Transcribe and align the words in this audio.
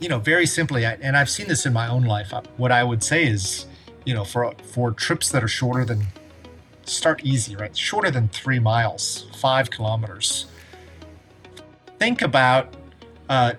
you 0.00 0.08
know, 0.08 0.18
very 0.18 0.46
simply, 0.46 0.84
and 0.84 1.16
I've 1.16 1.30
seen 1.30 1.48
this 1.48 1.66
in 1.66 1.72
my 1.72 1.88
own 1.88 2.04
life. 2.04 2.32
What 2.56 2.72
I 2.72 2.84
would 2.84 3.02
say 3.02 3.24
is, 3.26 3.66
you 4.04 4.14
know, 4.14 4.24
for 4.24 4.52
for 4.72 4.92
trips 4.92 5.30
that 5.30 5.42
are 5.42 5.48
shorter 5.48 5.84
than 5.84 6.06
start 6.84 7.24
easy, 7.24 7.56
right? 7.56 7.76
Shorter 7.76 8.10
than 8.10 8.28
three 8.28 8.58
miles, 8.58 9.26
five 9.36 9.70
kilometers. 9.70 10.46
Think 11.98 12.22
about 12.22 12.74
uh, 13.28 13.54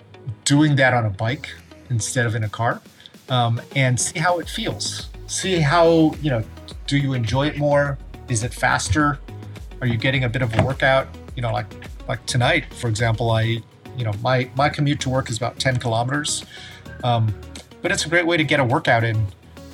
doing 0.46 0.76
that 0.76 0.94
on 0.94 1.05
a 1.05 1.10
bike 1.10 1.50
instead 1.89 2.26
of 2.26 2.36
in 2.36 2.44
a 2.44 2.50
car, 2.50 2.82
um, 3.30 3.60
and 3.76 4.00
see 4.00 4.20
how 4.20 4.40
it 4.40 4.48
feels. 4.48 5.10
See 5.28 5.60
how 5.60 6.14
you 6.22 6.30
know. 6.30 6.44
Do 6.86 6.98
you 6.98 7.14
enjoy 7.14 7.48
it 7.48 7.58
more? 7.58 7.98
Is 8.30 8.44
it 8.44 8.54
faster? 8.54 9.20
Are 9.82 9.88
you 9.88 9.98
getting 9.98 10.24
a 10.24 10.30
bit 10.30 10.42
of 10.42 10.58
a 10.58 10.64
workout? 10.64 11.08
You 11.36 11.42
know, 11.42 11.52
like 11.52 11.68
like 12.08 12.26
tonight, 12.26 12.74
for 12.74 12.88
example, 12.88 13.32
I 13.32 13.62
you 13.98 14.04
know 14.04 14.14
my 14.21 14.50
my 14.55 14.70
commute 14.70 15.00
to 15.02 15.09
work 15.09 15.30
is 15.30 15.38
about 15.38 15.59
10 15.59 15.77
kilometers 15.77 16.45
um, 17.04 17.34
but 17.82 17.91
it's 17.91 18.05
a 18.05 18.09
great 18.09 18.25
way 18.25 18.38
to 18.38 18.44
get 18.44 18.59
a 18.59 18.63
workout 18.63 19.03
in 19.03 19.26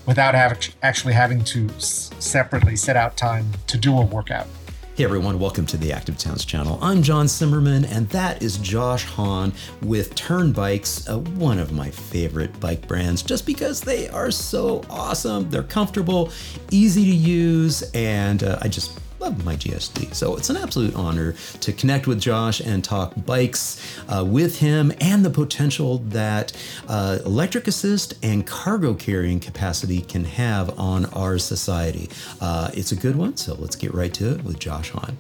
without 0.06 0.36
have, 0.36 0.60
actually 0.82 1.14
having 1.14 1.44
to 1.44 1.68
s- 1.76 2.10
separately 2.20 2.76
set 2.76 2.96
out 2.96 3.16
time 3.16 3.46
to 3.68 3.78
do 3.78 3.98
a 3.98 4.06
workout 4.06 4.48
Hey 4.96 5.06
everyone, 5.06 5.40
welcome 5.40 5.66
to 5.66 5.78
the 5.78 5.92
Active 5.92 6.20
Towns 6.20 6.46
channel. 6.46 6.78
I'm 6.80 7.02
John 7.02 7.26
Simmerman, 7.26 7.92
and 7.92 8.08
that 8.10 8.44
is 8.44 8.58
Josh 8.60 9.06
Hon 9.06 9.52
with 9.82 10.14
Tern 10.14 10.52
Bikes, 10.52 11.10
uh, 11.10 11.18
one 11.18 11.58
of 11.58 11.72
my 11.72 11.90
favorite 11.90 12.60
bike 12.60 12.88
brands, 12.88 13.24
just 13.24 13.48
because 13.48 13.82
they 13.82 14.08
are 14.10 14.30
so 14.30 14.84
awesome. 14.92 15.50
They're 15.50 15.64
comfortable, 15.64 16.32
easy 16.70 17.06
to 17.06 17.16
use, 17.16 17.82
and 17.96 18.44
uh, 18.44 18.60
I 18.62 18.68
just 18.68 19.00
love 19.24 19.46
my 19.46 19.56
GSD. 19.56 20.14
So 20.14 20.36
it's 20.36 20.50
an 20.50 20.58
absolute 20.58 20.94
honor 20.96 21.34
to 21.62 21.72
connect 21.72 22.08
with 22.08 22.20
Josh 22.20 22.60
and 22.60 22.84
talk 22.84 23.14
bikes 23.26 23.82
uh, 24.10 24.26
with 24.28 24.60
him 24.60 24.92
and 25.00 25.24
the 25.24 25.30
potential 25.30 26.00
that 26.10 26.52
uh, 26.90 27.20
electric 27.26 27.68
assist 27.68 28.16
and 28.22 28.46
cargo 28.46 28.94
carrying 28.94 29.40
capacity 29.40 30.02
can 30.02 30.26
have 30.26 30.78
on 30.78 31.06
our 31.14 31.38
society. 31.38 32.10
Uh, 32.42 32.70
it's 32.74 32.92
a 32.92 32.98
good 32.98 33.16
one, 33.16 33.38
so 33.38 33.56
let's 33.56 33.78
get 33.78 33.94
right 33.94 34.14
to 34.14 34.34
it 34.34 34.44
with 34.44 34.60
Josh 34.60 34.92
Hon. 34.92 35.18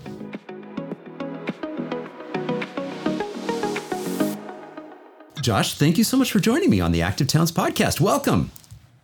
Josh, 5.42 5.76
thank 5.76 5.98
you 5.98 6.04
so 6.04 6.17
much 6.17 6.32
for 6.32 6.40
joining 6.40 6.70
me 6.70 6.82
on 6.82 6.92
the 6.92 7.02
Active 7.02 7.28
Towns 7.28 7.54
podcast. 7.54 8.02
Welcome. 8.02 8.52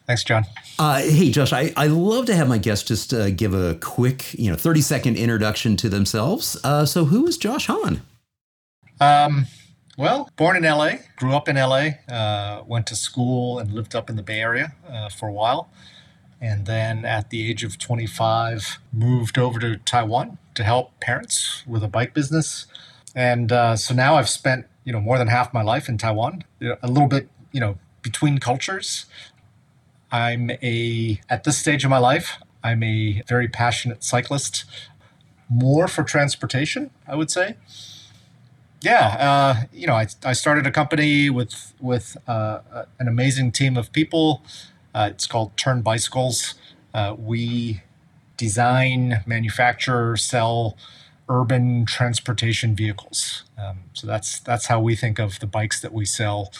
Thanks 0.09 0.23
john 0.23 0.43
Uh, 0.79 1.01
hey, 1.01 1.29
Josh, 1.29 1.53
I, 1.53 1.71
I 1.77 1.85
love 1.87 2.25
to 2.27 2.35
have 2.35 2.47
my 2.47 2.57
guests 2.57 2.87
just 2.87 3.13
uh, 3.13 3.29
give 3.31 3.53
a 3.53 3.75
quick, 3.75 4.33
you 4.33 4.49
know, 4.49 4.55
30 4.55 4.81
second 4.81 5.17
introduction 5.17 5.75
to 5.75 5.89
themselves. 5.89 6.57
Uh, 6.63 6.85
so, 6.85 7.03
who 7.05 7.27
is 7.27 7.37
Josh 7.37 7.67
Hon? 7.67 8.01
um, 9.01 9.45
well 9.97 10.29
born 10.35 10.55
in 10.57 10.63
la 10.63 10.91
grew 11.17 11.33
up 11.35 11.47
in 11.47 11.57
la 11.57 11.89
uh, 12.09 12.63
went 12.65 12.87
to 12.87 12.95
school 12.95 13.59
and 13.59 13.71
lived 13.71 13.93
up 13.93 14.09
in 14.09 14.15
the 14.15 14.23
bay 14.23 14.39
area 14.39 14.73
uh, 14.89 15.09
for 15.09 15.27
a 15.29 15.31
while 15.31 15.69
and 16.41 16.65
then 16.65 17.03
at 17.05 17.29
the 17.29 17.49
age 17.49 17.63
of 17.63 17.77
25 17.77 18.79
moved 18.93 19.37
over 19.37 19.59
to 19.59 19.77
taiwan 19.77 20.37
to 20.55 20.63
help 20.63 20.97
parents 21.01 21.63
with 21.67 21.83
a 21.83 21.87
bike 21.87 22.13
business 22.13 22.65
and 23.15 23.51
uh, 23.51 23.75
so 23.75 23.93
now 23.93 24.15
i've 24.15 24.29
spent 24.29 24.65
you 24.85 24.93
know 24.93 25.01
more 25.01 25.17
than 25.17 25.27
half 25.27 25.53
my 25.53 25.61
life 25.61 25.87
in 25.89 25.97
taiwan 25.97 26.43
a 26.61 26.87
little 26.87 27.07
bit 27.07 27.29
you 27.51 27.59
know 27.59 27.77
between 28.01 28.37
cultures 28.37 29.05
i'm 30.11 30.49
a 30.61 31.19
at 31.29 31.43
this 31.43 31.57
stage 31.57 31.83
of 31.83 31.89
my 31.89 31.97
life 31.97 32.37
i'm 32.63 32.83
a 32.83 33.21
very 33.27 33.47
passionate 33.47 34.03
cyclist 34.03 34.65
more 35.49 35.87
for 35.87 36.03
transportation 36.03 36.91
i 37.07 37.15
would 37.15 37.31
say. 37.31 37.55
Yeah 38.81 39.17
uh, 39.19 39.65
you 39.73 39.87
know 39.87 39.95
I, 39.95 40.07
I 40.23 40.33
started 40.33 40.65
a 40.65 40.71
company 40.71 41.29
with 41.29 41.73
with 41.81 42.15
uh, 42.27 42.59
an 42.97 43.07
amazing 43.09 43.51
team 43.51 43.75
of 43.75 43.91
people. 43.91 44.41
Uh, 44.95 45.09
it's 45.11 45.27
called 45.27 45.55
Tern 45.57 45.81
bicycles. 45.81 46.55
Uh, 46.93 47.15
we 47.17 47.81
design 48.37 49.21
manufacture 49.25 50.15
sell 50.15 50.77
urban 51.27 51.85
transportation 51.85 52.73
vehicles. 52.75 53.43
Um, 53.57 53.79
so 53.93 54.07
that's 54.07 54.39
that's 54.39 54.65
how 54.67 54.79
we 54.79 54.95
think 54.95 55.19
of 55.19 55.39
the 55.39 55.45
bikes 55.45 55.81
that 55.81 55.93
we 55.93 56.05
sell. 56.05 56.51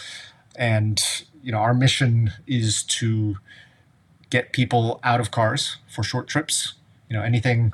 And 0.56 1.02
you 1.44 1.52
know 1.52 1.60
our 1.60 1.74
mission 1.74 2.32
is 2.48 2.84
to 2.84 3.38
get 4.30 4.54
people 4.54 5.00
out 5.04 5.20
of 5.20 5.32
cars 5.32 5.78
for 5.88 6.04
short 6.04 6.28
trips 6.28 6.74
you 7.10 7.16
know 7.16 7.24
anything 7.24 7.74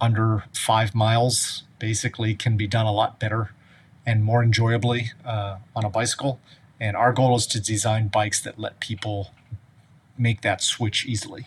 under 0.00 0.44
five 0.52 0.94
miles 0.94 1.62
basically 1.78 2.34
can 2.34 2.56
be 2.56 2.66
done 2.66 2.86
a 2.86 2.92
lot 2.92 3.18
better 3.18 3.50
and 4.04 4.24
more 4.24 4.42
enjoyably 4.42 5.12
uh, 5.24 5.58
on 5.74 5.84
a 5.84 5.90
bicycle. 5.90 6.40
And 6.80 6.96
our 6.96 7.12
goal 7.12 7.36
is 7.36 7.46
to 7.48 7.60
design 7.60 8.08
bikes 8.08 8.40
that 8.42 8.58
let 8.58 8.80
people 8.80 9.30
make 10.18 10.42
that 10.42 10.60
switch 10.60 11.06
easily. 11.06 11.46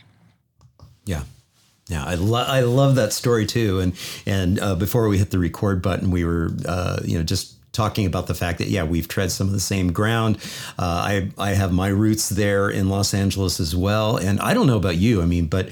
Yeah. 1.05 1.23
Yeah, 1.87 2.03
I, 2.03 2.15
lo- 2.15 2.45
I 2.47 2.61
love 2.61 2.95
that 2.95 3.13
story 3.13 3.45
too. 3.45 3.79
And 3.79 3.93
and 4.25 4.59
uh, 4.59 4.73
before 4.73 5.07
we 5.07 5.19
hit 5.19 5.29
the 5.29 5.37
record 5.37 5.83
button, 5.83 6.09
we 6.09 6.25
were 6.25 6.49
uh, 6.67 6.97
you 7.05 7.15
know 7.15 7.23
just 7.23 7.53
talking 7.75 8.05
about 8.05 8.27
the 8.27 8.33
fact 8.33 8.57
that 8.59 8.67
yeah 8.67 8.83
we've 8.83 9.07
tread 9.07 9.31
some 9.31 9.47
of 9.47 9.53
the 9.53 9.59
same 9.59 9.91
ground. 9.91 10.37
Uh, 10.79 10.83
I 10.85 11.31
I 11.37 11.51
have 11.51 11.71
my 11.71 11.87
roots 11.87 12.29
there 12.29 12.69
in 12.69 12.89
Los 12.89 13.13
Angeles 13.13 13.59
as 13.59 13.75
well, 13.75 14.17
and 14.17 14.39
I 14.39 14.53
don't 14.53 14.67
know 14.67 14.77
about 14.77 14.97
you. 14.97 15.21
I 15.21 15.25
mean, 15.25 15.47
but 15.47 15.69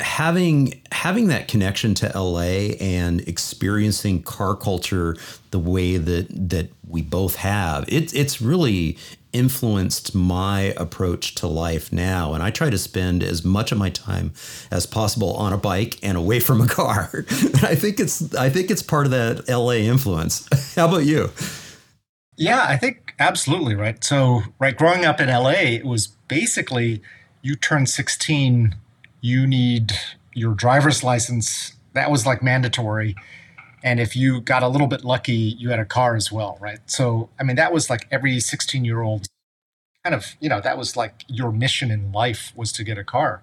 having 0.00 0.80
having 0.92 1.28
that 1.28 1.48
connection 1.48 1.94
to 1.94 2.10
LA 2.14 2.74
and 2.80 3.20
experiencing 3.28 4.22
car 4.22 4.56
culture 4.56 5.16
the 5.50 5.58
way 5.58 5.96
that 5.96 6.26
that 6.50 6.70
we 6.86 7.02
both 7.02 7.36
have, 7.36 7.84
it's 7.88 8.12
it's 8.12 8.40
really 8.40 8.98
influenced 9.32 10.12
my 10.14 10.74
approach 10.76 11.36
to 11.36 11.46
life 11.46 11.92
now 11.92 12.34
and 12.34 12.42
I 12.42 12.50
try 12.50 12.68
to 12.68 12.76
spend 12.76 13.22
as 13.22 13.44
much 13.44 13.70
of 13.70 13.78
my 13.78 13.88
time 13.88 14.32
as 14.72 14.86
possible 14.86 15.34
on 15.34 15.52
a 15.52 15.56
bike 15.56 15.98
and 16.02 16.18
away 16.18 16.40
from 16.40 16.60
a 16.60 16.66
car. 16.66 17.10
and 17.12 17.28
I 17.64 17.76
think 17.76 18.00
it's 18.00 18.34
I 18.34 18.50
think 18.50 18.70
it's 18.70 18.82
part 18.82 19.06
of 19.06 19.12
that 19.12 19.48
LA 19.48 19.74
influence. 19.74 20.48
How 20.74 20.88
about 20.88 21.04
you? 21.04 21.30
Yeah, 22.36 22.64
I 22.66 22.78
think 22.78 23.14
absolutely 23.18 23.74
right. 23.74 24.02
So, 24.02 24.42
right, 24.58 24.74
growing 24.74 25.04
up 25.04 25.20
in 25.20 25.28
LA, 25.28 25.50
it 25.50 25.84
was 25.84 26.08
basically 26.26 27.02
you 27.42 27.54
turn 27.54 27.86
16, 27.86 28.74
you 29.20 29.46
need 29.46 29.92
your 30.34 30.54
driver's 30.54 31.02
license. 31.02 31.74
That 31.92 32.10
was 32.10 32.26
like 32.26 32.42
mandatory. 32.42 33.16
And 33.82 33.98
if 33.98 34.14
you 34.14 34.40
got 34.40 34.62
a 34.62 34.68
little 34.68 34.86
bit 34.86 35.04
lucky, 35.04 35.32
you 35.32 35.70
had 35.70 35.80
a 35.80 35.84
car 35.84 36.14
as 36.16 36.30
well, 36.30 36.58
right? 36.60 36.78
So, 36.86 37.30
I 37.38 37.44
mean, 37.44 37.56
that 37.56 37.72
was 37.72 37.88
like 37.88 38.06
every 38.10 38.38
16 38.40 38.84
year 38.84 39.02
old 39.02 39.26
kind 40.04 40.14
of, 40.14 40.36
you 40.40 40.48
know, 40.48 40.60
that 40.60 40.78
was 40.78 40.96
like 40.96 41.24
your 41.28 41.52
mission 41.52 41.90
in 41.90 42.12
life 42.12 42.52
was 42.56 42.72
to 42.72 42.84
get 42.84 42.98
a 42.98 43.04
car. 43.04 43.42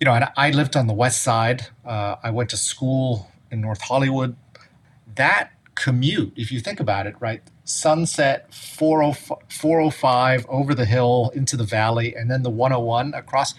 You 0.00 0.04
know, 0.04 0.12
and 0.12 0.28
I 0.36 0.50
lived 0.50 0.76
on 0.76 0.86
the 0.86 0.94
west 0.94 1.22
side. 1.22 1.68
Uh, 1.84 2.16
I 2.22 2.30
went 2.30 2.50
to 2.50 2.56
school 2.56 3.30
in 3.50 3.60
North 3.60 3.80
Hollywood. 3.82 4.36
That 5.14 5.50
commute, 5.74 6.32
if 6.36 6.52
you 6.52 6.60
think 6.60 6.80
about 6.80 7.06
it, 7.06 7.14
right? 7.20 7.42
Sunset 7.64 8.52
405, 8.52 9.38
405 9.48 10.46
over 10.48 10.74
the 10.74 10.84
hill 10.84 11.30
into 11.34 11.56
the 11.56 11.64
valley, 11.64 12.14
and 12.14 12.30
then 12.30 12.42
the 12.42 12.50
101 12.50 13.14
across. 13.14 13.54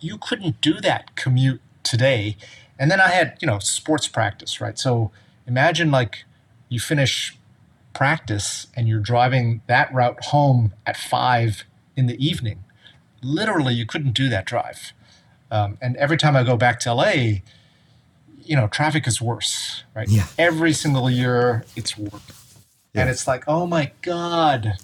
You 0.00 0.18
couldn't 0.18 0.60
do 0.60 0.74
that 0.80 1.14
commute 1.16 1.60
today. 1.82 2.36
And 2.78 2.90
then 2.90 3.00
I 3.00 3.08
had, 3.08 3.36
you 3.40 3.46
know, 3.46 3.58
sports 3.58 4.06
practice, 4.08 4.60
right? 4.60 4.78
So 4.78 5.10
imagine 5.46 5.90
like 5.90 6.24
you 6.68 6.78
finish 6.80 7.36
practice 7.94 8.68
and 8.76 8.86
you're 8.88 9.00
driving 9.00 9.62
that 9.66 9.92
route 9.92 10.24
home 10.26 10.72
at 10.86 10.96
five 10.96 11.64
in 11.96 12.06
the 12.06 12.24
evening. 12.24 12.64
Literally, 13.22 13.74
you 13.74 13.86
couldn't 13.86 14.12
do 14.12 14.28
that 14.28 14.44
drive. 14.46 14.92
Um, 15.50 15.78
and 15.80 15.96
every 15.96 16.16
time 16.16 16.36
I 16.36 16.44
go 16.44 16.56
back 16.56 16.78
to 16.80 16.94
LA, 16.94 17.12
you 18.44 18.54
know, 18.56 18.68
traffic 18.68 19.06
is 19.06 19.20
worse, 19.20 19.82
right? 19.94 20.08
Yeah. 20.08 20.26
Every 20.38 20.72
single 20.72 21.10
year, 21.10 21.64
it's 21.74 21.98
worse. 21.98 22.58
Yeah. 22.94 23.02
And 23.02 23.10
it's 23.10 23.26
like, 23.26 23.44
oh 23.48 23.66
my 23.66 23.90
God, 24.02 24.74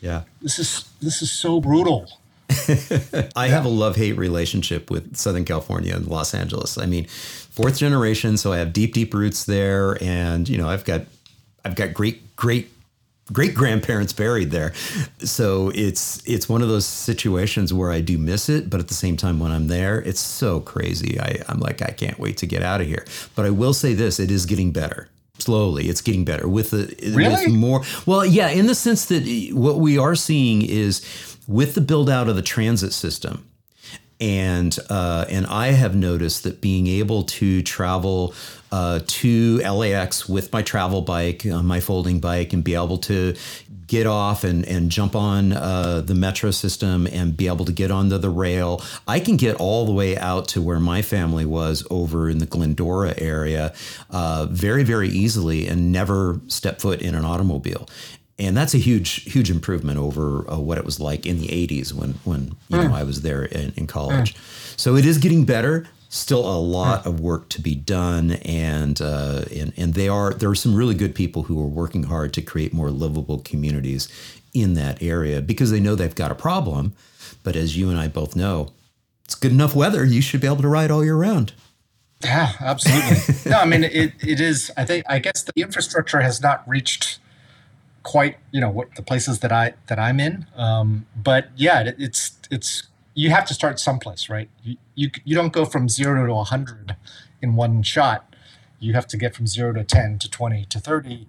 Yeah. 0.00 0.22
this 0.40 0.58
is 0.58 0.88
this 1.00 1.20
is 1.22 1.30
so 1.30 1.60
brutal. 1.60 2.18
I 3.36 3.48
have 3.48 3.64
a 3.64 3.68
love 3.68 3.96
hate 3.96 4.16
relationship 4.16 4.90
with 4.90 5.16
Southern 5.16 5.44
California 5.44 5.94
and 5.94 6.06
Los 6.06 6.34
Angeles. 6.34 6.78
I 6.78 6.86
mean, 6.86 7.06
fourth 7.06 7.78
generation, 7.78 8.36
so 8.36 8.52
I 8.52 8.58
have 8.58 8.72
deep, 8.72 8.94
deep 8.94 9.14
roots 9.14 9.44
there, 9.44 10.02
and 10.02 10.48
you 10.48 10.58
know, 10.58 10.68
I've 10.68 10.84
got, 10.84 11.02
I've 11.64 11.74
got 11.74 11.94
great, 11.94 12.36
great, 12.36 12.70
great 13.32 13.54
grandparents 13.54 14.12
buried 14.12 14.50
there. 14.50 14.72
So 15.18 15.70
it's 15.74 16.22
it's 16.28 16.48
one 16.48 16.62
of 16.62 16.68
those 16.68 16.86
situations 16.86 17.72
where 17.72 17.90
I 17.90 18.00
do 18.00 18.18
miss 18.18 18.48
it, 18.48 18.70
but 18.70 18.80
at 18.80 18.88
the 18.88 18.94
same 18.94 19.16
time, 19.16 19.38
when 19.38 19.52
I'm 19.52 19.68
there, 19.68 20.00
it's 20.00 20.20
so 20.20 20.60
crazy. 20.60 21.20
I, 21.20 21.42
I'm 21.48 21.60
like, 21.60 21.82
I 21.82 21.90
can't 21.90 22.18
wait 22.18 22.36
to 22.38 22.46
get 22.46 22.62
out 22.62 22.80
of 22.80 22.86
here. 22.86 23.04
But 23.34 23.46
I 23.46 23.50
will 23.50 23.74
say 23.74 23.94
this: 23.94 24.18
it 24.18 24.30
is 24.30 24.46
getting 24.46 24.72
better. 24.72 25.08
Slowly, 25.42 25.88
it's 25.88 26.00
getting 26.00 26.24
better 26.24 26.48
with 26.48 26.70
the 26.70 26.94
Really? 27.14 27.46
with 27.46 27.54
more. 27.54 27.82
Well, 28.06 28.24
yeah, 28.24 28.48
in 28.48 28.66
the 28.66 28.74
sense 28.74 29.06
that 29.06 29.50
what 29.52 29.78
we 29.78 29.98
are 29.98 30.14
seeing 30.14 30.62
is 30.62 31.02
with 31.48 31.74
the 31.74 31.80
build 31.80 32.08
out 32.08 32.28
of 32.28 32.36
the 32.36 32.42
transit 32.42 32.92
system 32.92 33.44
and 34.22 34.78
uh, 34.88 35.24
and 35.28 35.46
I 35.46 35.72
have 35.72 35.96
noticed 35.96 36.44
that 36.44 36.60
being 36.60 36.86
able 36.86 37.24
to 37.24 37.60
travel 37.62 38.34
uh, 38.70 39.00
to 39.04 39.58
LAX 39.58 40.28
with 40.28 40.52
my 40.52 40.62
travel 40.62 41.02
bike, 41.02 41.44
uh, 41.44 41.60
my 41.60 41.80
folding 41.80 42.20
bike, 42.20 42.52
and 42.52 42.62
be 42.62 42.74
able 42.74 42.98
to 42.98 43.34
get 43.92 44.06
off 44.06 44.42
and, 44.42 44.64
and 44.64 44.90
jump 44.90 45.14
on 45.14 45.52
uh, 45.52 46.00
the 46.00 46.14
metro 46.14 46.50
system 46.50 47.06
and 47.08 47.36
be 47.36 47.46
able 47.46 47.66
to 47.66 47.72
get 47.72 47.90
onto 47.90 48.16
the 48.16 48.30
rail. 48.30 48.82
I 49.06 49.20
can 49.20 49.36
get 49.36 49.56
all 49.56 49.84
the 49.84 49.92
way 49.92 50.16
out 50.16 50.48
to 50.48 50.62
where 50.62 50.80
my 50.80 51.02
family 51.02 51.44
was 51.44 51.86
over 51.90 52.30
in 52.30 52.38
the 52.38 52.46
Glendora 52.46 53.12
area 53.18 53.74
uh, 54.08 54.46
very, 54.50 54.82
very 54.82 55.10
easily 55.10 55.68
and 55.68 55.92
never 55.92 56.40
step 56.46 56.80
foot 56.80 57.02
in 57.02 57.14
an 57.14 57.26
automobile. 57.26 57.86
And 58.38 58.56
that's 58.56 58.72
a 58.72 58.78
huge, 58.78 59.30
huge 59.30 59.50
improvement 59.50 59.98
over 59.98 60.50
uh, 60.50 60.58
what 60.58 60.78
it 60.78 60.86
was 60.86 60.98
like 60.98 61.26
in 61.26 61.38
the 61.38 61.48
80s 61.48 61.92
when, 61.92 62.14
when 62.24 62.56
you 62.70 62.78
mm. 62.78 62.88
know, 62.88 62.94
I 62.94 63.02
was 63.02 63.20
there 63.20 63.44
in, 63.44 63.74
in 63.76 63.86
college. 63.86 64.32
Mm. 64.32 64.80
So 64.80 64.96
it 64.96 65.04
is 65.04 65.18
getting 65.18 65.44
better 65.44 65.86
still 66.12 66.46
a 66.46 66.60
lot 66.60 67.06
of 67.06 67.20
work 67.20 67.48
to 67.48 67.60
be 67.60 67.74
done, 67.74 68.32
and 68.44 69.00
uh, 69.00 69.44
and 69.54 69.72
and 69.76 69.94
they 69.94 70.08
are 70.08 70.34
there 70.34 70.50
are 70.50 70.54
some 70.54 70.74
really 70.74 70.94
good 70.94 71.14
people 71.14 71.44
who 71.44 71.58
are 71.60 71.66
working 71.66 72.04
hard 72.04 72.34
to 72.34 72.42
create 72.42 72.72
more 72.72 72.90
livable 72.90 73.38
communities 73.38 74.08
in 74.52 74.74
that 74.74 75.02
area 75.02 75.40
because 75.40 75.70
they 75.70 75.80
know 75.80 75.94
they've 75.94 76.14
got 76.14 76.30
a 76.30 76.34
problem. 76.34 76.92
But 77.42 77.56
as 77.56 77.76
you 77.76 77.88
and 77.88 77.98
I 77.98 78.08
both 78.08 78.36
know, 78.36 78.72
it's 79.24 79.34
good 79.34 79.52
enough 79.52 79.74
weather. 79.74 80.04
You 80.04 80.20
should 80.20 80.42
be 80.42 80.46
able 80.46 80.62
to 80.62 80.68
ride 80.68 80.90
all 80.90 81.02
year 81.02 81.16
round. 81.16 81.54
Yeah, 82.22 82.52
absolutely. 82.60 83.34
no, 83.50 83.58
I 83.58 83.64
mean 83.64 83.82
it. 83.82 84.12
It 84.20 84.40
is. 84.40 84.70
I 84.76 84.84
think. 84.84 85.04
I 85.08 85.18
guess 85.18 85.42
the 85.42 85.52
infrastructure 85.56 86.20
has 86.20 86.42
not 86.42 86.62
reached 86.68 87.18
quite 88.02 88.36
you 88.50 88.60
know 88.60 88.68
what 88.68 88.94
the 88.96 89.02
places 89.02 89.38
that 89.38 89.50
I 89.50 89.72
that 89.86 89.98
I'm 89.98 90.20
in. 90.20 90.46
Um, 90.56 91.06
but 91.16 91.48
yeah, 91.56 91.80
it, 91.80 91.96
it's 91.98 92.38
it's 92.50 92.82
you 93.14 93.30
have 93.30 93.44
to 93.46 93.54
start 93.54 93.78
someplace, 93.78 94.28
right? 94.28 94.48
You, 94.62 94.76
you, 94.94 95.10
you 95.24 95.34
don't 95.34 95.52
go 95.52 95.64
from 95.64 95.88
zero 95.88 96.26
to 96.26 96.34
100 96.34 96.96
in 97.40 97.56
one 97.56 97.82
shot. 97.82 98.34
You 98.78 98.94
have 98.94 99.06
to 99.08 99.16
get 99.16 99.34
from 99.34 99.46
zero 99.46 99.72
to 99.74 99.84
10 99.84 100.18
to 100.20 100.30
20 100.30 100.64
to 100.66 100.80
30. 100.80 101.26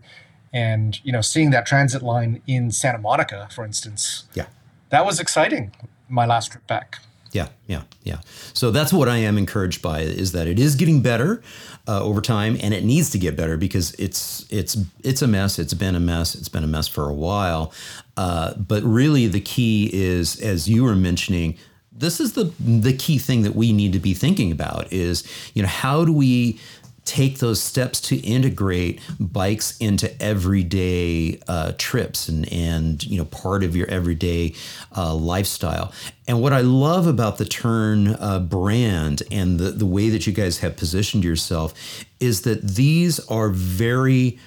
And, 0.51 0.99
you 1.03 1.11
know, 1.11 1.21
seeing 1.21 1.49
that 1.51 1.65
transit 1.65 2.01
line 2.01 2.41
in 2.47 2.71
Santa 2.71 2.99
Monica, 2.99 3.47
for 3.51 3.65
instance, 3.65 4.25
yeah, 4.33 4.45
that 4.89 5.05
was 5.05 5.19
exciting 5.19 5.71
my 6.07 6.25
last 6.25 6.51
trip 6.51 6.65
back. 6.67 6.99
Yeah, 7.31 7.47
yeah, 7.65 7.81
yeah. 8.03 8.19
So 8.53 8.69
that's 8.69 8.93
what 8.93 9.09
I 9.09 9.17
am 9.17 9.39
encouraged 9.39 9.81
by 9.81 10.01
is 10.01 10.33
that 10.33 10.47
it 10.47 10.59
is 10.59 10.75
getting 10.75 11.01
better 11.01 11.41
uh, 11.87 12.03
over 12.03 12.21
time, 12.21 12.57
and 12.61 12.75
it 12.75 12.83
needs 12.83 13.09
to 13.09 13.17
get 13.17 13.35
better 13.35 13.57
because 13.57 13.93
it's 13.95 14.45
it's 14.51 14.77
it's 15.03 15.23
a 15.23 15.27
mess. 15.27 15.57
It's 15.57 15.73
been 15.73 15.95
a 15.95 15.99
mess. 15.99 16.35
It's 16.35 16.47
been 16.47 16.63
a 16.63 16.67
mess 16.67 16.87
for 16.87 17.09
a 17.09 17.13
while. 17.13 17.73
Uh, 18.15 18.53
but 18.53 18.83
really, 18.83 19.25
the 19.25 19.41
key 19.41 19.89
is, 19.91 20.39
as 20.41 20.69
you 20.69 20.83
were 20.83 20.95
mentioning, 20.95 21.57
this 21.95 22.19
is 22.19 22.33
the 22.33 22.53
the 22.59 22.93
key 22.93 23.17
thing 23.17 23.43
that 23.43 23.55
we 23.55 23.71
need 23.71 23.93
to 23.93 23.99
be 23.99 24.13
thinking 24.13 24.51
about 24.51 24.91
is 24.91 25.23
you 25.53 25.61
know 25.61 25.67
how 25.67 26.05
do 26.05 26.11
we 26.13 26.59
take 27.05 27.39
those 27.39 27.61
steps 27.61 27.99
to 27.99 28.15
integrate 28.17 28.99
bikes 29.19 29.77
into 29.79 30.21
everyday 30.21 31.39
uh, 31.47 31.73
trips 31.77 32.29
and 32.29 32.51
and 32.51 33.03
you 33.03 33.17
know 33.17 33.25
part 33.25 33.63
of 33.63 33.75
your 33.75 33.87
everyday 33.87 34.53
uh, 34.95 35.13
lifestyle. 35.13 35.91
And 36.27 36.41
what 36.41 36.53
I 36.53 36.61
love 36.61 37.05
about 37.07 37.37
the 37.37 37.45
Tern 37.45 38.15
uh, 38.19 38.39
brand 38.39 39.23
and 39.31 39.59
the 39.59 39.71
the 39.71 39.85
way 39.85 40.09
that 40.09 40.25
you 40.25 40.33
guys 40.33 40.59
have 40.59 40.77
positioned 40.77 41.23
yourself 41.23 41.73
is 42.19 42.41
that 42.41 42.61
these 42.61 43.19
are 43.27 43.49
very 43.49 44.39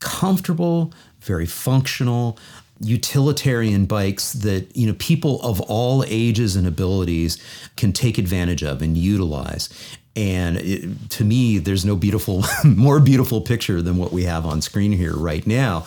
comfortable, 0.00 0.92
very 1.20 1.46
functional 1.46 2.38
utilitarian 2.80 3.86
bikes 3.86 4.32
that 4.32 4.76
you 4.76 4.86
know 4.86 4.94
people 4.98 5.42
of 5.42 5.60
all 5.62 6.04
ages 6.06 6.56
and 6.56 6.66
abilities 6.66 7.38
can 7.76 7.92
take 7.92 8.18
advantage 8.18 8.62
of 8.62 8.82
and 8.82 8.96
utilize. 8.96 9.68
And 10.14 10.56
it, 10.58 11.10
to 11.10 11.24
me 11.24 11.58
there's 11.58 11.84
no 11.84 11.96
beautiful 11.96 12.44
more 12.64 13.00
beautiful 13.00 13.40
picture 13.40 13.82
than 13.82 13.96
what 13.96 14.12
we 14.12 14.24
have 14.24 14.46
on 14.46 14.62
screen 14.62 14.92
here 14.92 15.16
right 15.16 15.46
now 15.46 15.86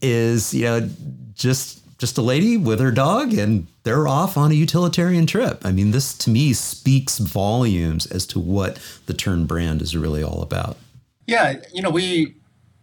is 0.00 0.54
you 0.54 0.64
know 0.64 0.88
just 1.34 1.78
just 1.98 2.16
a 2.16 2.22
lady 2.22 2.56
with 2.56 2.80
her 2.80 2.90
dog 2.90 3.34
and 3.34 3.66
they're 3.82 4.08
off 4.08 4.38
on 4.38 4.50
a 4.50 4.54
utilitarian 4.54 5.26
trip. 5.26 5.60
I 5.64 5.72
mean 5.72 5.90
this 5.90 6.16
to 6.18 6.30
me 6.30 6.54
speaks 6.54 7.18
volumes 7.18 8.06
as 8.06 8.26
to 8.28 8.40
what 8.40 8.78
the 9.06 9.14
Tern 9.14 9.44
brand 9.44 9.82
is 9.82 9.94
really 9.94 10.22
all 10.22 10.42
about. 10.42 10.78
Yeah 11.26 11.56
you 11.72 11.82
know 11.82 11.90
we 11.90 12.34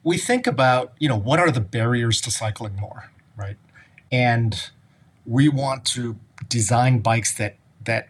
we 0.03 0.17
think 0.17 0.45
about 0.45 0.93
you 0.99 1.09
know 1.09 1.17
what 1.17 1.39
are 1.39 1.49
the 1.49 1.59
barriers 1.59 2.21
to 2.21 2.31
cycling 2.31 2.75
more 2.75 3.09
right? 3.37 3.57
And 4.11 4.69
we 5.25 5.49
want 5.49 5.85
to 5.85 6.17
design 6.49 6.99
bikes 6.99 7.33
that 7.35 7.55
that 7.85 8.09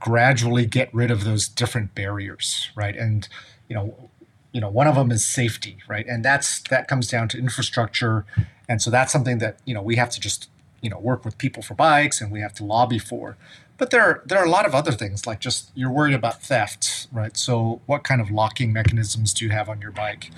gradually 0.00 0.66
get 0.66 0.92
rid 0.92 1.10
of 1.10 1.24
those 1.24 1.48
different 1.48 1.94
barriers, 1.94 2.70
right? 2.74 2.96
And 2.96 3.28
you 3.68 3.76
know, 3.76 4.10
you 4.52 4.60
know, 4.60 4.68
one 4.68 4.86
of 4.86 4.94
them 4.96 5.10
is 5.10 5.24
safety, 5.24 5.78
right? 5.88 6.06
And 6.06 6.24
that's 6.24 6.60
that 6.64 6.88
comes 6.88 7.08
down 7.08 7.28
to 7.28 7.38
infrastructure, 7.38 8.24
and 8.68 8.82
so 8.82 8.90
that's 8.90 9.12
something 9.12 9.38
that 9.38 9.58
you 9.64 9.74
know 9.74 9.82
we 9.82 9.96
have 9.96 10.10
to 10.10 10.20
just 10.20 10.50
you 10.82 10.90
know 10.90 10.98
work 10.98 11.24
with 11.24 11.38
PeopleForBikes, 11.38 12.20
and 12.20 12.30
we 12.30 12.40
have 12.40 12.54
to 12.54 12.64
lobby 12.64 12.98
for. 12.98 13.36
But 13.78 13.90
there 13.90 14.02
are, 14.02 14.22
there 14.26 14.38
are 14.38 14.44
a 14.44 14.50
lot 14.50 14.66
of 14.66 14.74
other 14.74 14.92
things 14.92 15.26
like 15.26 15.40
just 15.40 15.72
you're 15.74 15.90
worried 15.90 16.14
about 16.14 16.42
theft, 16.42 17.08
right? 17.10 17.36
So 17.36 17.80
what 17.86 18.04
kind 18.04 18.20
of 18.20 18.30
locking 18.30 18.72
mechanisms 18.72 19.32
do 19.34 19.44
you 19.44 19.50
have 19.50 19.68
on 19.68 19.80
your 19.80 19.90
bike? 19.90 20.30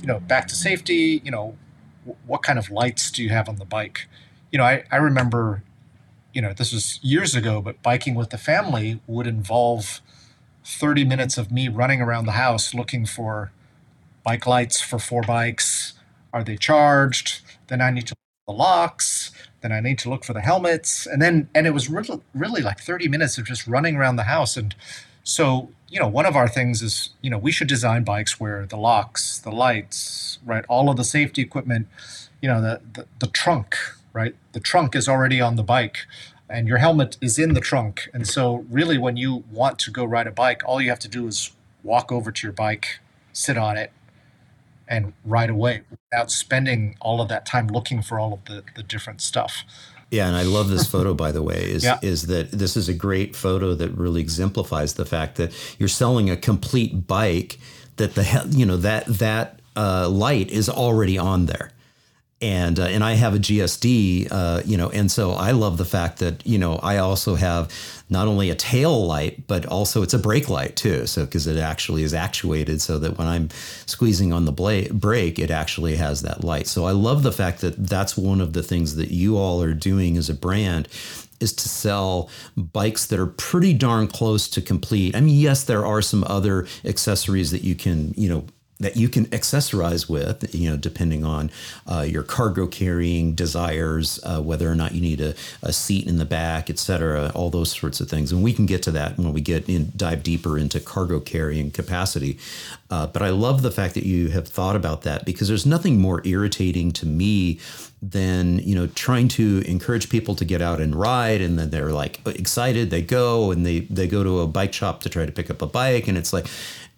You 0.00 0.06
know, 0.06 0.20
back 0.20 0.46
to 0.48 0.54
safety. 0.54 1.22
You 1.24 1.30
know, 1.30 1.56
what 2.26 2.42
kind 2.42 2.58
of 2.58 2.70
lights 2.70 3.10
do 3.10 3.22
you 3.22 3.30
have 3.30 3.48
on 3.48 3.56
the 3.56 3.64
bike? 3.64 4.08
You 4.50 4.58
know, 4.58 4.64
I, 4.64 4.84
I 4.90 4.96
remember, 4.96 5.62
you 6.32 6.40
know, 6.42 6.52
this 6.52 6.72
was 6.72 7.00
years 7.02 7.34
ago, 7.34 7.60
but 7.60 7.82
biking 7.82 8.14
with 8.14 8.30
the 8.30 8.38
family 8.38 9.00
would 9.06 9.26
involve 9.26 10.00
30 10.64 11.04
minutes 11.04 11.38
of 11.38 11.52
me 11.52 11.68
running 11.68 12.00
around 12.00 12.26
the 12.26 12.32
house 12.32 12.74
looking 12.74 13.06
for 13.06 13.52
bike 14.24 14.46
lights 14.46 14.80
for 14.80 14.98
four 14.98 15.22
bikes. 15.22 15.94
Are 16.32 16.42
they 16.42 16.56
charged? 16.56 17.42
Then 17.68 17.80
I 17.80 17.90
need 17.90 18.06
to 18.08 18.14
the 18.46 18.52
locks. 18.52 19.32
Then 19.60 19.72
I 19.72 19.80
need 19.80 19.98
to 20.00 20.10
look 20.10 20.24
for 20.24 20.32
the 20.32 20.40
helmets. 20.40 21.06
And 21.06 21.20
then, 21.20 21.48
and 21.54 21.66
it 21.66 21.74
was 21.74 21.90
really, 21.90 22.20
really 22.34 22.62
like 22.62 22.80
30 22.80 23.08
minutes 23.08 23.38
of 23.38 23.44
just 23.44 23.66
running 23.66 23.96
around 23.96 24.16
the 24.16 24.24
house. 24.24 24.56
And 24.56 24.74
so, 25.26 25.70
you 25.88 25.98
know, 25.98 26.06
one 26.06 26.24
of 26.24 26.36
our 26.36 26.46
things 26.46 26.82
is, 26.82 27.10
you 27.20 27.30
know, 27.30 27.36
we 27.36 27.50
should 27.50 27.66
design 27.66 28.04
bikes 28.04 28.38
where 28.38 28.64
the 28.64 28.76
locks, 28.76 29.40
the 29.40 29.50
lights, 29.50 30.38
right, 30.46 30.64
all 30.68 30.88
of 30.88 30.96
the 30.96 31.02
safety 31.02 31.42
equipment, 31.42 31.88
you 32.40 32.48
know, 32.48 32.60
the, 32.60 32.80
the, 32.94 33.06
the 33.18 33.26
trunk, 33.26 33.74
right? 34.12 34.36
The 34.52 34.60
trunk 34.60 34.94
is 34.94 35.08
already 35.08 35.40
on 35.40 35.56
the 35.56 35.64
bike 35.64 36.06
and 36.48 36.68
your 36.68 36.78
helmet 36.78 37.16
is 37.20 37.40
in 37.40 37.54
the 37.54 37.60
trunk. 37.60 38.08
And 38.14 38.24
so, 38.24 38.66
really, 38.70 38.98
when 38.98 39.16
you 39.16 39.42
want 39.50 39.80
to 39.80 39.90
go 39.90 40.04
ride 40.04 40.28
a 40.28 40.30
bike, 40.30 40.62
all 40.64 40.80
you 40.80 40.90
have 40.90 41.00
to 41.00 41.08
do 41.08 41.26
is 41.26 41.50
walk 41.82 42.12
over 42.12 42.30
to 42.30 42.46
your 42.46 42.52
bike, 42.52 43.00
sit 43.32 43.58
on 43.58 43.76
it, 43.76 43.90
and 44.86 45.12
ride 45.24 45.50
away 45.50 45.82
without 45.90 46.30
spending 46.30 46.96
all 47.00 47.20
of 47.20 47.28
that 47.30 47.44
time 47.44 47.66
looking 47.66 48.00
for 48.00 48.20
all 48.20 48.32
of 48.32 48.44
the, 48.44 48.62
the 48.76 48.84
different 48.84 49.20
stuff. 49.20 49.64
Yeah, 50.10 50.28
and 50.28 50.36
I 50.36 50.42
love 50.42 50.68
this 50.68 50.86
photo 50.86 51.14
by 51.14 51.32
the 51.32 51.42
way. 51.42 51.70
Is 51.70 51.84
yeah. 51.84 51.98
is 52.02 52.28
that 52.28 52.52
this 52.52 52.76
is 52.76 52.88
a 52.88 52.94
great 52.94 53.34
photo 53.34 53.74
that 53.74 53.90
really 53.90 54.20
exemplifies 54.20 54.94
the 54.94 55.04
fact 55.04 55.36
that 55.36 55.52
you're 55.78 55.88
selling 55.88 56.30
a 56.30 56.36
complete 56.36 57.06
bike 57.06 57.58
that 57.96 58.14
the 58.14 58.46
you 58.50 58.66
know 58.66 58.76
that 58.76 59.06
that 59.06 59.60
uh, 59.74 60.08
light 60.08 60.50
is 60.50 60.68
already 60.68 61.18
on 61.18 61.46
there 61.46 61.72
and 62.42 62.78
uh, 62.78 62.84
and 62.84 63.02
I 63.02 63.14
have 63.14 63.34
a 63.34 63.38
GSD, 63.38 64.28
uh, 64.30 64.62
you 64.64 64.76
know, 64.76 64.90
and 64.90 65.10
so 65.10 65.32
I 65.32 65.52
love 65.52 65.78
the 65.78 65.84
fact 65.86 66.18
that 66.18 66.46
you 66.46 66.58
know 66.58 66.76
I 66.76 66.98
also 66.98 67.34
have 67.34 67.72
not 68.10 68.28
only 68.28 68.50
a 68.50 68.54
tail 68.54 69.06
light 69.06 69.46
but 69.46 69.66
also 69.66 70.02
it's 70.02 70.14
a 70.14 70.18
brake 70.18 70.48
light 70.48 70.76
too. 70.76 71.06
So 71.06 71.24
because 71.24 71.46
it 71.46 71.56
actually 71.56 72.02
is 72.02 72.12
actuated 72.12 72.82
so 72.82 72.98
that 72.98 73.16
when 73.16 73.26
I'm 73.26 73.48
squeezing 73.86 74.32
on 74.32 74.44
the 74.44 74.52
bla- 74.52 74.92
brake, 74.92 75.38
it 75.38 75.50
actually 75.50 75.96
has 75.96 76.22
that 76.22 76.44
light. 76.44 76.66
So 76.66 76.84
I 76.84 76.92
love 76.92 77.22
the 77.22 77.32
fact 77.32 77.62
that 77.62 77.88
that's 77.88 78.16
one 78.16 78.40
of 78.40 78.52
the 78.52 78.62
things 78.62 78.96
that 78.96 79.10
you 79.10 79.38
all 79.38 79.62
are 79.62 79.74
doing 79.74 80.16
as 80.18 80.28
a 80.28 80.34
brand 80.34 80.88
is 81.40 81.52
to 81.54 81.68
sell 81.68 82.30
bikes 82.56 83.06
that 83.06 83.18
are 83.18 83.26
pretty 83.26 83.74
darn 83.74 84.08
close 84.08 84.48
to 84.48 84.62
complete. 84.62 85.14
I 85.14 85.20
mean, 85.20 85.38
yes, 85.38 85.64
there 85.64 85.84
are 85.84 86.02
some 86.02 86.24
other 86.24 86.66
accessories 86.84 87.50
that 87.50 87.62
you 87.62 87.74
can, 87.74 88.14
you 88.16 88.28
know, 88.28 88.46
that 88.78 88.96
you 88.96 89.08
can 89.08 89.24
accessorize 89.26 90.08
with, 90.08 90.54
you 90.54 90.68
know, 90.68 90.76
depending 90.76 91.24
on 91.24 91.50
uh, 91.86 92.02
your 92.06 92.22
cargo 92.22 92.66
carrying 92.66 93.34
desires, 93.34 94.20
uh, 94.22 94.40
whether 94.42 94.70
or 94.70 94.74
not 94.74 94.92
you 94.92 95.00
need 95.00 95.20
a, 95.20 95.34
a, 95.62 95.72
seat 95.72 96.06
in 96.06 96.18
the 96.18 96.26
back, 96.26 96.68
et 96.68 96.78
cetera, 96.78 97.32
all 97.34 97.48
those 97.48 97.70
sorts 97.70 98.00
of 98.00 98.08
things. 98.08 98.32
And 98.32 98.42
we 98.42 98.52
can 98.52 98.66
get 98.66 98.82
to 98.82 98.90
that 98.90 99.16
when 99.16 99.32
we 99.32 99.40
get 99.40 99.68
in, 99.68 99.92
dive 99.96 100.22
deeper 100.22 100.58
into 100.58 100.78
cargo 100.78 101.20
carrying 101.20 101.70
capacity. 101.70 102.38
Uh, 102.90 103.06
but 103.06 103.22
I 103.22 103.30
love 103.30 103.62
the 103.62 103.70
fact 103.70 103.94
that 103.94 104.04
you 104.04 104.28
have 104.28 104.46
thought 104.46 104.76
about 104.76 105.02
that 105.02 105.24
because 105.24 105.48
there's 105.48 105.66
nothing 105.66 105.98
more 105.98 106.20
irritating 106.26 106.92
to 106.92 107.06
me 107.06 107.58
than 108.02 108.58
you 108.58 108.74
know 108.74 108.86
trying 108.88 109.26
to 109.26 109.62
encourage 109.66 110.10
people 110.10 110.34
to 110.34 110.44
get 110.44 110.60
out 110.60 110.80
and 110.80 110.94
ride 110.94 111.40
and 111.40 111.58
then 111.58 111.70
they're 111.70 111.92
like 111.92 112.20
excited 112.26 112.90
they 112.90 113.00
go 113.00 113.50
and 113.50 113.64
they 113.64 113.80
they 113.80 114.06
go 114.06 114.22
to 114.22 114.40
a 114.40 114.46
bike 114.46 114.74
shop 114.74 115.00
to 115.00 115.08
try 115.08 115.24
to 115.24 115.32
pick 115.32 115.48
up 115.48 115.62
a 115.62 115.66
bike 115.66 116.06
and 116.06 116.18
it's 116.18 116.30
like 116.30 116.46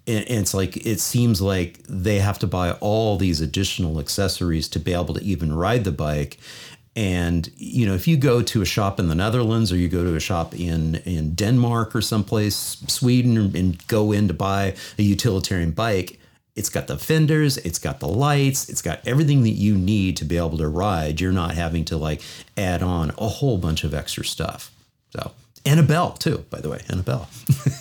and 0.08 0.40
it's 0.42 0.54
like 0.54 0.76
it 0.86 1.00
seems 1.00 1.40
like 1.42 1.80
they 1.88 2.18
have 2.18 2.38
to 2.40 2.46
buy 2.46 2.72
all 2.80 3.16
these 3.18 3.40
additional 3.40 4.00
accessories 4.00 4.68
to 4.68 4.80
be 4.80 4.92
able 4.94 5.14
to 5.14 5.22
even 5.22 5.52
ride 5.54 5.84
the 5.84 5.92
bike 5.92 6.38
And 6.96 7.50
you 7.56 7.86
know, 7.86 7.94
if 7.94 8.08
you 8.08 8.16
go 8.16 8.42
to 8.42 8.62
a 8.62 8.64
shop 8.64 8.98
in 8.98 9.08
the 9.08 9.14
Netherlands 9.14 9.72
or 9.72 9.76
you 9.76 9.88
go 9.88 10.02
to 10.04 10.16
a 10.16 10.20
shop 10.20 10.54
in 10.54 10.96
in 11.04 11.34
Denmark 11.34 11.94
or 11.94 12.02
someplace, 12.02 12.82
Sweden, 12.88 13.56
and 13.56 13.86
go 13.86 14.12
in 14.12 14.28
to 14.28 14.34
buy 14.34 14.74
a 14.98 15.02
utilitarian 15.02 15.70
bike, 15.72 16.18
it's 16.56 16.70
got 16.70 16.86
the 16.88 16.98
fenders, 16.98 17.56
it's 17.58 17.78
got 17.78 18.00
the 18.00 18.08
lights, 18.08 18.68
it's 18.68 18.82
got 18.82 18.98
everything 19.06 19.42
that 19.44 19.50
you 19.50 19.76
need 19.76 20.16
to 20.16 20.24
be 20.24 20.36
able 20.38 20.58
to 20.58 20.68
ride. 20.68 21.20
You're 21.20 21.32
not 21.32 21.54
having 21.54 21.84
to 21.86 21.96
like 21.96 22.20
add 22.56 22.82
on 22.82 23.12
a 23.18 23.28
whole 23.28 23.58
bunch 23.58 23.84
of 23.84 23.94
extra 23.94 24.24
stuff. 24.24 24.70
So, 25.10 25.32
and 25.64 25.78
a 25.80 25.84
bell 25.84 26.12
too, 26.12 26.44
by 26.50 26.60
the 26.60 26.68
way, 26.70 26.80
and 26.88 27.00
a 27.00 27.02
bell. 27.04 27.28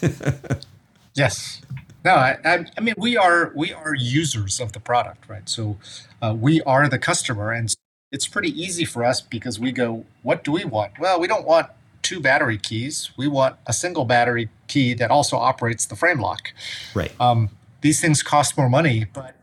yes. 1.15 1.61
No, 2.07 2.15
I, 2.15 2.65
I, 2.77 2.79
mean 2.79 2.93
we 2.97 3.17
are 3.17 3.51
we 3.53 3.73
are 3.73 3.93
users 3.93 4.61
of 4.61 4.71
the 4.71 4.79
product, 4.79 5.27
right? 5.27 5.47
So 5.49 5.77
uh, 6.21 6.33
we 6.39 6.61
are 6.61 6.87
the 6.87 6.97
customer, 6.97 7.51
and 7.51 7.75
it's 8.13 8.29
pretty 8.29 8.49
easy 8.49 8.85
for 8.85 9.03
us 9.03 9.19
because 9.19 9.59
we 9.59 9.73
go, 9.73 10.05
what 10.23 10.45
do 10.45 10.53
we 10.53 10.63
want? 10.63 10.99
Well, 10.99 11.19
we 11.19 11.27
don't 11.27 11.45
want 11.45 11.67
two 12.03 12.21
battery 12.21 12.57
keys. 12.57 13.11
We 13.17 13.27
want 13.27 13.57
a 13.65 13.73
single 13.73 14.05
battery 14.05 14.47
key 14.69 14.93
that 14.93 15.11
also 15.11 15.35
operates 15.35 15.85
the 15.85 15.97
frame 15.97 16.21
lock. 16.21 16.53
Right. 16.95 17.11
Um, 17.19 17.49
these 17.81 17.99
things 17.99 18.23
cost 18.23 18.57
more 18.57 18.69
money, 18.69 19.07
but 19.11 19.35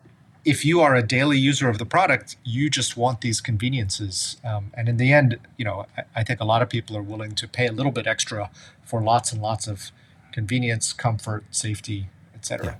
if 0.46 0.64
you 0.64 0.80
are 0.80 0.94
a 0.94 1.02
daily 1.02 1.36
user 1.36 1.68
of 1.68 1.76
the 1.76 1.84
product, 1.84 2.36
you 2.44 2.70
just 2.70 2.96
want 2.96 3.20
these 3.20 3.42
conveniences. 3.42 4.38
Um, 4.42 4.70
and 4.72 4.88
in 4.88 4.96
the 4.96 5.12
end, 5.12 5.38
you 5.58 5.66
know, 5.66 5.84
I, 5.98 6.04
I, 6.16 6.24
think 6.24 6.40
a 6.40 6.44
lot 6.46 6.62
of 6.62 6.70
people 6.70 6.96
are 6.96 7.02
willing 7.02 7.34
to 7.34 7.46
pay 7.46 7.66
a 7.66 7.72
little 7.72 7.92
bit 7.92 8.06
extra 8.06 8.50
for 8.86 9.02
lots 9.02 9.32
and 9.32 9.42
lots 9.42 9.66
of 9.66 9.90
convenience, 10.32 10.94
comfort, 10.94 11.44
safety, 11.50 12.08
etc. 12.44 12.66
Yeah. 12.66 12.74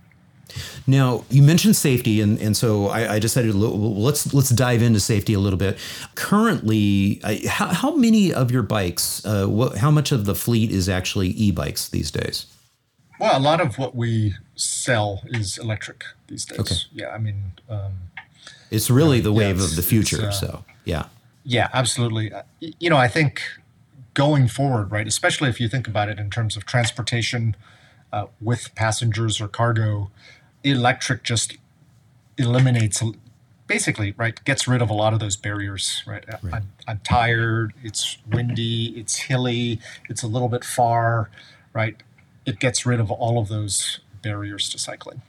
Now 0.87 1.25
you 1.30 1.42
mentioned 1.42 1.75
safety, 1.75 2.21
and, 2.21 2.38
and 2.38 2.54
so 2.56 2.88
I, 2.88 3.14
I 3.14 3.18
decided 3.18 3.54
let's 3.54 4.35
let's 4.35 4.50
dive 4.50 4.83
into 4.83 5.00
safety 5.00 5.33
a 5.33 5.38
little 5.38 5.59
bit. 5.59 5.78
Currently, 6.16 7.21
I, 7.25 7.40
how, 7.49 7.68
how 7.68 7.97
many 7.97 8.33
of 8.33 8.50
your 8.50 8.62
bikes? 8.62 9.25
Uh, 9.25 9.47
what, 9.47 9.78
how 9.78 9.90
much 9.90 10.12
of 10.12 10.26
the 10.26 10.35
fleet 10.35 10.71
is 10.71 10.88
actually 10.88 11.28
e-bikes 11.28 11.88
these 11.88 12.11
days? 12.11 12.47
Well, 13.18 13.38
a 13.38 13.40
lot 13.40 13.61
of 13.61 13.78
what 13.78 13.94
we 13.94 14.35
sell 14.54 15.23
is 15.26 15.56
electric 15.56 16.04
these 16.28 16.44
days. 16.44 16.61
Okay. 16.61 16.75
Yeah, 16.92 17.09
I 17.09 17.18
mean, 17.18 17.52
um, 17.71 17.92
it's 18.71 18.90
really 18.90 19.21
the 19.21 19.33
wave 19.33 19.59
yeah, 19.59 19.64
of 19.64 19.76
the 19.76 19.83
future. 19.83 20.26
Uh, 20.26 20.30
so, 20.30 20.64
yeah. 20.85 21.06
Yeah, 21.44 21.68
absolutely. 21.73 22.33
Uh, 22.33 22.42
you 22.61 22.90
know, 22.90 22.97
I 22.97 23.09
think 23.09 23.40
going 24.12 24.49
forward, 24.49 24.90
right, 24.90 25.06
especially 25.06 25.49
if 25.49 25.61
you 25.61 25.68
think 25.68 25.87
about 25.88 26.09
it 26.09 26.18
in 26.18 26.28
terms 26.28 26.56
of 26.56 26.66
transportation 26.66 27.56
uh, 28.14 28.26
with 28.40 28.75
passengers 28.75 29.40
or 29.40 29.49
cargo, 29.49 30.11
electric 30.62 31.23
just 31.23 31.56
eliminates 32.37 33.02
basically 33.66 34.12
right 34.16 34.44
gets 34.44 34.66
rid 34.68 34.83
of 34.83 34.90
a 34.90 34.92
lot 34.92 35.14
of 35.14 35.21
those 35.21 35.37
barriers 35.37 36.02
right, 36.06 36.25
right. 36.42 36.52
I'm, 36.52 36.73
I'm 36.88 37.00
tired 37.04 37.73
it's 37.83 38.18
windy 38.30 38.87
it's 38.99 39.16
hilly 39.16 39.80
it's 40.09 40.23
a 40.23 40.26
little 40.26 40.49
bit 40.49 40.64
far 40.64 41.30
right 41.73 41.97
it 42.47 42.59
gets 42.59 42.85
rid 42.85 43.00
of 43.00 43.11
all 43.11 43.38
of 43.38 43.49
those 43.49 44.00
barriers 44.23 44.68
to 44.71 44.78
cycling. 44.78 45.23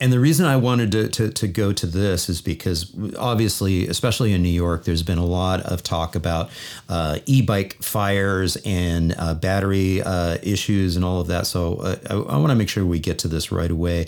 And 0.00 0.12
the 0.12 0.20
reason 0.20 0.46
I 0.46 0.56
wanted 0.56 0.92
to, 0.92 1.08
to, 1.08 1.30
to, 1.30 1.48
go 1.48 1.72
to 1.72 1.84
this 1.84 2.28
is 2.28 2.40
because 2.40 2.94
obviously, 3.18 3.88
especially 3.88 4.32
in 4.32 4.44
New 4.44 4.48
York, 4.48 4.84
there's 4.84 5.02
been 5.02 5.18
a 5.18 5.24
lot 5.24 5.60
of 5.62 5.82
talk 5.82 6.14
about 6.14 6.50
uh, 6.88 7.18
e 7.26 7.42
bike 7.42 7.82
fires 7.82 8.56
and 8.64 9.12
uh, 9.18 9.34
battery 9.34 10.00
uh, 10.02 10.38
issues 10.40 10.94
and 10.94 11.04
all 11.04 11.20
of 11.20 11.26
that. 11.26 11.48
So 11.48 11.78
uh, 11.78 11.96
I, 12.08 12.14
I 12.14 12.36
want 12.36 12.50
to 12.50 12.54
make 12.54 12.68
sure 12.68 12.84
we 12.84 13.00
get 13.00 13.18
to 13.20 13.28
this 13.28 13.50
right 13.50 13.70
away 13.70 14.06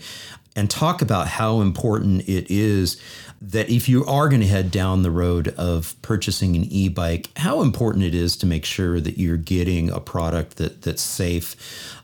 and 0.57 0.69
talk 0.71 1.01
about 1.01 1.29
how 1.29 1.61
important 1.61 2.29
it 2.29 2.51
is 2.51 3.01
that 3.43 3.71
if 3.71 3.89
you 3.89 4.05
are 4.05 4.29
going 4.29 4.43
to 4.43 4.47
head 4.47 4.71
down 4.71 5.03
the 5.03 5.11
road 5.11 5.49
of 5.57 5.95
purchasing 6.03 6.57
an 6.57 6.65
e-bike, 6.65 7.31
how 7.37 7.63
important 7.63 8.05
it 8.05 8.15
is 8.15 8.37
to 8.37 8.47
make 8.47 8.67
sure 8.67 9.01
that 9.01 9.17
you're 9.17 9.39
getting 9.39 9.91
a 9.91 9.99
product 9.99 10.57
that 10.57 10.83
that's 10.83 11.03
safe. 11.03 11.57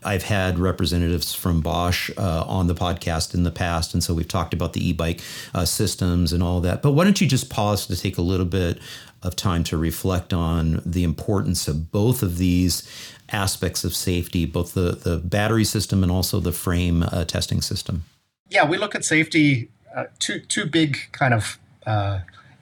I've 0.03 0.23
had 0.23 0.59
representatives 0.59 1.35
from 1.35 1.61
Bosch 1.61 2.11
uh, 2.17 2.45
on 2.47 2.69
the 2.69 2.75
podcast 2.75 3.35
in 3.35 3.43
the 3.43 3.51
past, 3.51 3.93
and 3.93 4.03
so 4.03 4.15
we've 4.15 4.29
talked 4.29 4.55
about 4.55 4.73
the 4.73 4.89
e-bike 4.89 5.21
uh, 5.55 5.67
systems 5.67 6.33
and 6.33 6.43
all 6.43 6.61
that. 6.63 6.81
But 6.81 6.93
why 6.93 7.05
don't 7.05 7.21
you 7.21 7.27
just 7.27 7.51
pause 7.51 7.87
to 7.87 8.01
take 8.01 8.17
a 8.17 8.23
little 8.23 8.47
bit 8.47 8.79
of 9.23 9.37
time 9.37 9.65
to 9.65 9.77
reflect 9.77 10.33
on 10.33 10.81
the 10.87 11.05
importance 11.05 11.69
of 11.69 11.91
both 11.91 12.23
of 12.23 12.39
these 12.39 12.89
aspects 13.31 13.85
of 13.85 13.95
safety, 13.95 14.47
both 14.47 14.73
the 14.73 14.93
the 14.93 15.19
battery 15.19 15.65
system 15.65 16.03
and 16.03 16.11
also 16.11 16.41
the 16.41 16.53
frame 16.53 17.03
uh, 17.03 17.27
testing 17.27 17.61
system? 17.61 18.05
Yeah, 18.49 18.67
we 18.67 18.79
look 18.79 18.95
at 18.95 19.05
safety 19.05 19.71
uh, 19.95 20.05
two 20.19 20.41
two 20.41 20.67
big 20.67 20.99
kind 21.13 21.35
of 21.35 21.59
uh, 21.87 22.21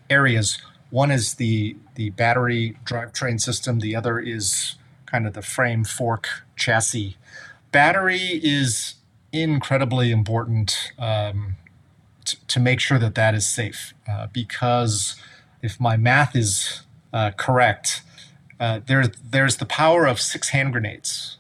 areas. 0.09 0.59
One 0.91 1.11
is 1.11 1.35
the 1.35 1.77
the 1.95 2.11
battery 2.11 2.77
drivetrain 2.85 3.41
system. 3.41 3.81
The 3.81 3.95
other 3.97 4.19
is 4.19 4.77
kind 5.07 5.27
of 5.27 5.35
the 5.35 5.43
frame 5.43 5.85
fork 5.85 6.29
chassis. 6.57 7.17
Battery 7.73 8.41
is 8.43 8.95
incredibly 9.33 10.11
important 10.11 10.93
um, 10.99 11.57
t- 12.25 12.39
to 12.47 12.61
make 12.61 12.81
sure 12.81 12.99
that 12.99 13.15
that 13.17 13.35
is 13.35 13.47
safe 13.47 13.93
uh, 14.09 14.29
because 14.33 15.17
if 15.61 15.81
my 15.81 15.97
math 15.97 16.37
is 16.37 16.83
uh, 17.13 17.33
correct, 17.37 18.03
uh, 18.61 18.81
there's 18.87 19.09
there's 19.31 19.57
the 19.57 19.67
power 19.67 20.07
of 20.07 20.21
six 20.21 20.51
hand 20.51 20.73
grenades 20.73 21.37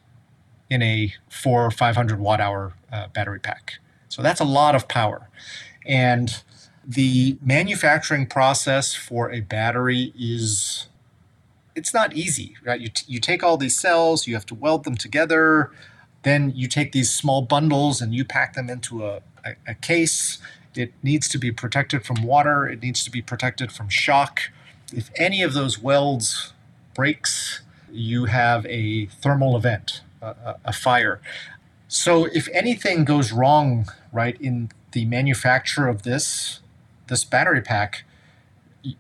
in 0.68 0.82
a 0.82 1.14
four 1.28 1.64
or 1.64 1.70
five 1.70 1.96
hundred 1.96 2.18
watt 2.18 2.40
hour 2.40 2.74
uh, 2.92 3.06
battery 3.08 3.38
pack. 3.38 3.78
So 4.14 4.22
that's 4.22 4.38
a 4.38 4.44
lot 4.44 4.76
of 4.76 4.86
power. 4.86 5.28
And 5.84 6.40
the 6.86 7.36
manufacturing 7.42 8.26
process 8.26 8.94
for 8.94 9.32
a 9.32 9.40
battery 9.40 10.12
is 10.16 10.86
it's 11.74 11.92
not 11.92 12.14
easy, 12.14 12.54
right? 12.64 12.80
You, 12.80 12.90
t- 12.90 13.06
you 13.08 13.18
take 13.18 13.42
all 13.42 13.56
these 13.56 13.76
cells, 13.76 14.28
you 14.28 14.34
have 14.34 14.46
to 14.46 14.54
weld 14.54 14.84
them 14.84 14.94
together, 14.94 15.72
then 16.22 16.52
you 16.54 16.68
take 16.68 16.92
these 16.92 17.12
small 17.12 17.42
bundles 17.42 18.00
and 18.00 18.14
you 18.14 18.24
pack 18.24 18.54
them 18.54 18.70
into 18.70 19.04
a, 19.04 19.16
a, 19.44 19.56
a 19.66 19.74
case. 19.74 20.38
It 20.76 20.92
needs 21.02 21.28
to 21.30 21.38
be 21.38 21.50
protected 21.50 22.04
from 22.04 22.22
water, 22.22 22.68
it 22.68 22.80
needs 22.80 23.02
to 23.02 23.10
be 23.10 23.20
protected 23.20 23.72
from 23.72 23.88
shock. 23.88 24.42
If 24.92 25.10
any 25.16 25.42
of 25.42 25.54
those 25.54 25.80
welds 25.80 26.52
breaks, 26.94 27.62
you 27.90 28.26
have 28.26 28.64
a 28.66 29.06
thermal 29.06 29.56
event, 29.56 30.02
a, 30.22 30.54
a 30.64 30.72
fire. 30.72 31.20
So 31.94 32.24
if 32.24 32.48
anything 32.52 33.04
goes 33.04 33.30
wrong, 33.30 33.88
right, 34.12 34.36
in 34.40 34.72
the 34.90 35.04
manufacture 35.04 35.86
of 35.86 36.02
this 36.02 36.60
this 37.06 37.22
battery 37.24 37.60
pack, 37.60 38.02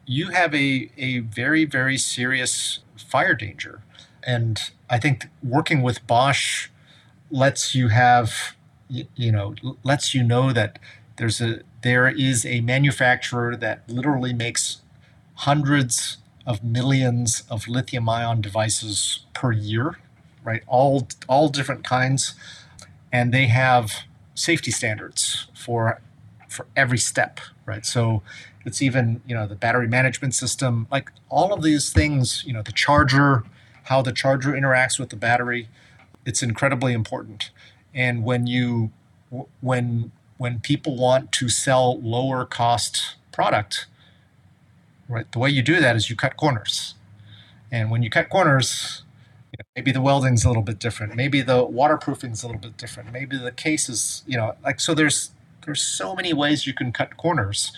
you 0.06 0.28
have 0.28 0.54
a, 0.54 0.90
a 0.96 1.18
very, 1.18 1.64
very 1.64 1.98
serious 1.98 2.80
fire 2.96 3.34
danger. 3.34 3.82
And 4.22 4.70
I 4.88 4.98
think 5.00 5.26
working 5.42 5.82
with 5.82 6.06
Bosch 6.06 6.68
lets 7.32 7.74
you 7.74 7.88
have, 7.88 8.54
you 8.88 9.32
know, 9.32 9.56
lets 9.82 10.14
you 10.14 10.22
know 10.22 10.52
that 10.52 10.78
there's 11.16 11.40
a 11.40 11.62
there 11.82 12.06
is 12.08 12.46
a 12.46 12.60
manufacturer 12.60 13.56
that 13.56 13.82
literally 13.88 14.32
makes 14.32 14.82
hundreds 15.34 16.18
of 16.46 16.62
millions 16.62 17.42
of 17.50 17.66
lithium 17.66 18.08
ion 18.08 18.40
devices 18.40 19.24
per 19.34 19.50
year, 19.50 19.98
right? 20.44 20.62
All 20.68 21.08
all 21.28 21.48
different 21.48 21.82
kinds. 21.82 22.34
And 23.14 23.32
they 23.32 23.46
have 23.46 23.92
safety 24.34 24.72
standards 24.72 25.48
for 25.54 26.02
for 26.50 26.66
every 26.76 26.98
step, 26.98 27.40
right? 27.66 27.86
So 27.86 28.22
it's 28.66 28.82
even 28.82 29.22
you 29.26 29.36
know 29.36 29.46
the 29.46 29.54
battery 29.54 29.88
management 29.88 30.34
system, 30.34 30.88
like 30.92 31.12
all 31.30 31.54
of 31.54 31.62
these 31.62 31.92
things. 31.92 32.44
You 32.46 32.54
know 32.54 32.62
the 32.62 32.72
charger, 32.72 33.44
how 33.84 34.02
the 34.02 34.12
charger 34.12 34.52
interacts 34.52 34.98
with 34.98 35.10
the 35.10 35.16
battery. 35.16 35.68
It's 36.26 36.42
incredibly 36.42 36.92
important. 36.92 37.52
And 37.94 38.24
when 38.24 38.48
you 38.48 38.90
when 39.62 40.12
when 40.38 40.60
people 40.60 40.96
want 40.96 41.32
to 41.34 41.48
sell 41.48 42.00
lower 42.02 42.44
cost 42.44 43.16
product, 43.32 43.86
right? 45.08 45.30
The 45.32 45.38
way 45.38 45.50
you 45.50 45.62
do 45.62 45.80
that 45.80 45.96
is 45.96 46.10
you 46.10 46.16
cut 46.16 46.36
corners. 46.36 46.96
And 47.72 47.92
when 47.92 48.02
you 48.02 48.10
cut 48.10 48.30
corners, 48.30 49.03
maybe 49.76 49.92
the 49.92 50.00
welding's 50.00 50.44
a 50.44 50.48
little 50.48 50.62
bit 50.62 50.78
different. 50.78 51.14
Maybe 51.14 51.40
the 51.42 51.64
waterproofing's 51.64 52.42
a 52.42 52.46
little 52.46 52.60
bit 52.60 52.76
different. 52.76 53.12
Maybe 53.12 53.36
the 53.36 53.52
case 53.52 53.88
is, 53.88 54.22
you 54.26 54.36
know, 54.36 54.54
like 54.64 54.80
so. 54.80 54.94
There's 54.94 55.30
there's 55.64 55.82
so 55.82 56.14
many 56.14 56.32
ways 56.32 56.66
you 56.66 56.74
can 56.74 56.92
cut 56.92 57.16
corners. 57.16 57.72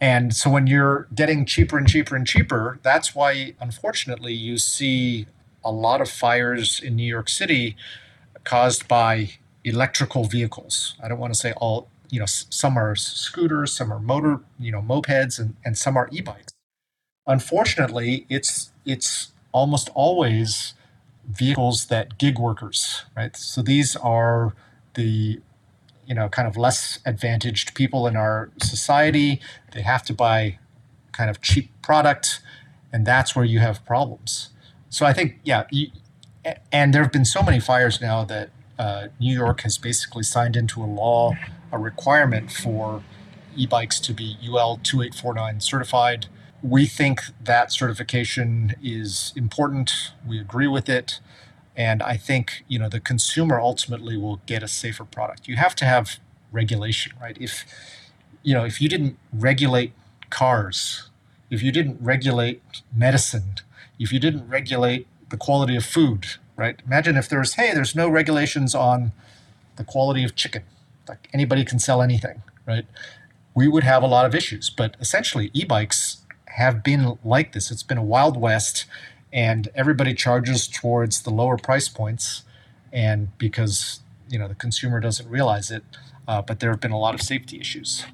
And 0.00 0.34
so 0.34 0.48
when 0.48 0.66
you're 0.66 1.08
getting 1.14 1.44
cheaper 1.44 1.76
and 1.76 1.88
cheaper 1.88 2.14
and 2.14 2.26
cheaper, 2.26 2.78
that's 2.82 3.14
why 3.14 3.54
unfortunately 3.60 4.32
you 4.32 4.56
see 4.56 5.26
a 5.64 5.72
lot 5.72 6.00
of 6.00 6.08
fires 6.08 6.80
in 6.80 6.94
New 6.94 7.06
York 7.06 7.28
City 7.28 7.76
caused 8.44 8.86
by 8.86 9.30
electrical 9.64 10.24
vehicles. 10.24 10.94
I 11.02 11.08
don't 11.08 11.18
want 11.18 11.34
to 11.34 11.38
say 11.38 11.52
all, 11.56 11.88
you 12.10 12.20
know, 12.20 12.26
some 12.26 12.78
are 12.78 12.94
scooters, 12.94 13.72
some 13.72 13.92
are 13.92 13.98
motor, 13.98 14.40
you 14.58 14.70
know, 14.70 14.80
mopeds, 14.80 15.38
and, 15.38 15.56
and 15.64 15.76
some 15.76 15.96
are 15.96 16.08
e-bikes. 16.12 16.52
Unfortunately, 17.26 18.24
it's 18.30 18.70
it's 18.86 19.32
almost 19.52 19.90
always 19.94 20.72
vehicles 21.28 21.86
that 21.86 22.18
gig 22.18 22.38
workers, 22.38 23.04
right? 23.16 23.36
So 23.36 23.62
these 23.62 23.96
are 23.96 24.54
the 24.94 25.40
you 26.06 26.14
know 26.14 26.28
kind 26.28 26.48
of 26.48 26.56
less 26.56 26.98
advantaged 27.04 27.74
people 27.74 28.06
in 28.06 28.16
our 28.16 28.50
society. 28.62 29.40
They 29.72 29.82
have 29.82 30.02
to 30.04 30.14
buy 30.14 30.58
kind 31.12 31.30
of 31.30 31.40
cheap 31.42 31.70
product, 31.82 32.40
and 32.92 33.06
that's 33.06 33.36
where 33.36 33.44
you 33.44 33.58
have 33.58 33.84
problems. 33.84 34.50
So 34.90 35.04
I 35.04 35.12
think, 35.12 35.38
yeah, 35.44 35.64
you, 35.70 35.88
and 36.72 36.94
there 36.94 37.02
have 37.02 37.12
been 37.12 37.24
so 37.24 37.42
many 37.42 37.60
fires 37.60 38.00
now 38.00 38.24
that 38.24 38.50
uh, 38.78 39.08
New 39.20 39.34
York 39.34 39.62
has 39.62 39.76
basically 39.76 40.22
signed 40.22 40.56
into 40.56 40.82
a 40.82 40.86
law 40.86 41.34
a 41.70 41.78
requirement 41.78 42.50
for 42.50 43.02
e-bikes 43.56 44.00
to 44.00 44.14
be 44.14 44.36
UL 44.42 44.78
2849 44.82 45.60
certified. 45.60 46.26
We 46.62 46.86
think 46.86 47.22
that 47.42 47.72
certification 47.72 48.74
is 48.82 49.32
important. 49.36 50.12
We 50.26 50.40
agree 50.40 50.66
with 50.66 50.88
it. 50.88 51.20
And 51.76 52.02
I 52.02 52.16
think, 52.16 52.64
you 52.66 52.78
know, 52.78 52.88
the 52.88 52.98
consumer 52.98 53.60
ultimately 53.60 54.16
will 54.16 54.40
get 54.46 54.62
a 54.62 54.68
safer 54.68 55.04
product. 55.04 55.46
You 55.46 55.56
have 55.56 55.76
to 55.76 55.84
have 55.84 56.18
regulation, 56.50 57.12
right? 57.20 57.36
If 57.40 57.64
you 58.42 58.54
know, 58.54 58.64
if 58.64 58.80
you 58.80 58.88
didn't 58.88 59.18
regulate 59.32 59.92
cars, 60.30 61.10
if 61.50 61.62
you 61.62 61.72
didn't 61.72 61.98
regulate 62.00 62.62
medicine, 62.94 63.56
if 63.98 64.12
you 64.12 64.18
didn't 64.18 64.48
regulate 64.48 65.06
the 65.28 65.36
quality 65.36 65.76
of 65.76 65.84
food, 65.84 66.26
right? 66.56 66.80
Imagine 66.86 67.16
if 67.16 67.28
there's, 67.28 67.54
hey, 67.54 67.72
there's 67.74 67.94
no 67.94 68.08
regulations 68.08 68.74
on 68.74 69.12
the 69.76 69.84
quality 69.84 70.24
of 70.24 70.34
chicken. 70.34 70.62
Like 71.08 71.28
anybody 71.32 71.64
can 71.64 71.78
sell 71.78 72.02
anything, 72.02 72.42
right? 72.66 72.86
We 73.54 73.68
would 73.68 73.84
have 73.84 74.02
a 74.02 74.06
lot 74.06 74.26
of 74.26 74.34
issues. 74.34 74.70
But 74.70 74.96
essentially, 75.00 75.50
e 75.52 75.64
bikes 75.64 76.18
have 76.56 76.82
been 76.82 77.18
like 77.24 77.52
this. 77.52 77.70
It's 77.70 77.82
been 77.82 77.98
a 77.98 78.02
wild 78.02 78.36
west, 78.36 78.86
and 79.32 79.68
everybody 79.74 80.14
charges 80.14 80.68
towards 80.68 81.22
the 81.22 81.30
lower 81.30 81.56
price 81.56 81.88
points. 81.88 82.42
And 82.92 83.36
because, 83.38 84.00
you 84.28 84.38
know, 84.38 84.48
the 84.48 84.54
consumer 84.54 85.00
doesn't 85.00 85.28
realize 85.28 85.70
it, 85.70 85.84
uh, 86.26 86.42
but 86.42 86.60
there 86.60 86.70
have 86.70 86.80
been 86.80 86.92
a 86.92 86.98
lot 86.98 87.14
of 87.14 87.20
safety 87.20 87.60
issues. 87.60 88.04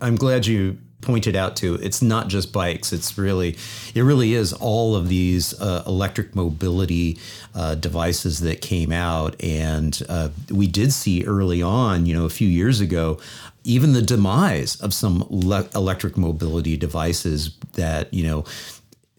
I'm 0.00 0.16
glad 0.16 0.46
you 0.46 0.78
pointed 1.04 1.36
out 1.36 1.56
to, 1.56 1.74
it's 1.76 2.02
not 2.02 2.28
just 2.28 2.52
bikes 2.52 2.92
it's 2.92 3.18
really 3.18 3.56
it 3.94 4.02
really 4.02 4.34
is 4.34 4.52
all 4.54 4.96
of 4.96 5.08
these 5.08 5.58
uh, 5.60 5.82
electric 5.86 6.34
mobility 6.34 7.18
uh, 7.54 7.74
devices 7.74 8.40
that 8.40 8.60
came 8.60 8.92
out 8.92 9.36
and 9.42 10.02
uh, 10.08 10.28
we 10.50 10.66
did 10.66 10.92
see 10.92 11.24
early 11.24 11.62
on 11.62 12.06
you 12.06 12.14
know 12.14 12.24
a 12.24 12.30
few 12.30 12.48
years 12.48 12.80
ago 12.80 13.18
even 13.64 13.92
the 13.94 14.02
demise 14.02 14.76
of 14.80 14.92
some 14.92 15.24
le- 15.30 15.68
electric 15.74 16.16
mobility 16.16 16.76
devices 16.76 17.56
that 17.72 18.12
you 18.12 18.24
know 18.24 18.44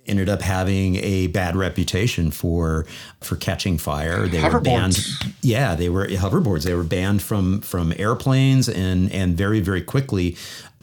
ended 0.08 0.30
up 0.30 0.42
having 0.42 0.98
a 0.98 1.28
bad 1.28 1.56
reputation 1.56 2.30
for 2.32 2.86
for 3.22 3.36
catching 3.36 3.78
fire. 3.78 4.28
They 4.28 4.48
were 4.48 4.60
banned. 4.60 5.04
Yeah, 5.42 5.76
they 5.76 5.90
were 5.90 6.08
hoverboards. 6.08 6.64
They 6.64 6.76
were 6.76 6.84
banned 6.84 7.22
from 7.24 7.62
from 7.62 7.94
airplanes 7.98 8.70
and 8.70 9.12
and 9.12 9.36
very 9.36 9.60
very 9.60 9.82
quickly 9.82 10.38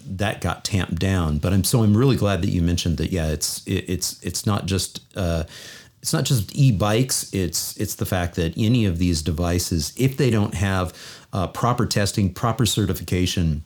that 0.07 0.41
got 0.41 0.65
tamped 0.65 0.97
down. 0.99 1.39
But 1.39 1.53
I'm 1.53 1.65
so 1.65 1.83
I'm 1.83 1.97
really 1.97 2.17
glad 2.17 2.43
that 2.43 2.51
you 2.51 2.63
mentioned 2.63 2.99
that. 2.99 3.13
Yeah, 3.13 3.29
it's 3.29 3.67
it, 3.67 3.85
it's 3.89 4.23
it's 4.23 4.47
not 4.47 4.67
just. 4.67 5.01
Uh, 5.17 5.45
it's 6.01 6.13
not 6.13 6.25
just 6.25 6.55
e-bikes. 6.57 7.33
It's 7.33 7.77
it's 7.77 7.95
the 7.95 8.05
fact 8.05 8.35
that 8.35 8.55
any 8.57 8.87
of 8.87 8.99
these 8.99 9.23
devices, 9.23 9.93
if 9.97 10.17
they 10.17 10.31
don't 10.31 10.55
have 10.55 10.93
uh, 11.33 11.47
proper 11.47 11.87
testing, 11.87 12.35
proper 12.35 12.67
certification, 12.67 13.63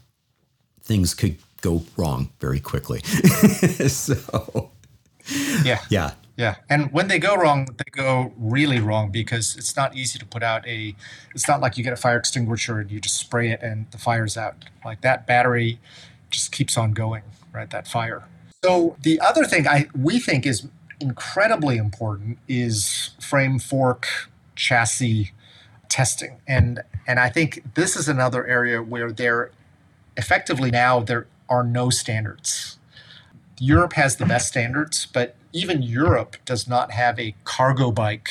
things 0.83 1.15
could 1.15 1.39
go 1.63 1.83
wrong 1.97 2.31
very 2.39 2.61
quickly. 2.61 3.01
so, 3.89 4.71
yeah, 5.65 5.81
yeah, 5.89 6.13
yeah. 6.37 6.57
And 6.69 6.93
when 6.93 7.09
they 7.09 7.19
go 7.19 7.35
wrong, 7.37 7.69
they 7.79 7.91
go 7.91 8.35
really 8.37 8.81
wrong 8.81 9.11
because 9.11 9.57
it's 9.57 9.75
not 9.75 9.97
easy 9.97 10.19
to 10.19 10.27
put 10.27 10.43
out 10.43 10.67
a. 10.69 10.95
It's 11.35 11.49
not 11.49 11.63
like 11.63 11.79
you 11.79 11.85
get 11.85 11.95
a 11.95 11.97
fire 11.97 12.19
extinguisher 12.19 12.79
and 12.81 12.91
you 12.91 13.01
just 13.01 13.17
spray 13.17 13.51
it 13.51 13.63
and 13.63 13.91
the 13.93 13.99
fire's 13.99 14.37
out. 14.37 14.57
Like 14.85 15.01
that 15.01 15.27
battery 15.27 15.81
just 16.31 16.53
keeps 16.53 16.77
on 16.77 16.93
going, 16.93 17.23
right? 17.53 17.71
That 17.71 17.87
fire. 17.87 18.25
So 18.65 18.97
the 19.03 19.21
other 19.21 19.45
thing 19.45 19.67
I 19.67 19.87
we 19.97 20.19
think 20.19 20.47
is 20.47 20.69
incredibly 21.01 21.77
important 21.77 22.39
is 22.49 23.11
frame 23.21 23.59
fork 23.59 24.07
chassis 24.55 25.33
testing. 25.89 26.41
And 26.47 26.83
and 27.07 27.21
I 27.21 27.29
think 27.29 27.63
this 27.75 27.97
is 27.97 28.09
another 28.09 28.47
area 28.47 28.83
where 28.83 29.13
there 29.13 29.51
effectively 30.17 30.71
now 30.71 31.01
there 31.01 31.27
are 31.49 31.63
no 31.63 31.91
standards. 31.91 32.79
Europe 33.59 33.95
has 33.95 34.17
the 34.17 34.27
best 34.27 34.49
standards, 34.49 35.07
but 35.07 35.37
even 35.53 35.83
Europe 35.83 36.37
does 36.45 36.69
not 36.69 36.91
have 36.91 37.19
a 37.19 37.35
cargo 37.45 37.91
bike 37.91 38.29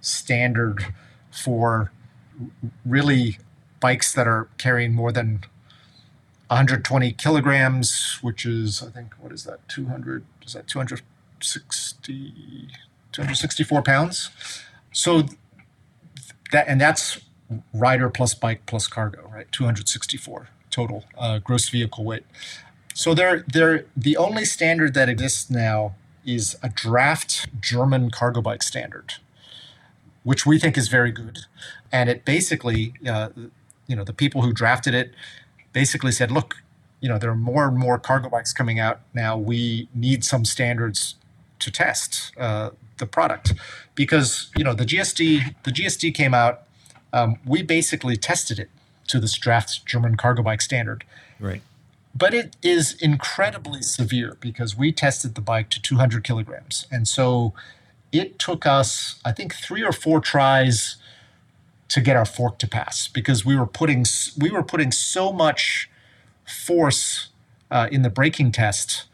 standard 0.00 0.92
for 1.30 1.90
really 2.84 3.38
bikes 3.80 4.12
that 4.14 4.26
are 4.26 4.48
carrying 4.58 4.92
more 4.92 5.12
than 5.12 5.40
120 6.52 7.12
kilograms, 7.12 8.18
which 8.20 8.44
is, 8.44 8.82
I 8.82 8.90
think, 8.90 9.14
what 9.18 9.32
is 9.32 9.44
that? 9.44 9.66
200, 9.68 10.22
is 10.44 10.52
that 10.52 10.68
260, 10.68 12.68
264 13.10 13.82
pounds? 13.82 14.28
So 14.92 15.22
that, 16.52 16.68
and 16.68 16.78
that's 16.78 17.20
rider 17.72 18.10
plus 18.10 18.34
bike 18.34 18.66
plus 18.66 18.86
cargo, 18.86 19.30
right? 19.32 19.50
264 19.50 20.48
total 20.70 21.04
uh, 21.16 21.38
gross 21.38 21.70
vehicle 21.70 22.04
weight. 22.04 22.26
So 22.92 23.14
they're, 23.14 23.46
they're, 23.50 23.86
the 23.96 24.18
only 24.18 24.44
standard 24.44 24.92
that 24.92 25.08
exists 25.08 25.48
now 25.48 25.94
is 26.26 26.58
a 26.62 26.68
draft 26.68 27.48
German 27.62 28.10
cargo 28.10 28.42
bike 28.42 28.62
standard, 28.62 29.14
which 30.22 30.44
we 30.44 30.58
think 30.58 30.76
is 30.76 30.88
very 30.88 31.12
good. 31.12 31.46
And 31.90 32.10
it 32.10 32.26
basically, 32.26 32.92
uh, 33.08 33.30
you 33.86 33.96
know, 33.96 34.04
the 34.04 34.12
people 34.12 34.42
who 34.42 34.52
drafted 34.52 34.94
it 34.94 35.14
basically 35.72 36.12
said, 36.12 36.30
look, 36.30 36.62
you 37.00 37.08
know, 37.08 37.18
there 37.18 37.30
are 37.30 37.36
more 37.36 37.66
and 37.66 37.76
more 37.76 37.98
cargo 37.98 38.28
bikes 38.28 38.52
coming 38.52 38.78
out 38.78 39.00
now. 39.12 39.36
We 39.36 39.88
need 39.94 40.24
some 40.24 40.44
standards 40.44 41.16
to 41.58 41.70
test 41.70 42.32
uh, 42.38 42.70
the 42.98 43.06
product 43.06 43.54
because 43.94 44.50
you 44.56 44.64
know 44.64 44.74
the 44.74 44.84
GSD 44.84 45.54
the 45.64 45.70
GSD 45.70 46.14
came 46.14 46.34
out. 46.34 46.62
Um, 47.12 47.36
we 47.44 47.62
basically 47.62 48.16
tested 48.16 48.58
it 48.58 48.70
to 49.08 49.20
this 49.20 49.34
draft 49.34 49.84
German 49.84 50.16
cargo 50.16 50.42
bike 50.42 50.62
standard. 50.62 51.04
Right. 51.38 51.62
But 52.14 52.34
it 52.34 52.56
is 52.62 52.94
incredibly 53.00 53.82
severe 53.82 54.36
because 54.40 54.76
we 54.76 54.92
tested 54.92 55.34
the 55.34 55.40
bike 55.40 55.70
to 55.70 55.80
200 55.80 56.24
kilograms, 56.24 56.86
and 56.90 57.08
so 57.08 57.54
it 58.12 58.38
took 58.38 58.66
us, 58.66 59.18
I 59.24 59.32
think, 59.32 59.54
three 59.54 59.82
or 59.82 59.92
four 59.92 60.20
tries 60.20 60.96
to 61.92 62.00
get 62.00 62.16
our 62.16 62.24
fork 62.24 62.58
to 62.58 62.68
pass 62.68 63.08
because 63.08 63.44
we 63.44 63.56
were 63.56 63.66
putting 63.66 64.04
we 64.38 64.50
were 64.50 64.62
putting 64.62 64.92
so 64.92 65.32
much 65.32 65.90
force 66.46 67.28
uh, 67.70 67.88
in 67.92 68.02
the 68.02 68.10
braking 68.10 68.52
test 68.52 69.04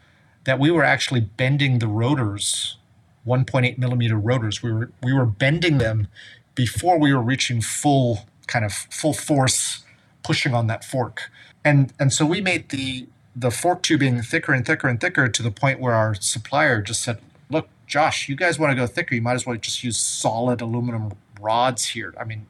that 0.45 0.59
we 0.59 0.71
were 0.71 0.83
actually 0.83 1.21
bending 1.21 1.79
the 1.79 1.87
rotors 1.87 2.77
1.8 3.25 3.77
millimeter 3.77 4.17
rotors. 4.17 4.63
We 4.63 4.71
were 4.71 4.91
we 5.03 5.13
were 5.13 5.25
bending 5.25 5.77
them 5.77 6.07
before 6.55 6.99
we 6.99 7.13
were 7.13 7.21
reaching 7.21 7.61
full 7.61 8.25
kind 8.47 8.65
of 8.65 8.73
full 8.73 9.13
force 9.13 9.83
pushing 10.23 10.53
on 10.53 10.67
that 10.67 10.83
fork. 10.83 11.29
And 11.63 11.93
and 11.99 12.11
so 12.11 12.25
we 12.25 12.41
made 12.41 12.69
the 12.69 13.07
the 13.35 13.51
fork 13.51 13.83
tubing 13.83 14.21
thicker 14.21 14.53
and 14.53 14.65
thicker 14.65 14.87
and 14.87 14.99
thicker 14.99 15.27
to 15.27 15.43
the 15.43 15.51
point 15.51 15.79
where 15.79 15.93
our 15.93 16.15
supplier 16.15 16.81
just 16.81 17.03
said 17.03 17.19
look 17.49 17.69
josh 17.87 18.27
you 18.27 18.35
guys 18.35 18.57
want 18.57 18.71
to 18.71 18.75
go 18.75 18.87
thicker. 18.87 19.15
You 19.15 19.21
might 19.21 19.35
as 19.35 19.45
well 19.45 19.55
just 19.57 19.83
use 19.83 19.97
solid 19.97 20.61
aluminum 20.61 21.13
rods 21.39 21.89
here. 21.89 22.13
I 22.19 22.23
mean 22.23 22.47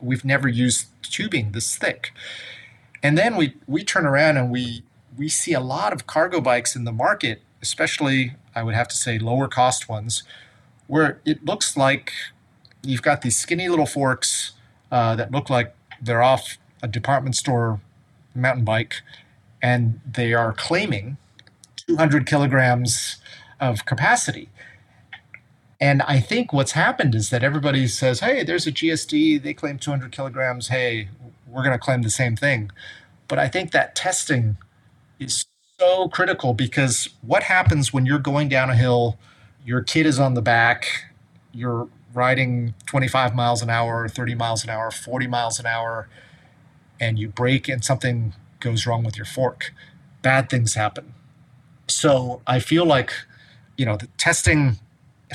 we've 0.00 0.24
never 0.24 0.48
used 0.48 0.86
tubing 1.02 1.52
this 1.52 1.76
thick. 1.76 2.12
And 3.02 3.16
then 3.16 3.36
we 3.36 3.54
we 3.66 3.84
turn 3.84 4.06
around 4.06 4.36
and 4.36 4.50
we 4.50 4.82
we 5.16 5.28
see 5.28 5.52
a 5.52 5.60
lot 5.60 5.92
of 5.92 6.06
cargo 6.06 6.40
bikes 6.40 6.76
in 6.76 6.84
the 6.84 6.92
market, 6.92 7.42
especially 7.62 8.34
I 8.54 8.62
would 8.62 8.74
have 8.74 8.88
to 8.88 8.96
say 8.96 9.18
lower 9.18 9.48
cost 9.48 9.88
ones, 9.88 10.22
where 10.86 11.20
it 11.24 11.44
looks 11.44 11.76
like 11.76 12.12
you've 12.82 13.02
got 13.02 13.22
these 13.22 13.36
skinny 13.36 13.68
little 13.68 13.86
forks 13.86 14.52
uh, 14.90 15.14
that 15.16 15.30
look 15.30 15.50
like 15.50 15.74
they're 16.00 16.22
off 16.22 16.58
a 16.82 16.88
department 16.88 17.36
store 17.36 17.80
mountain 18.34 18.64
bike, 18.64 19.02
and 19.60 20.00
they 20.10 20.32
are 20.32 20.52
claiming 20.52 21.16
200 21.76 22.26
kilograms 22.26 23.16
of 23.60 23.84
capacity. 23.84 24.48
And 25.80 26.02
I 26.02 26.20
think 26.20 26.52
what's 26.52 26.72
happened 26.72 27.14
is 27.14 27.30
that 27.30 27.44
everybody 27.44 27.86
says, 27.86 28.20
hey, 28.20 28.42
there's 28.42 28.66
a 28.66 28.72
GSD, 28.72 29.42
they 29.42 29.54
claim 29.54 29.78
200 29.78 30.10
kilograms. 30.10 30.68
Hey, 30.68 31.08
we're 31.46 31.62
going 31.62 31.74
to 31.74 31.78
claim 31.78 32.02
the 32.02 32.10
same 32.10 32.36
thing. 32.36 32.70
But 33.28 33.38
I 33.38 33.48
think 33.48 33.70
that 33.72 33.94
testing 33.94 34.56
is 35.20 35.44
so 35.78 36.08
critical 36.08 36.54
because 36.54 37.08
what 37.22 37.44
happens 37.44 37.92
when 37.92 38.06
you're 38.06 38.18
going 38.18 38.48
down 38.48 38.70
a 38.70 38.74
hill, 38.74 39.18
your 39.64 39.82
kid 39.82 40.06
is 40.06 40.18
on 40.18 40.34
the 40.34 40.42
back, 40.42 40.86
you're 41.52 41.88
riding 42.12 42.74
25 42.86 43.34
miles 43.34 43.62
an 43.62 43.70
hour, 43.70 44.08
30 44.08 44.34
miles 44.34 44.64
an 44.64 44.70
hour, 44.70 44.90
40 44.90 45.26
miles 45.28 45.60
an 45.60 45.66
hour, 45.66 46.08
and 47.00 47.18
you 47.18 47.28
brake 47.28 47.68
and 47.68 47.84
something 47.84 48.34
goes 48.60 48.86
wrong 48.86 49.04
with 49.04 49.16
your 49.16 49.26
fork? 49.26 49.72
Bad 50.22 50.50
things 50.50 50.74
happen. 50.74 51.14
So 51.86 52.42
I 52.46 52.58
feel 52.58 52.84
like, 52.84 53.12
you 53.76 53.86
know, 53.86 53.96
the 53.96 54.08
testing 54.18 54.78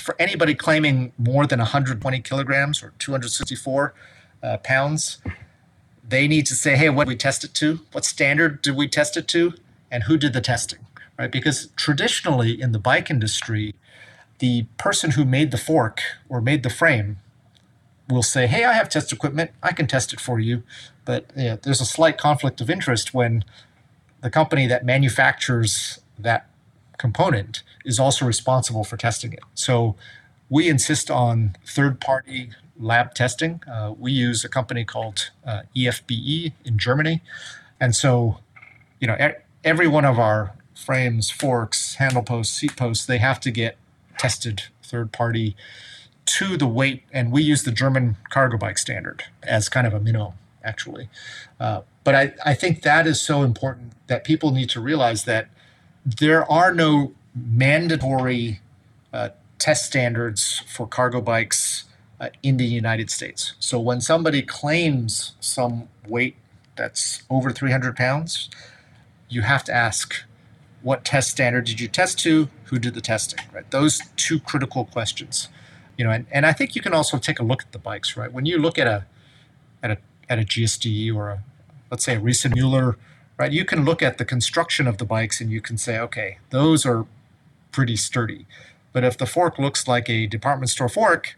for 0.02 0.16
anybody 0.20 0.56
claiming 0.56 1.12
more 1.18 1.46
than 1.46 1.60
120 1.60 2.20
kilograms 2.22 2.82
or 2.84 2.94
264 3.00 3.94
uh, 4.42 4.58
pounds, 4.58 5.20
they 6.08 6.28
need 6.28 6.46
to 6.48 6.56
say, 6.56 6.76
hey, 6.76 6.90
what 6.90 7.06
did 7.06 7.10
we 7.10 7.16
test 7.16 7.44
it 7.44 7.54
to? 7.56 7.80
What 7.92 8.06
standard 8.06 8.62
did 8.62 8.76
we 8.76 8.88
test 8.88 9.18
it 9.18 9.28
to? 9.30 9.54
And 9.92 10.04
who 10.04 10.18
did 10.18 10.34
the 10.34 10.42
testing? 10.42 10.80
right? 11.18 11.32
Because 11.32 11.68
traditionally 11.76 12.60
in 12.60 12.72
the 12.72 12.80
bike 12.80 13.10
industry, 13.10 13.76
the 14.40 14.64
person 14.78 15.12
who 15.12 15.26
made 15.26 15.52
the 15.52 15.58
fork 15.58 16.02
or 16.30 16.42
made 16.42 16.64
the 16.64 16.70
frame 16.70 17.18
will 18.10 18.24
say, 18.24 18.48
"Hey, 18.48 18.66
I 18.66 18.74
have 18.74 18.90
test 18.90 19.14
equipment. 19.14 19.52
I 19.62 19.72
can 19.72 19.88
test 19.88 20.12
it 20.14 20.20
for 20.20 20.40
you." 20.40 20.64
But 21.06 21.30
there's 21.30 21.82
a 21.82 21.86
slight 21.86 22.18
conflict 22.18 22.62
of 22.62 22.70
interest 22.70 23.14
when 23.14 23.44
the 24.22 24.30
company 24.30 24.68
that 24.68 24.86
manufactures 24.86 26.00
that 26.18 26.48
component 26.98 27.64
is 27.86 28.00
also 28.00 28.26
responsible 28.26 28.84
for 28.84 28.98
testing 28.98 29.34
it. 29.34 29.42
So 29.54 29.96
we 30.50 30.70
insist 30.70 31.10
on 31.10 31.56
third-party 31.66 32.52
lab 32.80 33.14
testing. 33.14 33.62
Uh, 33.72 33.94
we 33.98 34.12
use 34.12 34.44
a 34.44 34.50
company 34.50 34.84
called 34.84 35.32
uh, 35.46 35.62
EFBE 35.76 36.54
in 36.66 36.78
Germany, 36.78 37.22
and 37.80 37.96
so 37.96 38.40
you 39.00 39.08
know 39.08 39.18
every 39.64 39.88
one 39.88 40.06
of 40.06 40.20
our 40.20 40.54
frames, 40.76 41.30
forks, 41.30 41.96
handle 41.96 42.24
posts, 42.24 42.58
seat 42.58 42.76
posts, 42.76 43.06
they 43.06 43.20
have 43.20 43.40
to 43.40 43.52
get 43.52 43.78
tested 44.18 44.64
third-party 44.84 45.56
to 46.26 46.58
the 46.58 46.68
weight, 46.68 47.04
and 47.12 47.32
we 47.32 47.42
use 47.42 47.64
the 47.64 47.72
German 47.72 48.18
cargo 48.30 48.58
bike 48.58 48.78
standard 48.78 49.26
as 49.44 49.70
kind 49.70 49.86
of 49.86 49.94
a 49.94 50.00
minimum, 50.00 50.34
actually. 50.64 51.10
Uh, 51.60 51.82
but 52.04 52.16
I, 52.16 52.34
I 52.46 52.54
think 52.54 52.82
that 52.84 53.08
is 53.08 53.22
so 53.22 53.44
important 53.44 53.94
that 54.08 54.24
people 54.24 54.52
need 54.52 54.70
to 54.72 54.80
realize 54.80 55.24
that 55.26 55.50
there 56.06 56.50
are 56.52 56.74
no 56.74 57.14
mandatory 57.36 58.60
uh, 59.12 59.30
test 59.60 59.86
standards 59.86 60.64
for 60.68 60.88
cargo 60.88 61.22
bikes 61.22 61.86
uh, 62.20 62.30
in 62.42 62.58
the 62.58 62.66
United 62.66 63.10
States. 63.10 63.54
So 63.60 63.80
when 63.80 64.02
somebody 64.02 64.42
claims 64.42 65.34
some 65.40 65.88
weight 66.08 66.36
that's 66.76 67.24
over 67.30 67.52
300 67.52 67.96
pounds, 67.96 68.50
you 69.30 69.42
have 69.42 69.64
to 69.66 69.74
ask 69.74 70.16
what 70.82 71.06
test 71.06 71.30
standard 71.30 71.66
did 71.66 71.80
you 71.80 71.88
test 71.88 72.20
to? 72.20 72.50
Who 72.66 72.78
did 72.78 72.94
the 72.94 73.02
testing? 73.02 73.40
Right? 73.54 73.70
Those 73.72 74.02
two 74.18 74.40
critical 74.40 74.86
questions 74.86 75.48
you 75.98 76.06
know, 76.06 76.12
and, 76.12 76.26
and 76.32 76.46
I 76.46 76.54
think 76.54 76.76
you 76.76 76.82
can 76.82 76.94
also 76.94 77.18
take 77.18 77.40
a 77.40 77.44
look 77.44 77.62
at 77.62 77.72
the 77.72 77.80
bikes, 77.80 78.18
right? 78.18 78.32
When 78.32 78.46
you 78.46 78.58
look 78.58 78.80
at 78.80 78.88
a 78.88 79.06
at 79.82 79.92
a 79.92 79.98
at 80.30 80.40
a 80.40 80.44
GSD 80.44 81.14
or 81.14 81.30
a 81.30 81.44
let's 81.92 82.04
say 82.04 82.16
a 82.16 82.20
Riese 82.20 82.54
Mueller, 82.54 82.98
right? 83.38 83.52
You 83.52 83.66
can 83.66 83.86
look 83.86 84.02
at 84.02 84.18
the 84.18 84.26
construction 84.26 84.88
of 84.88 84.98
the 84.98 85.06
bikes 85.06 85.42
and 85.42 85.52
you 85.52 85.62
can 85.62 85.78
say, 85.78 86.00
okay, 86.00 86.38
those 86.50 86.86
are 86.86 87.06
pretty 87.72 87.96
sturdy. 87.96 88.46
But 88.92 89.04
if 89.04 89.18
the 89.18 89.26
fork 89.26 89.58
looks 89.58 89.88
like 89.88 90.10
a 90.10 90.28
department 90.28 90.70
store 90.70 90.90
fork, 90.90 91.36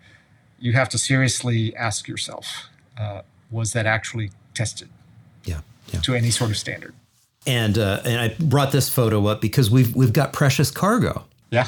you 0.60 0.74
have 0.74 0.90
to 0.90 0.98
seriously 0.98 1.76
ask 1.76 2.08
yourself, 2.08 2.70
uh, 2.98 3.22
was 3.50 3.74
that 3.74 3.86
actually 3.86 4.32
tested? 4.54 4.90
Yeah, 5.44 5.62
yeah. 5.92 6.02
To 6.02 6.14
any 6.14 6.32
sort 6.32 6.52
of 6.52 6.58
standard. 6.58 6.94
And 7.48 7.78
uh, 7.78 8.02
and 8.04 8.20
I 8.20 8.36
brought 8.40 8.72
this 8.72 8.90
photo 8.90 9.28
up 9.28 9.40
because 9.40 9.70
we've 9.70 9.96
we've 9.96 10.14
got 10.14 10.34
precious 10.34 10.72
cargo. 10.72 11.26
Yeah. 11.52 11.68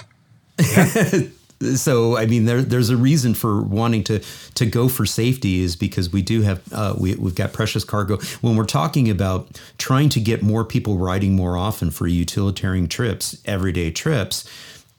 yeah. 0.59 1.21
So 1.75 2.17
I 2.17 2.25
mean, 2.25 2.45
there, 2.45 2.61
there's 2.61 2.89
a 2.89 2.97
reason 2.97 3.33
for 3.33 3.61
wanting 3.61 4.03
to 4.05 4.19
to 4.55 4.65
go 4.65 4.87
for 4.87 5.05
safety 5.05 5.61
is 5.61 5.75
because 5.75 6.11
we 6.11 6.21
do 6.21 6.41
have 6.41 6.61
uh, 6.71 6.95
we 6.97 7.15
we've 7.15 7.35
got 7.35 7.53
precious 7.53 7.83
cargo. 7.83 8.17
When 8.41 8.55
we're 8.55 8.65
talking 8.65 9.09
about 9.09 9.59
trying 9.77 10.09
to 10.09 10.19
get 10.19 10.43
more 10.43 10.63
people 10.63 10.97
riding 10.97 11.35
more 11.35 11.57
often 11.57 11.91
for 11.91 12.07
utilitarian 12.07 12.87
trips, 12.87 13.41
everyday 13.45 13.91
trips, 13.91 14.47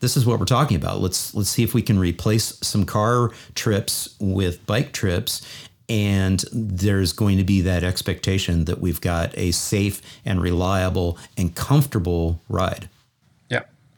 this 0.00 0.16
is 0.16 0.26
what 0.26 0.38
we're 0.38 0.46
talking 0.46 0.76
about. 0.76 1.00
Let's 1.00 1.34
let's 1.34 1.50
see 1.50 1.62
if 1.62 1.74
we 1.74 1.82
can 1.82 1.98
replace 1.98 2.58
some 2.62 2.84
car 2.84 3.30
trips 3.54 4.16
with 4.18 4.64
bike 4.66 4.92
trips. 4.92 5.46
And 5.90 6.44
there's 6.52 7.14
going 7.14 7.38
to 7.38 7.44
be 7.44 7.62
that 7.62 7.82
expectation 7.82 8.66
that 8.66 8.78
we've 8.78 9.00
got 9.00 9.36
a 9.38 9.52
safe 9.52 10.02
and 10.22 10.38
reliable 10.38 11.16
and 11.38 11.54
comfortable 11.54 12.42
ride. 12.50 12.90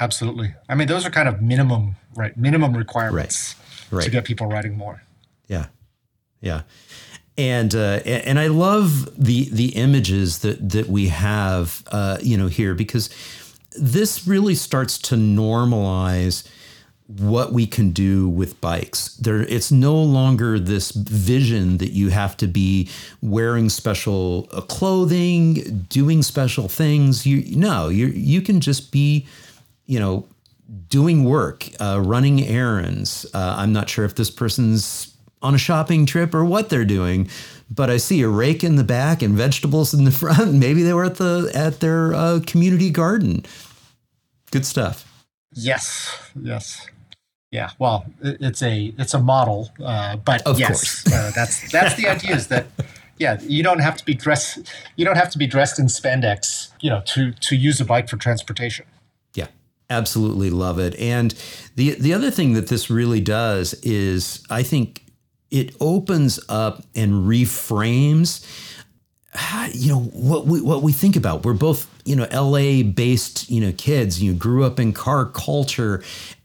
Absolutely. 0.00 0.54
I 0.68 0.74
mean, 0.74 0.88
those 0.88 1.04
are 1.04 1.10
kind 1.10 1.28
of 1.28 1.42
minimum 1.42 1.96
right 2.16 2.36
minimum 2.36 2.76
requirements 2.76 3.54
right. 3.90 3.98
Right. 3.98 4.04
to 4.04 4.10
get 4.10 4.24
people 4.24 4.46
riding 4.46 4.76
more. 4.76 5.02
Yeah, 5.46 5.66
yeah, 6.40 6.62
and 7.36 7.74
uh, 7.74 8.00
and 8.04 8.38
I 8.38 8.48
love 8.48 9.08
the 9.22 9.48
the 9.50 9.76
images 9.76 10.38
that 10.40 10.70
that 10.70 10.88
we 10.88 11.08
have, 11.08 11.82
uh, 11.92 12.18
you 12.22 12.36
know, 12.36 12.48
here 12.48 12.74
because 12.74 13.10
this 13.78 14.26
really 14.26 14.54
starts 14.54 14.98
to 14.98 15.16
normalize 15.16 16.46
what 17.06 17.52
we 17.52 17.66
can 17.66 17.90
do 17.90 18.28
with 18.28 18.60
bikes. 18.60 19.16
There, 19.16 19.40
it's 19.42 19.72
no 19.72 20.00
longer 20.00 20.58
this 20.60 20.92
vision 20.92 21.78
that 21.78 21.90
you 21.90 22.10
have 22.10 22.36
to 22.36 22.46
be 22.46 22.88
wearing 23.20 23.68
special 23.68 24.48
uh, 24.52 24.60
clothing, 24.60 25.86
doing 25.88 26.22
special 26.22 26.68
things. 26.68 27.26
You 27.26 27.56
no, 27.56 27.88
you 27.88 28.06
you 28.06 28.42
can 28.42 28.60
just 28.60 28.92
be, 28.92 29.26
you 29.90 29.98
know, 29.98 30.28
doing 30.86 31.24
work, 31.24 31.68
uh, 31.80 32.00
running 32.00 32.46
errands. 32.46 33.26
Uh, 33.34 33.56
I'm 33.58 33.72
not 33.72 33.88
sure 33.88 34.04
if 34.04 34.14
this 34.14 34.30
person's 34.30 35.16
on 35.42 35.52
a 35.52 35.58
shopping 35.58 36.06
trip 36.06 36.32
or 36.32 36.44
what 36.44 36.68
they're 36.68 36.84
doing, 36.84 37.28
but 37.68 37.90
I 37.90 37.96
see 37.96 38.22
a 38.22 38.28
rake 38.28 38.62
in 38.62 38.76
the 38.76 38.84
back 38.84 39.20
and 39.20 39.34
vegetables 39.34 39.92
in 39.92 40.04
the 40.04 40.10
front. 40.22 40.54
Maybe 40.54 40.84
they 40.84 40.92
were 40.92 41.04
at 41.04 41.16
the 41.16 41.50
at 41.54 41.80
their 41.80 42.14
uh, 42.14 42.38
community 42.46 42.88
garden. 42.90 43.44
Good 44.52 44.64
stuff. 44.64 45.26
Yes. 45.54 46.16
Yes. 46.40 46.86
Yeah. 47.50 47.70
Well, 47.80 48.06
it's 48.22 48.62
a 48.62 48.94
it's 48.96 49.12
a 49.12 49.18
model, 49.18 49.72
uh, 49.84 50.18
but 50.18 50.46
of 50.46 50.60
yes, 50.60 51.04
uh, 51.12 51.32
that's 51.34 51.68
that's 51.72 51.96
the 51.96 52.06
idea. 52.06 52.36
Is 52.36 52.46
that 52.46 52.68
yeah, 53.18 53.40
you 53.42 53.64
don't 53.64 53.80
have 53.80 53.96
to 53.96 54.04
be 54.04 54.14
dressed. 54.14 54.72
You 54.94 55.04
don't 55.04 55.16
have 55.16 55.30
to 55.30 55.38
be 55.38 55.48
dressed 55.48 55.80
in 55.80 55.86
spandex, 55.86 56.70
you 56.80 56.90
know, 56.90 57.02
to 57.06 57.32
to 57.32 57.56
use 57.56 57.80
a 57.80 57.84
bike 57.84 58.08
for 58.08 58.16
transportation. 58.16 58.86
Absolutely 59.90 60.50
love 60.50 60.78
it. 60.78 60.94
And 60.98 61.34
the 61.74 61.94
the 61.94 62.14
other 62.14 62.30
thing 62.30 62.54
that 62.54 62.68
this 62.68 62.88
really 62.88 63.20
does 63.20 63.74
is 63.82 64.44
I 64.48 64.62
think 64.62 65.04
it 65.50 65.74
opens 65.80 66.38
up 66.48 66.84
and 66.94 67.28
reframes 67.28 68.46
you 69.72 69.88
know 69.88 70.00
what 70.00 70.46
we 70.46 70.60
what 70.60 70.82
we 70.82 70.92
think 70.92 71.16
about. 71.16 71.44
We're 71.44 71.54
both, 71.54 71.88
you 72.04 72.16
know, 72.16 72.26
LA 72.32 72.82
based, 72.82 73.50
you 73.50 73.60
know, 73.60 73.72
kids. 73.72 74.22
You 74.22 74.32
know, 74.32 74.38
grew 74.38 74.64
up 74.64 74.80
in 74.80 74.92
car 74.92 75.26
culture 75.26 76.02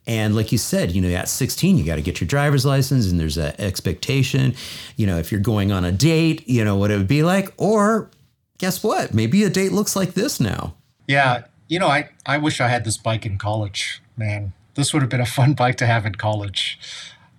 and 0.08 0.36
like 0.36 0.52
you 0.52 0.58
said, 0.58 0.92
you 0.92 1.02
know, 1.02 1.10
at 1.10 1.28
16, 1.28 1.78
you 1.78 1.84
got 1.84 1.96
to 1.96 2.02
get 2.02 2.22
your 2.22 2.28
driver's 2.28 2.66
license 2.66 3.10
and 3.10 3.20
there's 3.20 3.38
an 3.38 3.54
expectation, 3.58 4.54
you 4.98 5.08
know, 5.08 5.18
if 5.18 5.32
you're 5.32 5.42
going 5.42 5.72
on 5.72 5.84
a 5.84 5.92
date, 5.92 6.48
you 6.48 6.64
know, 6.64 6.76
what 6.76 6.92
it 6.92 6.98
would 6.98 7.08
be 7.08 7.24
like. 7.24 7.52
Or 7.58 8.12
guess 8.60 8.84
what? 8.84 9.16
Maybe 9.16 9.44
a 9.44 9.50
date 9.50 9.72
looks 9.72 9.96
like 9.96 10.14
this 10.14 10.40
now. 10.40 10.76
Yeah 11.08 11.46
you 11.68 11.80
know, 11.80 11.88
I, 11.88 12.10
I 12.26 12.38
wish 12.38 12.62
I 12.62 12.68
had 12.68 12.84
this 12.86 12.98
bike 12.98 13.26
in 13.26 13.38
college, 13.38 14.02
man. 14.18 14.54
This 14.76 14.94
would 14.94 15.02
have 15.02 15.10
been 15.10 15.22
a 15.22 15.26
fun 15.26 15.54
bike 15.62 15.78
to 15.78 15.86
have 15.86 16.06
in 16.06 16.16
college. 16.16 16.80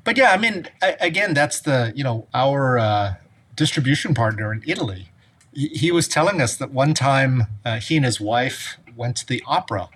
But 0.05 0.17
yeah, 0.17 0.31
I 0.31 0.37
mean, 0.37 0.69
I, 0.83 0.97
again, 1.01 1.35
that's 1.35 1.61
the, 1.61 1.93
you 1.95 2.05
know, 2.05 2.27
our 2.33 2.79
uh, 2.79 3.15
distribution 3.55 4.15
partner 4.15 4.53
in 4.53 4.63
Italy. 4.67 5.11
He, 5.53 5.69
he, 5.69 5.91
was 5.91 6.07
telling 6.07 6.41
us 6.41 6.57
that 6.59 6.71
one 6.71 6.95
time 6.95 7.45
uh, 7.65 7.81
he 7.81 7.97
and 7.97 8.05
his 8.05 8.21
wife 8.21 8.77
went 8.95 9.17
to 9.17 9.27
the 9.27 9.43
opera, 9.47 9.89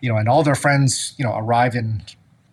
you 0.00 0.10
know, 0.10 0.18
and 0.18 0.28
all 0.28 0.42
their 0.42 0.54
friends, 0.54 1.14
you 1.16 1.24
know, 1.24 1.34
arrive 1.36 1.74
in 1.74 2.02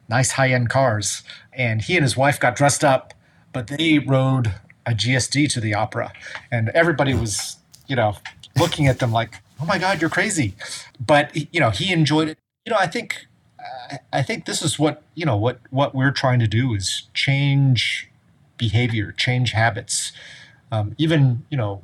nice 0.08 0.32
high 0.34 0.52
end 0.52 0.70
cars. 0.70 1.24
And 1.52 1.82
he 1.82 1.96
and 1.96 2.04
his 2.04 2.16
wife 2.16 2.40
got 2.40 2.56
dressed 2.56 2.84
up, 2.84 3.14
but 3.52 3.68
they 3.68 4.00
rode 4.00 4.54
a 4.86 4.92
GSD 4.92 5.50
to 5.54 5.60
the 5.60 5.74
opera. 5.74 6.14
And 6.52 6.70
everybody 6.70 7.14
was, 7.14 7.58
you 7.88 7.96
know, 7.96 8.16
looking 8.58 8.88
at 8.88 9.00
them 9.00 9.12
like, 9.12 9.42
oh 9.62 9.66
my 9.66 9.78
god 9.78 10.02
you're 10.02 10.10
crazy. 10.10 10.56
But 11.06 11.54
you 11.54 11.60
know 11.60 11.70
he 11.70 11.92
enjoyed 11.92 12.30
it. 12.30 12.38
You 12.66 12.72
know 12.72 12.80
i 12.80 12.88
think 12.88 13.28
i 14.14 14.22
think 14.22 14.46
this 14.46 14.62
is 14.62 14.78
what 14.78 15.04
you 15.16 15.26
know 15.26 15.38
what 15.38 15.60
what 15.70 15.94
we're 15.96 16.12
trying 16.12 16.40
to 16.40 16.48
do 16.48 16.74
is 16.74 17.04
change 17.14 18.10
behavior 18.58 19.12
change 19.12 19.52
habits. 19.52 20.12
Um, 20.72 20.96
even 20.98 21.46
you 21.50 21.58
know 21.58 21.84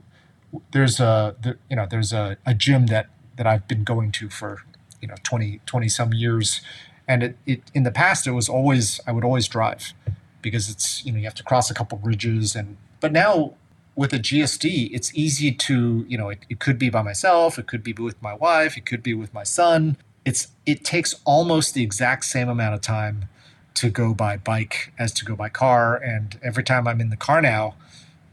there's 0.71 0.99
a 0.99 1.35
there, 1.41 1.57
you 1.69 1.75
know 1.75 1.87
there's 1.89 2.13
a, 2.13 2.37
a 2.45 2.53
gym 2.53 2.87
that 2.87 3.07
that 3.35 3.45
i've 3.45 3.67
been 3.67 3.83
going 3.83 4.11
to 4.13 4.29
for 4.29 4.61
you 5.01 5.07
know 5.07 5.15
20 5.23 5.61
20 5.65 5.89
some 5.89 6.13
years. 6.13 6.61
And 7.09 7.23
it, 7.23 7.37
it 7.45 7.61
in 7.73 7.83
the 7.83 7.91
past 7.91 8.27
it 8.27 8.31
was 8.31 8.49
always 8.49 8.99
i 9.07 9.11
would 9.11 9.23
always 9.23 9.47
drive 9.47 9.93
because 10.41 10.69
it's 10.69 11.05
you 11.05 11.11
know 11.11 11.17
you 11.17 11.23
have 11.23 11.35
to 11.35 11.43
cross 11.43 11.71
a 11.71 11.73
couple 11.73 11.97
bridges 11.97 12.55
and 12.55 12.77
but 12.99 13.11
now 13.11 13.53
with 13.97 14.13
a 14.13 14.19
GSD, 14.19 14.91
it's 14.93 15.13
easy 15.15 15.51
to, 15.51 16.05
you 16.07 16.19
know, 16.19 16.29
it, 16.29 16.45
it 16.49 16.59
could 16.59 16.77
be 16.77 16.89
by 16.89 17.01
myself, 17.01 17.57
it 17.57 17.65
could 17.65 17.83
be 17.83 17.93
with 17.93 18.21
my 18.21 18.35
wife, 18.35 18.77
it 18.77 18.85
could 18.85 19.01
be 19.01 19.15
with 19.15 19.33
my 19.33 19.43
son. 19.43 19.97
It's 20.23 20.49
it 20.67 20.85
takes 20.85 21.15
almost 21.25 21.73
the 21.73 21.81
exact 21.81 22.25
same 22.25 22.47
amount 22.47 22.75
of 22.75 22.81
time 22.81 23.25
to 23.73 23.89
go 23.89 24.13
by 24.13 24.37
bike 24.37 24.93
as 24.99 25.11
to 25.13 25.25
go 25.25 25.35
by 25.35 25.49
car. 25.49 25.95
And 25.95 26.39
every 26.43 26.63
time 26.63 26.87
I'm 26.87 27.01
in 27.01 27.09
the 27.09 27.17
car 27.17 27.41
now 27.41 27.73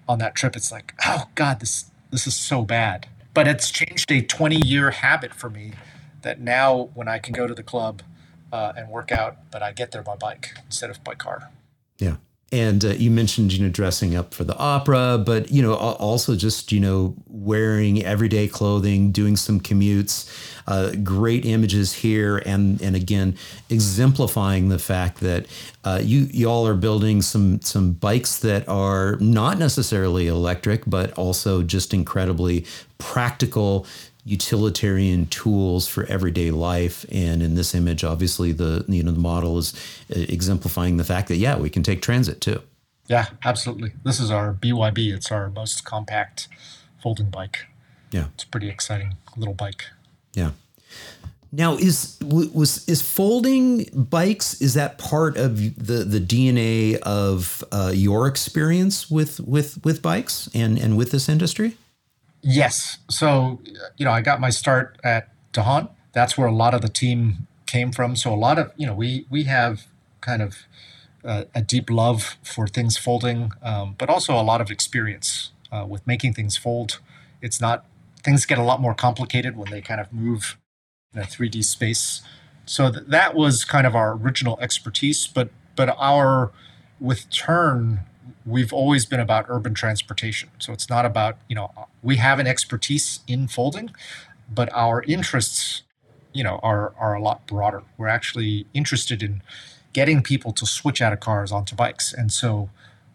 on 0.06 0.18
that 0.18 0.34
trip, 0.34 0.54
it's 0.54 0.70
like, 0.70 0.92
oh 1.06 1.24
God, 1.34 1.60
this 1.60 1.86
this 2.10 2.26
is 2.26 2.36
so 2.36 2.62
bad. 2.62 3.08
But 3.32 3.48
it's 3.48 3.70
changed 3.70 4.12
a 4.12 4.20
20 4.20 4.56
year 4.56 4.90
habit 4.90 5.32
for 5.32 5.48
me 5.48 5.72
that 6.20 6.40
now 6.40 6.90
when 6.94 7.08
I 7.08 7.18
can 7.18 7.32
go 7.32 7.46
to 7.46 7.54
the 7.54 7.62
club 7.62 8.02
uh, 8.52 8.74
and 8.76 8.90
work 8.90 9.10
out, 9.10 9.38
but 9.50 9.62
I 9.62 9.72
get 9.72 9.92
there 9.92 10.02
by 10.02 10.14
bike 10.14 10.50
instead 10.66 10.90
of 10.90 11.02
by 11.02 11.14
car. 11.14 11.50
Yeah 11.98 12.16
And 12.52 12.84
uh, 12.84 12.88
you 12.90 13.10
mentioned, 13.10 13.52
you 13.52 13.64
know, 13.64 13.70
dressing 13.70 14.14
up 14.14 14.32
for 14.32 14.44
the 14.44 14.56
opera, 14.56 15.20
but 15.24 15.50
you 15.50 15.60
know, 15.60 15.74
also 15.74 16.36
just 16.36 16.70
you 16.70 16.78
know, 16.78 17.14
wearing 17.26 18.04
everyday 18.04 18.46
clothing, 18.46 19.10
doing 19.10 19.36
some 19.36 19.60
commutes. 19.60 20.30
Uh, 20.66 20.92
great 21.02 21.44
images 21.44 21.92
here, 21.92 22.38
and 22.46 22.80
and 22.80 22.94
again, 22.96 23.36
exemplifying 23.68 24.68
the 24.68 24.78
fact 24.78 25.20
that 25.20 25.46
uh, 25.84 26.00
you 26.02 26.28
y'all 26.32 26.66
are 26.66 26.74
building 26.74 27.20
some 27.22 27.60
some 27.60 27.92
bikes 27.92 28.38
that 28.38 28.66
are 28.68 29.16
not 29.16 29.58
necessarily 29.58 30.26
electric, 30.26 30.84
but 30.86 31.12
also 31.18 31.62
just 31.62 31.92
incredibly 31.92 32.64
practical 32.98 33.86
utilitarian 34.24 35.26
tools 35.26 35.86
for 35.86 36.04
everyday 36.04 36.50
life. 36.50 37.04
And 37.12 37.42
in 37.42 37.54
this 37.54 37.74
image, 37.74 38.04
obviously, 38.04 38.52
the 38.52 38.84
you 38.88 39.02
know 39.02 39.12
the 39.12 39.20
model 39.20 39.58
is 39.58 39.74
uh, 40.10 40.20
exemplifying 40.28 40.96
the 40.96 41.04
fact 41.04 41.28
that 41.28 41.36
yeah, 41.36 41.56
we 41.56 41.70
can 41.70 41.82
take 41.82 42.02
transit 42.02 42.40
too. 42.40 42.62
Yeah, 43.06 43.26
absolutely. 43.44 43.92
This 44.02 44.18
is 44.18 44.30
our 44.30 44.54
BYB. 44.54 45.14
It's 45.14 45.30
our 45.30 45.50
most 45.50 45.84
compact 45.84 46.48
folding 47.02 47.30
bike. 47.30 47.66
Yeah, 48.10 48.26
it's 48.34 48.44
a 48.44 48.48
pretty 48.48 48.68
exciting 48.68 49.16
little 49.36 49.54
bike. 49.54 49.84
Yeah. 50.34 50.52
Now, 51.52 51.76
is 51.76 52.18
was 52.20 52.88
is 52.88 53.00
folding 53.00 53.84
bikes? 53.94 54.60
Is 54.60 54.74
that 54.74 54.98
part 54.98 55.36
of 55.36 55.58
the 55.58 56.02
the 56.02 56.18
DNA 56.18 56.96
of 56.96 57.62
uh, 57.70 57.92
your 57.94 58.26
experience 58.26 59.08
with 59.08 59.38
with 59.40 59.84
with 59.84 60.02
bikes 60.02 60.48
and 60.54 60.78
and 60.78 60.96
with 60.96 61.12
this 61.12 61.28
industry? 61.28 61.76
Yes. 62.44 62.98
So, 63.08 63.60
you 63.96 64.04
know, 64.04 64.12
I 64.12 64.20
got 64.20 64.38
my 64.38 64.50
start 64.50 64.98
at 65.02 65.30
Dahon. 65.52 65.88
That's 66.12 66.36
where 66.36 66.46
a 66.46 66.52
lot 66.52 66.74
of 66.74 66.82
the 66.82 66.88
team 66.88 67.46
came 67.66 67.90
from. 67.90 68.16
So 68.16 68.32
a 68.32 68.36
lot 68.36 68.58
of, 68.58 68.70
you 68.76 68.86
know, 68.86 68.94
we 68.94 69.26
we 69.30 69.44
have 69.44 69.86
kind 70.20 70.42
of 70.42 70.66
a 71.24 71.62
deep 71.62 71.88
love 71.88 72.36
for 72.42 72.66
things 72.66 72.98
folding, 72.98 73.50
um, 73.62 73.94
but 73.96 74.10
also 74.10 74.38
a 74.38 74.42
lot 74.42 74.60
of 74.60 74.70
experience 74.70 75.52
uh, 75.72 75.86
with 75.88 76.06
making 76.06 76.34
things 76.34 76.56
fold. 76.58 77.00
It's 77.40 77.62
not 77.62 77.86
things 78.22 78.44
get 78.44 78.58
a 78.58 78.62
lot 78.62 78.80
more 78.80 78.94
complicated 78.94 79.56
when 79.56 79.70
they 79.70 79.80
kind 79.80 80.00
of 80.00 80.12
move 80.12 80.58
in 81.14 81.20
a 81.20 81.24
3D 81.24 81.64
space. 81.64 82.20
So 82.66 82.90
th- 82.90 83.06
that 83.08 83.34
was 83.34 83.64
kind 83.64 83.86
of 83.86 83.96
our 83.96 84.12
original 84.12 84.58
expertise, 84.60 85.26
but 85.26 85.48
but 85.76 85.96
our 85.98 86.52
with 87.00 87.30
Tern 87.30 88.00
we've 88.46 88.72
always 88.72 89.06
been 89.06 89.20
about 89.20 89.46
urban 89.48 89.74
transportation. 89.74 90.50
So 90.58 90.72
it's 90.72 90.90
not 90.90 91.06
about, 91.06 91.38
you 91.48 91.54
know, 91.54 91.70
we 92.02 92.16
have 92.16 92.38
an 92.38 92.46
expertise 92.46 93.20
in 93.26 93.48
folding, 93.48 93.90
but 94.52 94.68
our 94.72 95.02
interests, 95.04 95.82
you 96.32 96.44
know, 96.44 96.60
are 96.62 96.92
are 96.98 97.14
a 97.14 97.22
lot 97.22 97.46
broader. 97.46 97.82
We're 97.96 98.08
actually 98.08 98.66
interested 98.74 99.22
in 99.22 99.42
getting 99.92 100.22
people 100.22 100.52
to 100.52 100.66
switch 100.66 101.00
out 101.00 101.12
of 101.12 101.20
cars 101.20 101.52
onto 101.52 101.74
bikes. 101.74 102.12
And 102.12 102.32
so 102.32 102.68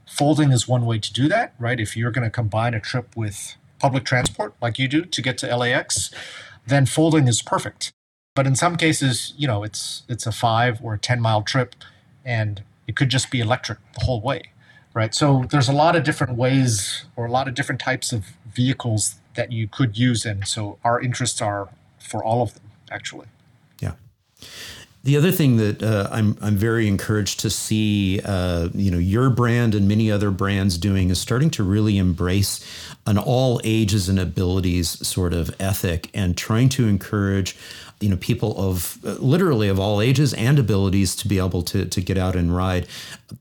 folding 0.07 0.51
is 0.51 0.67
one 0.67 0.85
way 0.85 0.97
to 0.99 1.13
do 1.13 1.27
that, 1.27 1.53
right? 1.59 1.79
If 1.79 1.95
you're 1.95 2.11
going 2.11 2.23
to 2.23 2.31
combine 2.31 2.73
a 2.73 2.79
trip 2.79 3.15
with 3.15 3.55
public 3.79 4.05
transport 4.05 4.53
like 4.61 4.79
you 4.79 4.87
do 4.87 5.03
to 5.05 5.21
get 5.21 5.37
to 5.39 5.55
LAX, 5.55 6.11
then 6.65 6.85
folding 6.85 7.27
is 7.27 7.41
perfect. 7.41 7.91
But 8.35 8.47
in 8.47 8.55
some 8.55 8.77
cases, 8.77 9.33
you 9.37 9.47
know, 9.47 9.63
it's 9.63 10.03
it's 10.07 10.25
a 10.25 10.31
5 10.31 10.79
or 10.83 10.93
a 10.95 10.97
10 10.97 11.19
mile 11.19 11.41
trip 11.43 11.75
and 12.25 12.63
it 12.87 12.95
could 12.95 13.09
just 13.09 13.29
be 13.29 13.39
electric 13.39 13.79
the 13.93 14.05
whole 14.05 14.21
way 14.21 14.51
right? 14.93 15.13
So 15.13 15.45
there's 15.49 15.69
a 15.69 15.73
lot 15.73 15.95
of 15.95 16.03
different 16.03 16.37
ways 16.37 17.05
or 17.15 17.25
a 17.25 17.31
lot 17.31 17.47
of 17.47 17.53
different 17.53 17.81
types 17.81 18.11
of 18.11 18.25
vehicles 18.53 19.15
that 19.35 19.51
you 19.51 19.67
could 19.67 19.97
use, 19.97 20.25
and 20.25 20.47
so 20.47 20.77
our 20.83 20.99
interests 20.99 21.41
are 21.41 21.69
for 21.99 22.23
all 22.23 22.41
of 22.41 22.53
them, 22.55 22.63
actually. 22.91 23.27
Yeah. 23.79 23.93
The 25.03 25.15
other 25.15 25.31
thing 25.31 25.57
that 25.57 25.81
uh, 25.81 26.09
I'm 26.11 26.37
I'm 26.41 26.57
very 26.57 26.87
encouraged 26.87 27.39
to 27.41 27.49
see, 27.49 28.19
uh, 28.25 28.69
you 28.73 28.91
know, 28.91 28.97
your 28.97 29.29
brand 29.29 29.73
and 29.73 29.87
many 29.87 30.11
other 30.11 30.29
brands 30.29 30.77
doing 30.77 31.09
is 31.09 31.19
starting 31.19 31.49
to 31.51 31.63
really 31.63 31.97
embrace 31.97 32.65
an 33.05 33.17
all 33.17 33.61
ages 33.63 34.09
and 34.09 34.19
abilities 34.19 35.07
sort 35.07 35.33
of 35.33 35.55
ethic 35.59 36.09
and 36.13 36.35
trying 36.35 36.67
to 36.69 36.87
encourage 36.87 37.55
you 37.99 38.09
know 38.09 38.17
people 38.17 38.57
of 38.57 38.97
uh, 39.05 39.13
literally 39.13 39.67
of 39.67 39.79
all 39.79 40.01
ages 40.01 40.33
and 40.33 40.57
abilities 40.57 41.15
to 41.17 41.27
be 41.27 41.37
able 41.37 41.61
to 41.63 41.85
to 41.85 42.01
get 42.01 42.17
out 42.17 42.35
and 42.35 42.55
ride. 42.55 42.87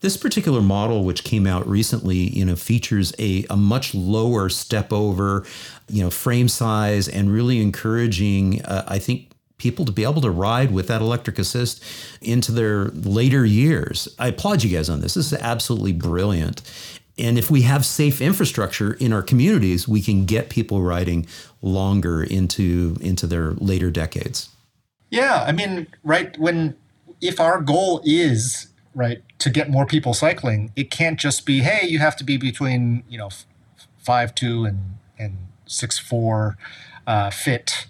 This 0.00 0.16
particular 0.16 0.60
model, 0.60 1.04
which 1.04 1.24
came 1.24 1.46
out 1.46 1.66
recently, 1.68 2.16
you 2.16 2.44
know, 2.44 2.56
features 2.56 3.12
a 3.18 3.44
a 3.50 3.56
much 3.56 3.94
lower 3.94 4.48
step 4.48 4.92
over, 4.92 5.44
you 5.88 6.02
know, 6.02 6.10
frame 6.10 6.48
size 6.48 7.08
and 7.08 7.32
really 7.32 7.60
encouraging. 7.62 8.62
Uh, 8.64 8.84
I 8.88 8.98
think 8.98 9.30
people 9.58 9.84
to 9.84 9.92
be 9.92 10.04
able 10.04 10.20
to 10.20 10.30
ride 10.30 10.70
with 10.70 10.86
that 10.86 11.00
electric 11.00 11.38
assist 11.38 11.82
into 12.20 12.52
their 12.52 12.86
later 12.86 13.44
years. 13.44 14.08
I 14.18 14.28
applaud 14.28 14.62
you 14.62 14.74
guys 14.74 14.88
on 14.88 15.00
this. 15.00 15.14
This 15.14 15.32
is 15.32 15.38
absolutely 15.38 15.92
brilliant. 15.92 16.62
And 17.18 17.38
if 17.38 17.50
we 17.50 17.62
have 17.62 17.84
safe 17.84 18.20
infrastructure 18.20 18.94
in 18.94 19.12
our 19.12 19.22
communities, 19.22 19.88
we 19.88 20.00
can 20.00 20.24
get 20.24 20.50
people 20.50 20.82
riding 20.82 21.26
longer 21.60 22.22
into 22.22 22.96
into 23.00 23.26
their 23.26 23.52
later 23.52 23.90
decades. 23.90 24.50
Yeah, 25.10 25.44
I 25.46 25.52
mean, 25.52 25.86
right 26.04 26.38
when 26.38 26.76
if 27.20 27.40
our 27.40 27.60
goal 27.60 28.00
is 28.04 28.68
right 28.94 29.22
to 29.38 29.50
get 29.50 29.70
more 29.70 29.86
people 29.86 30.14
cycling, 30.14 30.72
it 30.76 30.90
can't 30.90 31.18
just 31.18 31.46
be 31.46 31.60
hey, 31.60 31.86
you 31.86 31.98
have 31.98 32.16
to 32.16 32.24
be 32.24 32.36
between 32.36 33.02
you 33.08 33.18
know 33.18 33.30
five 33.98 34.34
two 34.34 34.64
and 34.64 34.78
and 35.18 35.36
six 35.66 35.98
four 35.98 36.56
uh, 37.06 37.30
fit, 37.30 37.86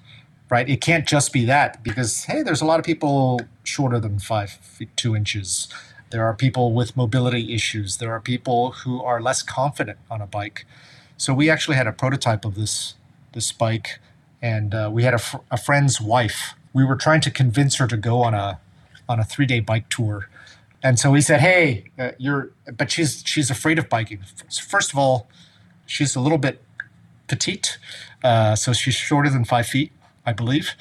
right? 0.50 0.68
It 0.68 0.80
can't 0.80 1.06
just 1.06 1.32
be 1.32 1.44
that 1.44 1.82
because 1.82 2.24
hey, 2.24 2.42
there's 2.42 2.62
a 2.62 2.64
lot 2.64 2.78
of 2.78 2.86
people 2.86 3.40
shorter 3.64 4.00
than 4.00 4.18
five 4.18 4.50
feet 4.50 4.96
two 4.96 5.14
inches. 5.14 5.68
There 6.10 6.24
are 6.24 6.34
people 6.34 6.72
with 6.72 6.96
mobility 6.96 7.54
issues. 7.54 7.98
There 7.98 8.12
are 8.12 8.20
people 8.20 8.72
who 8.72 9.02
are 9.02 9.20
less 9.20 9.42
confident 9.42 9.98
on 10.10 10.20
a 10.20 10.26
bike. 10.26 10.66
So 11.16 11.34
we 11.34 11.50
actually 11.50 11.76
had 11.76 11.86
a 11.86 11.92
prototype 11.92 12.44
of 12.44 12.54
this 12.54 12.94
this 13.32 13.52
bike, 13.52 13.98
and 14.40 14.74
uh, 14.74 14.90
we 14.92 15.02
had 15.04 15.14
a, 15.14 15.18
fr- 15.18 15.38
a 15.50 15.58
friend's 15.58 16.00
wife. 16.00 16.54
We 16.72 16.84
were 16.84 16.96
trying 16.96 17.20
to 17.22 17.30
convince 17.30 17.76
her 17.76 17.86
to 17.88 17.96
go 17.96 18.22
on 18.22 18.34
a 18.34 18.60
on 19.08 19.20
a 19.20 19.24
three 19.24 19.46
day 19.46 19.60
bike 19.60 19.88
tour, 19.90 20.28
and 20.82 20.98
so 20.98 21.12
he 21.14 21.20
said, 21.20 21.40
"Hey, 21.40 21.84
uh, 21.98 22.12
you're," 22.18 22.52
but 22.76 22.90
she's 22.90 23.22
she's 23.26 23.50
afraid 23.50 23.78
of 23.78 23.88
biking. 23.88 24.20
First 24.50 24.92
of 24.92 24.98
all, 24.98 25.28
she's 25.86 26.16
a 26.16 26.20
little 26.20 26.38
bit 26.38 26.62
petite, 27.26 27.78
uh, 28.24 28.56
so 28.56 28.72
she's 28.72 28.94
shorter 28.94 29.28
than 29.30 29.44
five 29.44 29.66
feet, 29.66 29.92
I 30.24 30.32
believe 30.32 30.74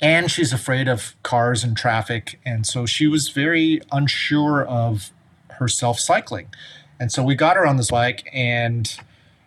and 0.00 0.30
she's 0.30 0.52
afraid 0.52 0.88
of 0.88 1.14
cars 1.22 1.62
and 1.62 1.76
traffic. 1.76 2.40
And 2.44 2.66
so 2.66 2.86
she 2.86 3.06
was 3.06 3.28
very 3.28 3.80
unsure 3.92 4.64
of 4.64 5.10
herself 5.50 5.98
cycling. 5.98 6.48
And 6.98 7.12
so 7.12 7.22
we 7.22 7.34
got 7.34 7.56
her 7.56 7.66
on 7.66 7.76
this 7.76 7.90
bike 7.90 8.28
and 8.32 8.94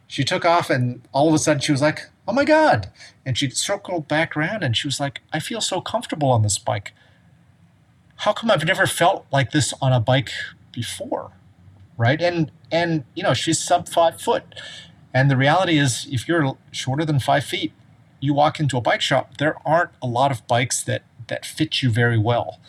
she 0.07 0.23
took 0.23 0.45
off, 0.45 0.69
and 0.69 1.01
all 1.11 1.27
of 1.27 1.33
a 1.33 1.39
sudden 1.39 1.59
she 1.59 1.71
was 1.71 1.81
like, 1.81 2.01
Oh 2.27 2.33
my 2.33 2.45
God. 2.45 2.89
And 3.25 3.37
she 3.37 3.49
circled 3.49 4.07
back 4.07 4.37
around 4.37 4.63
and 4.63 4.77
she 4.77 4.87
was 4.87 4.99
like, 4.99 5.21
I 5.33 5.39
feel 5.39 5.59
so 5.59 5.81
comfortable 5.81 6.29
on 6.31 6.41
this 6.41 6.57
bike. 6.57 6.93
How 8.17 8.31
come 8.31 8.49
I've 8.49 8.65
never 8.65 8.85
felt 8.85 9.25
like 9.31 9.51
this 9.51 9.73
on 9.81 9.91
a 9.91 9.99
bike 9.99 10.31
before? 10.71 11.31
Right. 11.97 12.21
And, 12.21 12.51
and, 12.71 13.03
you 13.13 13.23
know, 13.23 13.33
she's 13.33 13.59
sub 13.59 13.89
five 13.89 14.21
foot. 14.21 14.43
And 15.13 15.29
the 15.29 15.37
reality 15.37 15.77
is, 15.77 16.07
if 16.09 16.27
you're 16.27 16.57
shorter 16.71 17.05
than 17.05 17.19
five 17.19 17.43
feet, 17.43 17.73
you 18.23 18.33
walk 18.33 18.57
into 18.57 18.77
a 18.77 18.81
bike 18.81 19.01
shop, 19.01 19.37
there 19.37 19.57
aren't 19.65 19.91
a 20.01 20.07
lot 20.07 20.31
of 20.31 20.47
bikes 20.47 20.81
that 20.81 21.03
that 21.27 21.45
fit 21.45 21.81
you 21.81 21.89
very 21.89 22.17
well. 22.17 22.59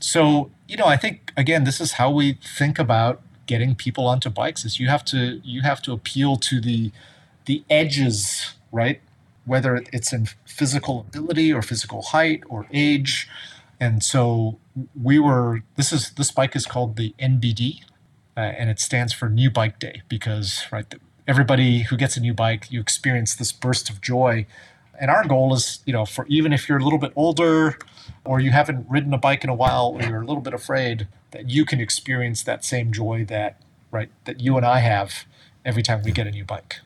So, 0.00 0.50
you 0.66 0.76
know, 0.76 0.86
I 0.86 0.96
think 0.96 1.32
again, 1.36 1.62
this 1.62 1.80
is 1.80 1.92
how 1.92 2.10
we 2.10 2.32
think 2.58 2.80
about 2.80 3.22
getting 3.46 3.76
people 3.76 4.08
onto 4.08 4.28
bikes 4.28 4.64
is 4.64 4.80
you 4.80 4.88
have 4.88 5.04
to 5.04 5.40
you 5.44 5.62
have 5.62 5.80
to 5.82 5.92
appeal 5.92 6.34
to 6.36 6.60
the 6.60 6.90
the 7.44 7.62
edges, 7.70 8.54
right? 8.72 9.00
Whether 9.44 9.84
it's 9.92 10.12
in 10.12 10.26
physical 10.44 11.00
ability 11.08 11.52
or 11.52 11.62
physical 11.62 12.02
height 12.02 12.42
or 12.48 12.66
age. 12.72 13.28
And 13.78 14.02
so 14.02 14.58
we 15.00 15.20
were 15.20 15.62
this 15.76 15.92
is 15.92 16.10
this 16.10 16.32
bike 16.32 16.56
is 16.56 16.66
called 16.66 16.96
the 16.96 17.14
NBD 17.20 17.82
uh, 18.36 18.40
and 18.40 18.68
it 18.68 18.80
stands 18.80 19.12
for 19.12 19.28
New 19.28 19.50
Bike 19.50 19.78
Day 19.78 20.02
because 20.08 20.64
right 20.72 20.92
everybody 21.28 21.82
who 21.82 21.96
gets 21.96 22.16
a 22.16 22.20
new 22.20 22.34
bike 22.34 22.66
you 22.68 22.80
experience 22.80 23.36
this 23.36 23.52
burst 23.52 23.88
of 23.88 24.00
joy 24.00 24.44
and 25.00 25.10
our 25.10 25.26
goal 25.26 25.54
is, 25.54 25.80
you 25.86 25.92
know, 25.92 26.04
for 26.04 26.26
even 26.28 26.52
if 26.52 26.68
you're 26.68 26.78
a 26.78 26.84
little 26.84 26.98
bit 26.98 27.12
older 27.16 27.78
or 28.24 28.40
you 28.40 28.50
haven't 28.50 28.86
ridden 28.88 29.12
a 29.14 29.18
bike 29.18 29.44
in 29.44 29.50
a 29.50 29.54
while 29.54 29.96
or 29.96 30.02
you're 30.02 30.22
a 30.22 30.26
little 30.26 30.42
bit 30.42 30.54
afraid, 30.54 31.08
that 31.30 31.50
you 31.50 31.64
can 31.64 31.80
experience 31.80 32.42
that 32.44 32.64
same 32.64 32.92
joy 32.92 33.24
that 33.26 33.60
right 33.90 34.10
that 34.24 34.40
you 34.40 34.56
and 34.56 34.64
I 34.66 34.78
have 34.78 35.24
every 35.64 35.82
time 35.82 36.02
we 36.02 36.12
get 36.12 36.26
a 36.26 36.30
new 36.30 36.44
bike. 36.44 36.80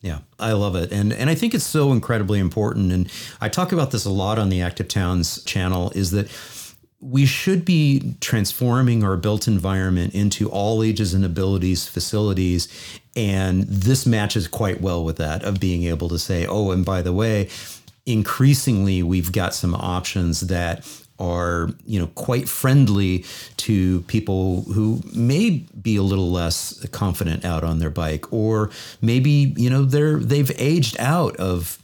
Yeah, 0.00 0.20
I 0.38 0.52
love 0.52 0.74
it. 0.74 0.90
And 0.90 1.12
and 1.12 1.30
I 1.30 1.34
think 1.34 1.54
it's 1.54 1.64
so 1.64 1.92
incredibly 1.92 2.40
important 2.40 2.92
and 2.92 3.10
I 3.40 3.48
talk 3.48 3.70
about 3.72 3.92
this 3.92 4.04
a 4.04 4.10
lot 4.10 4.38
on 4.38 4.48
the 4.48 4.60
Active 4.60 4.88
Towns 4.88 5.42
channel 5.44 5.92
is 5.94 6.10
that 6.10 6.28
we 7.02 7.26
should 7.26 7.64
be 7.64 8.14
transforming 8.20 9.02
our 9.02 9.16
built 9.16 9.48
environment 9.48 10.14
into 10.14 10.48
all 10.48 10.82
ages 10.82 11.12
and 11.12 11.24
abilities 11.24 11.86
facilities 11.88 12.68
and 13.16 13.64
this 13.64 14.06
matches 14.06 14.48
quite 14.48 14.80
well 14.80 15.04
with 15.04 15.16
that 15.16 15.42
of 15.44 15.60
being 15.60 15.84
able 15.84 16.08
to 16.08 16.18
say, 16.18 16.46
oh, 16.46 16.70
and 16.70 16.84
by 16.84 17.02
the 17.02 17.12
way, 17.12 17.48
increasingly 18.06 19.02
we've 19.02 19.32
got 19.32 19.54
some 19.54 19.74
options 19.74 20.40
that 20.42 20.88
are 21.20 21.68
you 21.86 22.00
know 22.00 22.08
quite 22.08 22.48
friendly 22.48 23.24
to 23.56 24.00
people 24.02 24.62
who 24.62 25.00
may 25.14 25.50
be 25.80 25.94
a 25.94 26.02
little 26.02 26.32
less 26.32 26.84
confident 26.88 27.44
out 27.44 27.62
on 27.62 27.78
their 27.78 27.90
bike 27.90 28.32
or 28.32 28.70
maybe 29.00 29.52
you 29.56 29.70
know 29.70 29.84
they're 29.84 30.18
they've 30.18 30.50
aged 30.58 30.96
out 30.98 31.36
of 31.36 31.78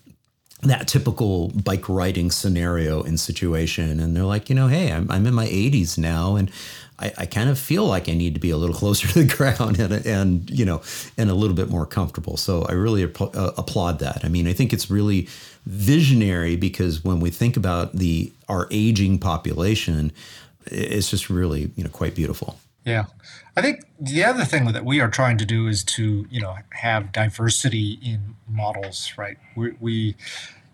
that 0.62 0.88
typical 0.88 1.49
bike 1.49 1.88
riding 1.88 2.31
scenario 2.31 3.03
and 3.03 3.21
situation 3.21 4.01
and 4.01 4.16
they're 4.16 4.25
like 4.25 4.49
you 4.49 4.55
know 4.55 4.66
hey 4.66 4.92
i'm, 4.92 5.11
I'm 5.11 5.27
in 5.27 5.35
my 5.35 5.47
80s 5.47 5.99
now 5.99 6.37
and 6.37 6.51
I, 6.99 7.12
I, 7.16 7.27
kind 7.27 7.49
of 7.49 7.59
feel 7.59 7.87
like 7.87 8.09
I 8.09 8.14
need 8.14 8.35
to 8.35 8.40
be 8.40 8.51
a 8.51 8.57
little 8.57 8.75
closer 8.83 9.07
to 9.09 9.25
the 9.25 9.37
ground 9.37 9.79
and, 9.79 10.05
and 10.05 10.51
you 10.51 10.64
know 10.64 10.83
and 11.16 11.31
a 11.31 11.35
little 11.35 11.55
bit 11.55 11.68
more 11.68 11.87
comfortable. 11.87 12.37
So 12.37 12.64
I 12.64 12.73
really 12.73 13.05
uh, 13.05 13.53
applaud 13.57 14.01
that. 14.01 14.25
I 14.25 14.29
mean, 14.29 14.47
I 14.49 14.53
think 14.53 14.73
it's 14.73 14.90
really 14.90 15.29
visionary 15.66 16.57
because 16.57 17.05
when 17.05 17.21
we 17.21 17.31
think 17.31 17.57
about 17.57 17.92
the 17.92 18.33
our 18.49 18.66
aging 18.71 19.18
population, 19.18 20.12
it's 20.66 21.11
just 21.11 21.31
really 21.31 21.71
you 21.77 21.85
know 21.85 21.90
quite 21.90 22.14
beautiful. 22.14 22.59
Yeah, 22.85 23.05
I 23.59 23.62
think 23.62 23.85
the 24.01 24.25
other 24.25 24.44
thing 24.44 24.66
that 24.66 24.85
we 24.85 25.01
are 25.01 25.09
trying 25.09 25.38
to 25.38 25.44
do 25.44 25.66
is 25.66 25.85
to 25.85 26.27
you 26.31 26.40
know 26.40 26.57
have 26.71 27.12
diversity 27.12 27.99
in 28.03 28.37
models. 28.49 29.12
Right, 29.16 29.38
we, 29.57 29.75
we 29.81 30.16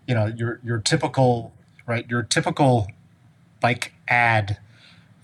you 0.07 0.15
know 0.15 0.27
your 0.27 0.59
your 0.63 0.79
typical 0.79 1.53
right 1.87 2.09
your 2.09 2.23
typical 2.23 2.87
bike 3.59 3.93
ad 4.07 4.59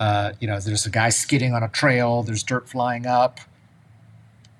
uh, 0.01 0.33
you 0.39 0.47
know, 0.47 0.59
there's 0.59 0.87
a 0.87 0.89
guy 0.89 1.09
skidding 1.09 1.53
on 1.53 1.61
a 1.61 1.67
trail, 1.67 2.23
there's 2.23 2.41
dirt 2.41 2.67
flying 2.67 3.05
up. 3.05 3.39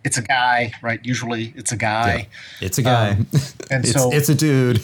It's 0.04 0.20
a 0.20 0.22
guy, 0.22 0.72
right? 0.84 1.04
Usually 1.04 1.52
it's 1.56 1.72
a 1.72 1.78
guy. 1.78 2.28
Yeah, 2.60 2.68
it's 2.68 2.78
a 2.78 2.84
guy. 2.84 3.10
Um, 3.10 3.28
and 3.72 3.84
it's, 3.84 3.92
so 3.92 4.12
it's 4.14 4.30
a 4.30 4.36
dude. 4.36 4.84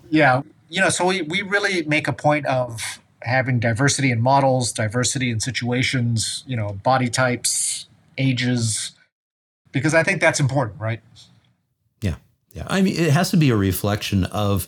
yeah. 0.10 0.42
You 0.68 0.80
know, 0.80 0.88
so 0.88 1.06
we, 1.06 1.22
we 1.22 1.42
really 1.42 1.84
make 1.84 2.08
a 2.08 2.12
point 2.12 2.46
of 2.46 2.98
having 3.26 3.58
diversity 3.58 4.10
in 4.10 4.22
models, 4.22 4.72
diversity 4.72 5.30
in 5.30 5.40
situations, 5.40 6.44
you 6.46 6.56
know, 6.56 6.78
body 6.82 7.08
types, 7.08 7.86
ages, 8.16 8.92
because 9.72 9.94
I 9.94 10.02
think 10.02 10.20
that's 10.20 10.40
important, 10.40 10.80
right? 10.80 11.00
Yeah. 12.00 12.16
Yeah. 12.52 12.64
I 12.68 12.80
mean, 12.80 12.96
it 12.96 13.10
has 13.10 13.30
to 13.32 13.36
be 13.36 13.50
a 13.50 13.56
reflection 13.56 14.24
of 14.24 14.66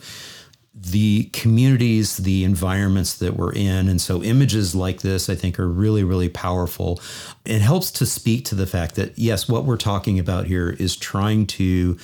the 0.74 1.24
communities, 1.32 2.18
the 2.18 2.44
environments 2.44 3.14
that 3.18 3.36
we're 3.36 3.52
in. 3.52 3.88
And 3.88 4.00
so 4.00 4.22
images 4.22 4.74
like 4.74 5.00
this, 5.00 5.28
I 5.28 5.34
think, 5.34 5.58
are 5.58 5.68
really, 5.68 6.04
really 6.04 6.28
powerful. 6.28 7.00
It 7.44 7.60
helps 7.60 7.90
to 7.92 8.06
speak 8.06 8.44
to 8.46 8.54
the 8.54 8.66
fact 8.66 8.94
that, 8.96 9.18
yes, 9.18 9.48
what 9.48 9.64
we're 9.64 9.76
talking 9.76 10.18
about 10.18 10.46
here 10.46 10.70
is 10.78 10.94
trying 10.94 11.46
to 11.46 11.98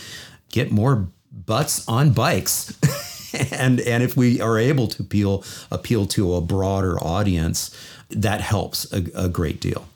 get 0.51 0.73
more 0.73 1.09
butts 1.31 1.87
on 1.89 2.13
bikes. 2.13 2.79
and 3.53 3.81
and 3.81 4.03
if 4.03 4.17
we 4.17 4.41
are 4.41 4.59
able 4.59 4.87
to 4.89 5.03
appeal 5.03 5.45
appeal 5.71 6.07
to 6.07 6.35
a 6.35 6.41
broader 6.41 6.99
audience, 7.03 7.77
that 8.11 8.41
helps 8.41 8.93
a, 8.93 9.05
a 9.15 9.29
great 9.29 9.61
deal. 9.61 9.87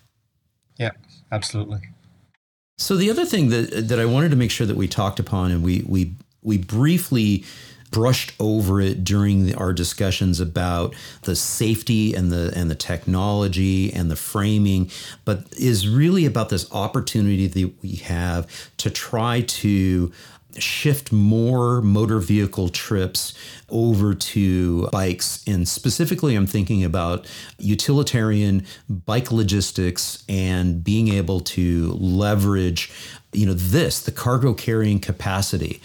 Yeah, 0.79 0.91
absolutely. 1.33 1.81
So 2.77 2.97
the 2.97 3.11
other 3.11 3.25
thing 3.25 3.49
that 3.51 3.89
that 3.89 3.99
I 3.99 4.05
wanted 4.05 4.31
to 4.31 4.37
make 4.37 4.51
sure 4.51 4.67
that 4.67 4.77
we 4.77 4.89
talked 4.89 5.19
upon 5.19 5.51
and 5.51 5.63
we 5.63 5.85
we 5.87 6.15
we 6.43 6.59
briefly 6.59 7.45
brushed 7.91 8.33
over 8.39 8.81
it 8.81 9.03
during 9.03 9.47
the, 9.47 9.55
our 9.55 9.73
discussions 9.73 10.41
about 10.41 10.95
the 11.23 11.35
safety 11.35 12.15
and 12.15 12.31
the 12.31 12.53
and 12.55 12.71
the 12.71 12.75
technology 12.75 13.93
and 13.93 14.11
the 14.11 14.17
framing, 14.17 14.91
but 15.25 15.45
is 15.57 15.89
really 15.89 16.27
about 16.27 16.49
this 16.51 16.71
opportunity 16.73 17.47
that 17.47 17.73
we 17.83 17.97
have 17.97 18.47
to 18.79 18.91
try 18.91 19.41
to 19.41 20.13
shift 20.57 21.13
more 21.13 21.81
motor 21.83 22.19
vehicle 22.19 22.69
trips 22.69 23.35
over 23.69 24.15
to 24.15 24.89
bikes. 24.89 25.45
And 25.47 25.69
specifically, 25.69 26.35
I'm 26.35 26.47
thinking 26.47 26.85
about 26.85 27.27
utilitarian 27.59 28.67
bike 28.89 29.31
logistics 29.31 30.25
and 30.29 30.83
being 30.83 31.09
able 31.09 31.41
to 31.41 31.93
leverage 31.93 32.91
you 33.35 33.45
know 33.45 33.53
this 33.53 34.01
the 34.01 34.11
cargo 34.11 34.55
carrying 34.55 34.99
capacity 34.99 35.83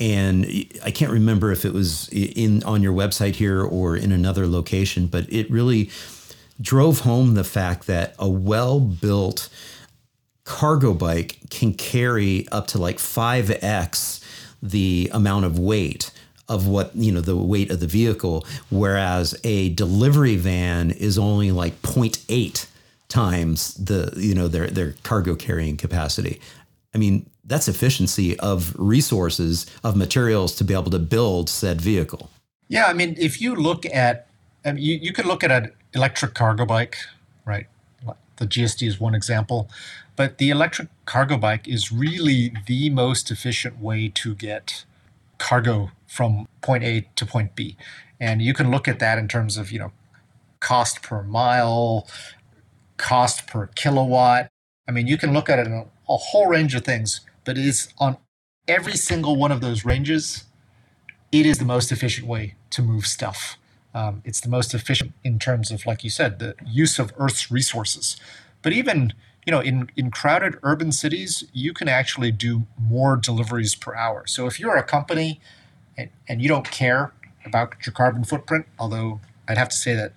and 0.00 0.44
I 0.84 0.90
can't 0.90 1.12
remember 1.12 1.52
if 1.52 1.64
it 1.64 1.72
was 1.72 2.08
in 2.10 2.62
on 2.64 2.82
your 2.82 2.92
website 2.92 3.36
here 3.36 3.62
or 3.62 3.96
in 3.96 4.10
another 4.10 4.46
location, 4.46 5.06
but 5.06 5.32
it 5.32 5.50
really 5.50 5.90
drove 6.60 7.00
home 7.00 7.34
the 7.34 7.44
fact 7.44 7.86
that 7.86 8.14
a 8.18 8.28
well-built 8.28 9.48
cargo 10.44 10.92
bike 10.92 11.38
can 11.50 11.72
carry 11.72 12.46
up 12.52 12.66
to 12.66 12.78
like 12.78 12.98
5x 12.98 14.22
the 14.62 15.10
amount 15.12 15.44
of 15.44 15.58
weight 15.58 16.10
of 16.48 16.66
what 16.66 16.94
you 16.94 17.10
know 17.10 17.20
the 17.20 17.36
weight 17.36 17.70
of 17.70 17.80
the 17.80 17.86
vehicle 17.86 18.46
whereas 18.70 19.38
a 19.44 19.70
delivery 19.70 20.36
van 20.36 20.90
is 20.90 21.18
only 21.18 21.50
like 21.50 21.80
0.8 21.82 22.66
times 23.08 23.74
the 23.74 24.12
you 24.16 24.34
know 24.34 24.48
their 24.48 24.66
their 24.66 24.94
cargo 25.02 25.34
carrying 25.34 25.76
capacity 25.76 26.40
i 26.94 26.98
mean 26.98 27.24
that's 27.44 27.68
efficiency 27.68 28.38
of 28.40 28.74
resources 28.78 29.66
of 29.82 29.96
materials 29.96 30.54
to 30.56 30.64
be 30.64 30.74
able 30.74 30.90
to 30.90 30.98
build 30.98 31.50
said 31.50 31.80
vehicle. 31.80 32.30
Yeah, 32.68 32.86
I 32.86 32.94
mean, 32.94 33.14
if 33.18 33.40
you 33.40 33.54
look 33.54 33.84
at, 33.86 34.28
I 34.64 34.72
mean, 34.72 34.82
you, 34.82 34.96
you 34.96 35.12
could 35.12 35.26
look 35.26 35.44
at 35.44 35.50
an 35.50 35.72
electric 35.92 36.34
cargo 36.34 36.64
bike, 36.64 36.96
right? 37.44 37.66
The 38.36 38.46
GSD 38.46 38.88
is 38.88 38.98
one 38.98 39.14
example, 39.14 39.68
but 40.16 40.38
the 40.38 40.50
electric 40.50 40.88
cargo 41.06 41.36
bike 41.36 41.66
is 41.68 41.92
really 41.92 42.52
the 42.66 42.90
most 42.90 43.30
efficient 43.30 43.80
way 43.80 44.08
to 44.08 44.34
get 44.34 44.84
cargo 45.38 45.90
from 46.06 46.46
point 46.60 46.84
A 46.84 47.08
to 47.16 47.26
point 47.26 47.54
B. 47.56 47.76
And 48.20 48.40
you 48.40 48.54
can 48.54 48.70
look 48.70 48.86
at 48.86 49.00
that 49.00 49.18
in 49.18 49.28
terms 49.28 49.56
of, 49.56 49.72
you 49.72 49.78
know, 49.78 49.92
cost 50.60 51.02
per 51.02 51.22
mile, 51.22 52.08
cost 52.96 53.46
per 53.46 53.66
kilowatt. 53.68 54.48
I 54.88 54.92
mean, 54.92 55.06
you 55.06 55.18
can 55.18 55.32
look 55.32 55.50
at 55.50 55.58
it 55.58 55.66
in 55.66 55.72
a, 55.72 55.86
a 56.08 56.16
whole 56.16 56.46
range 56.46 56.74
of 56.74 56.84
things 56.84 57.20
but 57.44 57.58
it 57.58 57.64
is 57.64 57.88
on 57.98 58.16
every 58.66 58.94
single 58.96 59.36
one 59.36 59.52
of 59.52 59.60
those 59.60 59.84
ranges, 59.84 60.44
it 61.30 61.46
is 61.46 61.58
the 61.58 61.64
most 61.64 61.92
efficient 61.92 62.26
way 62.26 62.54
to 62.70 62.82
move 62.82 63.06
stuff. 63.06 63.56
Um, 63.92 64.22
it's 64.24 64.40
the 64.40 64.48
most 64.48 64.74
efficient 64.74 65.12
in 65.22 65.38
terms 65.38 65.70
of, 65.70 65.86
like 65.86 66.02
you 66.02 66.10
said, 66.10 66.38
the 66.38 66.54
use 66.66 66.98
of 66.98 67.12
Earth's 67.16 67.50
resources. 67.50 68.16
But 68.62 68.72
even 68.72 69.12
you 69.46 69.50
know, 69.50 69.60
in, 69.60 69.90
in 69.96 70.10
crowded 70.10 70.58
urban 70.62 70.92
cities, 70.92 71.44
you 71.52 71.72
can 71.72 71.88
actually 71.88 72.30
do 72.30 72.66
more 72.78 73.16
deliveries 73.16 73.74
per 73.74 73.94
hour. 73.94 74.26
So 74.26 74.46
if 74.46 74.58
you're 74.58 74.76
a 74.76 74.82
company 74.82 75.40
and, 75.96 76.10
and 76.28 76.40
you 76.40 76.48
don't 76.48 76.70
care 76.70 77.12
about 77.44 77.74
your 77.84 77.92
carbon 77.92 78.24
footprint, 78.24 78.66
although 78.78 79.20
I'd 79.46 79.58
have 79.58 79.68
to 79.68 79.76
say 79.76 79.94
that 79.94 80.12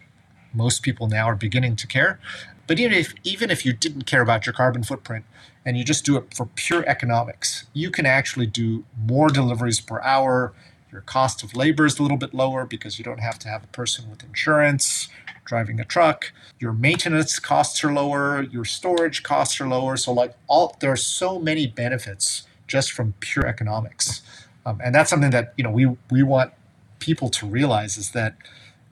most 0.54 0.82
people 0.82 1.08
now 1.08 1.26
are 1.26 1.36
beginning 1.36 1.76
to 1.78 1.88
care. 1.88 2.20
But 2.68 2.80
even 2.80 2.98
if 2.98 3.14
even 3.24 3.50
if 3.50 3.66
you 3.66 3.74
didn't 3.74 4.04
care 4.04 4.22
about 4.22 4.46
your 4.46 4.54
carbon 4.54 4.84
footprint, 4.84 5.26
and 5.66 5.78
you 5.78 5.84
just 5.84 6.06
do 6.06 6.16
it 6.16 6.34
for 6.34 6.46
pure 6.56 6.86
economics, 6.88 7.66
you 7.74 7.92
can 7.92 8.06
actually 8.06 8.48
do 8.48 8.86
more 8.98 9.30
deliveries 9.30 9.82
per 9.82 10.02
hour. 10.02 10.54
Your 10.92 11.02
cost 11.02 11.44
of 11.44 11.56
labor 11.56 11.86
is 11.86 12.00
a 12.00 12.02
little 12.02 12.18
bit 12.18 12.34
lower 12.34 12.66
because 12.66 12.98
you 12.98 13.06
don't 13.06 13.20
have 13.20 13.38
to 13.40 13.50
have 13.50 13.64
a 13.64 13.68
person 13.68 14.10
with 14.10 14.24
insurance 14.24 15.10
driving 15.48 15.80
a 15.80 15.86
truck. 15.86 16.32
Your 16.60 16.74
maintenance 16.74 17.40
costs 17.40 17.84
are 17.84 17.92
lower, 17.92 18.44
your 18.44 18.66
storage 18.66 19.24
costs 19.24 19.60
are 19.60 19.68
lower. 19.68 19.98
So 19.98 20.12
like 20.12 20.36
all 20.48 20.76
there 20.80 20.92
are 20.92 20.98
so 20.98 21.40
many 21.40 21.66
benefits 21.66 22.44
just 22.68 22.92
from 22.92 23.14
pure 23.20 23.48
economics. 23.48 24.22
Um, 24.66 24.80
and 24.84 24.94
that's 24.94 25.10
something 25.10 25.32
that 25.32 25.54
you 25.58 25.64
know 25.64 25.72
we 25.72 25.96
we 26.12 26.22
want 26.22 26.52
people 27.00 27.30
to 27.30 27.48
realize 27.48 27.98
is 27.98 28.12
that 28.12 28.36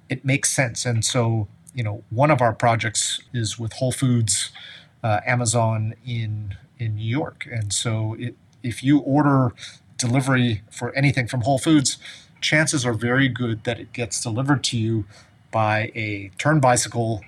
it 0.10 0.24
makes 0.26 0.50
sense. 0.50 0.86
And 0.86 1.04
so 1.04 1.48
you 1.74 1.84
know 1.84 2.04
one 2.10 2.32
of 2.32 2.42
our 2.42 2.54
projects 2.54 3.22
is 3.34 3.60
with 3.60 3.74
Whole 3.74 3.92
Foods, 3.92 4.52
uh, 5.04 5.20
Amazon 5.26 5.94
in 6.06 6.56
in 6.80 6.96
New 6.96 7.10
York. 7.10 7.48
And 7.52 7.72
so 7.72 8.16
it, 8.18 8.36
if 8.64 8.84
you 8.84 9.00
order 9.00 9.54
delivery 9.98 10.62
for 10.72 10.94
anything 10.96 11.28
from 11.28 11.42
Whole 11.42 11.60
Foods, 11.60 11.98
chances 12.42 12.86
are 12.86 12.94
very 12.94 13.28
good 13.28 13.64
that 13.64 13.80
it 13.80 13.94
gets 13.94 14.22
delivered 14.22 14.64
to 14.66 14.78
you 14.78 15.06
by 15.52 15.92
a 15.96 16.32
Tern 16.38 16.60
bicycle 16.60 17.24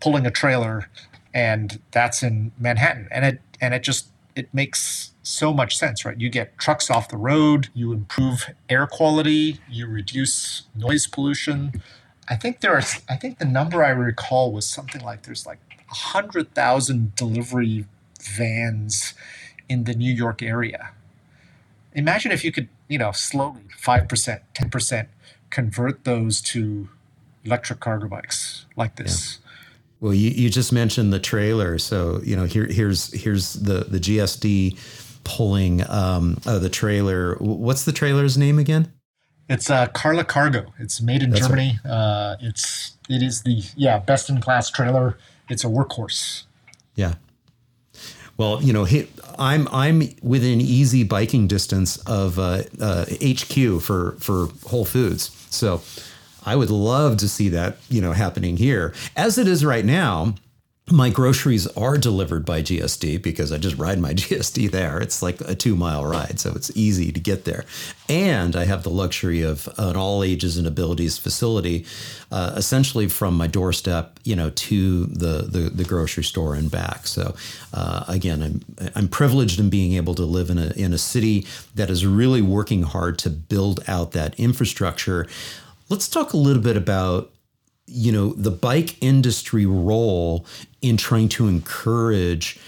pulling 0.00 0.26
a 0.26 0.30
trailer 0.30 0.88
and 1.34 1.80
that's 1.90 2.22
in 2.22 2.52
Manhattan. 2.58 3.08
And 3.10 3.24
it 3.24 3.40
and 3.60 3.74
it 3.74 3.82
just 3.82 4.08
it 4.36 4.52
makes 4.52 5.12
so 5.22 5.52
much 5.52 5.76
sense, 5.76 6.04
right? 6.04 6.18
You 6.18 6.30
get 6.30 6.58
trucks 6.58 6.90
off 6.90 7.08
the 7.08 7.16
road, 7.16 7.68
you 7.74 7.92
improve 7.92 8.46
air 8.68 8.86
quality, 8.86 9.60
you 9.68 9.86
reduce 9.86 10.64
noise 10.74 11.06
pollution. 11.06 11.82
I 12.28 12.36
think 12.36 12.60
there 12.60 12.74
are 12.74 12.82
I 13.08 13.16
think 13.16 13.38
the 13.38 13.44
number 13.44 13.84
I 13.84 13.90
recall 13.90 14.52
was 14.52 14.66
something 14.66 15.02
like 15.02 15.22
there's 15.22 15.46
like 15.46 15.58
100,000 15.88 17.14
delivery 17.14 17.86
vans 18.20 19.14
in 19.68 19.84
the 19.84 19.94
New 19.94 20.12
York 20.12 20.42
area. 20.42 20.90
Imagine 21.98 22.30
if 22.30 22.44
you 22.44 22.52
could, 22.52 22.68
you 22.88 22.96
know, 22.96 23.10
slowly, 23.10 23.62
5%, 23.82 24.40
10% 24.54 25.06
convert 25.50 26.04
those 26.04 26.40
to 26.42 26.88
electric 27.44 27.80
cargo 27.80 28.06
bikes 28.06 28.66
like 28.76 28.94
this. 28.96 29.38
Yeah. 29.42 29.50
Well, 30.00 30.14
you, 30.14 30.30
you 30.30 30.48
just 30.48 30.72
mentioned 30.72 31.12
the 31.12 31.18
trailer. 31.18 31.76
So, 31.78 32.20
you 32.22 32.36
know, 32.36 32.44
here 32.44 32.66
here's 32.66 33.12
here's 33.12 33.54
the, 33.54 33.80
the 33.80 33.98
GSD 33.98 34.78
pulling 35.24 35.88
um, 35.90 36.38
uh, 36.46 36.60
the 36.60 36.68
trailer. 36.68 37.34
What's 37.40 37.84
the 37.84 37.90
trailer's 37.90 38.38
name 38.38 38.60
again? 38.60 38.92
It's 39.48 39.68
uh, 39.68 39.88
Carla 39.88 40.24
Cargo. 40.24 40.72
It's 40.78 41.00
made 41.00 41.24
in 41.24 41.30
That's 41.30 41.48
Germany. 41.48 41.80
Uh, 41.84 42.36
it's 42.40 42.96
it 43.08 43.24
is 43.24 43.42
the 43.42 43.64
yeah 43.74 43.98
best 43.98 44.30
in 44.30 44.40
class 44.40 44.70
trailer. 44.70 45.18
It's 45.48 45.64
a 45.64 45.68
workhorse. 45.68 46.44
Yeah. 46.94 47.14
Well, 48.38 48.62
you 48.62 48.72
know, 48.72 48.86
I'm 49.38 49.68
I'm 49.72 50.14
within 50.22 50.60
easy 50.60 51.02
biking 51.02 51.48
distance 51.48 51.96
of 51.98 52.38
uh, 52.38 52.62
uh, 52.80 53.04
HQ 53.22 53.82
for 53.82 54.12
for 54.20 54.48
Whole 54.66 54.84
Foods, 54.84 55.30
so 55.50 55.82
I 56.46 56.54
would 56.54 56.70
love 56.70 57.16
to 57.18 57.28
see 57.28 57.48
that 57.50 57.78
you 57.90 58.00
know 58.00 58.12
happening 58.12 58.56
here. 58.56 58.94
As 59.16 59.38
it 59.38 59.48
is 59.48 59.64
right 59.64 59.84
now, 59.84 60.34
my 60.90 61.10
groceries 61.10 61.66
are 61.68 61.98
delivered 61.98 62.44
by 62.44 62.62
GSD 62.62 63.22
because 63.22 63.52
I 63.52 63.58
just 63.58 63.76
ride 63.76 63.98
my 63.98 64.14
GSD 64.14 64.70
there. 64.70 65.00
It's 65.00 65.22
like 65.22 65.40
a 65.42 65.54
two 65.54 65.76
mile 65.76 66.04
ride, 66.04 66.40
so 66.40 66.52
it's 66.54 66.74
easy 66.76 67.12
to 67.12 67.20
get 67.20 67.44
there. 67.44 67.64
And 68.08 68.56
I 68.56 68.64
have 68.64 68.82
the 68.82 68.90
luxury 68.90 69.42
of 69.42 69.68
an 69.76 69.96
all 69.96 70.22
ages 70.22 70.56
and 70.56 70.66
abilities 70.66 71.18
facility, 71.18 71.84
uh, 72.30 72.54
essentially 72.56 73.08
from 73.08 73.36
my 73.36 73.46
doorstep, 73.46 74.18
you 74.24 74.34
know, 74.36 74.50
to 74.50 75.04
the 75.06 75.42
the, 75.42 75.70
the 75.70 75.84
grocery 75.84 76.24
store 76.24 76.54
and 76.54 76.70
back. 76.70 77.06
So 77.06 77.34
uh, 77.72 78.04
again, 78.08 78.42
I'm 78.42 78.90
I'm 78.94 79.08
privileged 79.08 79.60
in 79.60 79.70
being 79.70 79.94
able 79.94 80.14
to 80.14 80.24
live 80.24 80.50
in 80.50 80.58
a 80.58 80.72
in 80.76 80.92
a 80.92 80.98
city 80.98 81.46
that 81.74 81.90
is 81.90 82.06
really 82.06 82.42
working 82.42 82.82
hard 82.82 83.18
to 83.20 83.30
build 83.30 83.82
out 83.88 84.12
that 84.12 84.38
infrastructure. 84.38 85.26
Let's 85.90 86.08
talk 86.08 86.32
a 86.32 86.36
little 86.36 86.62
bit 86.62 86.76
about 86.76 87.30
you 87.88 88.12
know 88.12 88.32
the 88.34 88.50
bike 88.50 88.96
industry 89.02 89.66
role 89.66 90.44
in 90.82 90.96
trying 90.96 91.28
to 91.28 91.48
encourage 91.48 92.58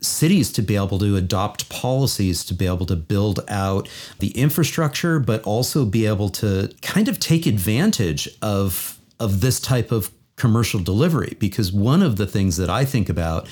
cities 0.00 0.50
to 0.50 0.62
be 0.62 0.74
able 0.74 0.98
to 0.98 1.16
adopt 1.16 1.68
policies 1.68 2.44
to 2.44 2.54
be 2.54 2.66
able 2.66 2.86
to 2.86 2.96
build 2.96 3.38
out 3.48 3.88
the 4.18 4.30
infrastructure 4.30 5.20
but 5.20 5.40
also 5.44 5.84
be 5.84 6.06
able 6.06 6.28
to 6.28 6.68
kind 6.82 7.06
of 7.08 7.20
take 7.20 7.46
advantage 7.46 8.28
of 8.40 8.98
of 9.20 9.40
this 9.40 9.60
type 9.60 9.92
of 9.92 10.10
commercial 10.36 10.80
delivery. 10.80 11.36
Because 11.38 11.72
one 11.72 12.02
of 12.02 12.16
the 12.16 12.26
things 12.26 12.56
that 12.56 12.68
I 12.68 12.84
think 12.84 13.08
about 13.08 13.48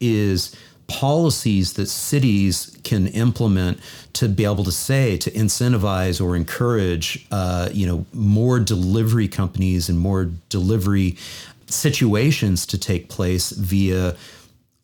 is 0.00 0.54
policies 0.86 1.72
that 1.74 1.86
cities 1.86 2.76
can 2.84 3.08
implement 3.08 3.80
to 4.12 4.28
be 4.28 4.44
able 4.44 4.64
to 4.64 4.72
say 4.72 5.16
to 5.16 5.30
incentivize 5.32 6.24
or 6.24 6.36
encourage 6.36 7.26
uh, 7.32 7.68
you 7.72 7.86
know 7.86 8.06
more 8.12 8.60
delivery 8.60 9.28
companies 9.28 9.88
and 9.88 9.98
more 9.98 10.30
delivery 10.48 11.16
situations 11.66 12.66
to 12.66 12.78
take 12.78 13.08
place 13.08 13.50
via 13.50 14.14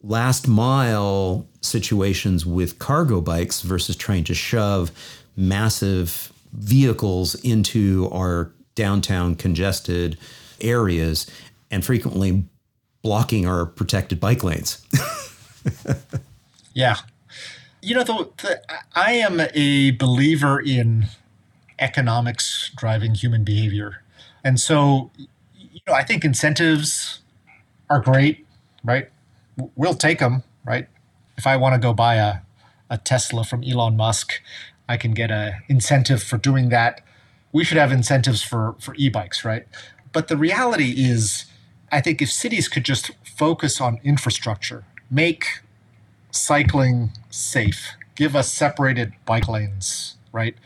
last 0.03 0.49
mile 0.49 1.47
situations 1.61 2.45
with 2.45 2.79
cargo 2.81 3.21
bikes 3.21 3.61
versus 3.61 3.95
trying 3.95 4.25
to 4.25 4.35
shove 4.35 4.91
massive 5.37 6.33
vehicles 6.53 7.35
into 7.37 8.09
our 8.13 8.51
downtown 8.75 9.35
congested 9.35 10.19
areas 10.61 11.31
and 11.71 11.85
frequently 11.85 12.45
blocking 13.03 13.47
our 13.47 13.67
protected 13.67 14.21
bike 14.21 14.45
lanes. 14.45 14.85
yeah. 16.75 16.97
You 17.81 17.97
know, 17.97 18.05
the, 18.05 18.31
the, 18.43 18.63
I 18.95 19.13
am 19.13 19.41
a 19.55 19.91
believer 19.93 20.61
in 20.61 21.07
economics 21.79 22.71
driving 22.77 23.15
human 23.15 23.45
behavior. 23.45 24.03
And 24.45 24.59
so, 24.61 25.11
you 25.17 25.81
know, 25.87 25.95
I 25.95 26.05
think 26.05 26.25
incentives 26.25 27.21
are 27.91 28.01
great, 28.01 28.47
right? 28.85 29.09
We'll 29.77 29.95
take 29.95 30.21
them, 30.21 30.45
right? 30.65 30.89
If 31.37 31.47
I 31.47 31.57
want 31.57 31.75
to 31.75 31.81
go 31.81 31.93
buy 31.93 32.17
a, 32.17 32.37
a 32.89 32.99
Tesla 32.99 33.45
from 33.45 33.65
Elon 33.65 33.97
Musk, 33.97 34.41
I 34.89 34.97
can 34.97 35.13
get 35.13 35.31
an 35.31 35.55
incentive 35.69 36.23
for 36.23 36.39
doing 36.39 36.69
that. 36.69 37.01
We 37.53 37.65
should 37.65 37.79
have 37.79 37.93
incentives 37.93 38.43
for, 38.43 38.77
for 38.79 38.95
e 38.97 39.09
bikes, 39.09 39.45
right? 39.45 39.67
But 40.13 40.29
the 40.29 40.37
reality 40.37 40.95
is, 40.97 41.47
I 41.91 42.01
think 42.01 42.23
if 42.23 42.31
cities 42.31 42.69
could 42.69 42.85
just 42.85 43.11
focus 43.25 43.81
on 43.81 44.01
infrastructure, 44.05 44.85
make 45.13 45.45
cycling 46.31 47.13
safe, 47.31 47.93
give 48.17 48.35
us 48.35 48.51
separated 48.51 49.13
bike 49.27 49.47
lanes, 49.47 50.17
right? 50.33 50.57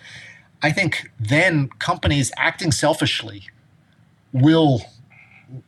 I 0.62 0.70
think 0.70 1.10
then 1.18 1.68
companies 1.80 2.32
acting 2.38 2.70
selfishly 2.70 3.48
will 4.32 4.82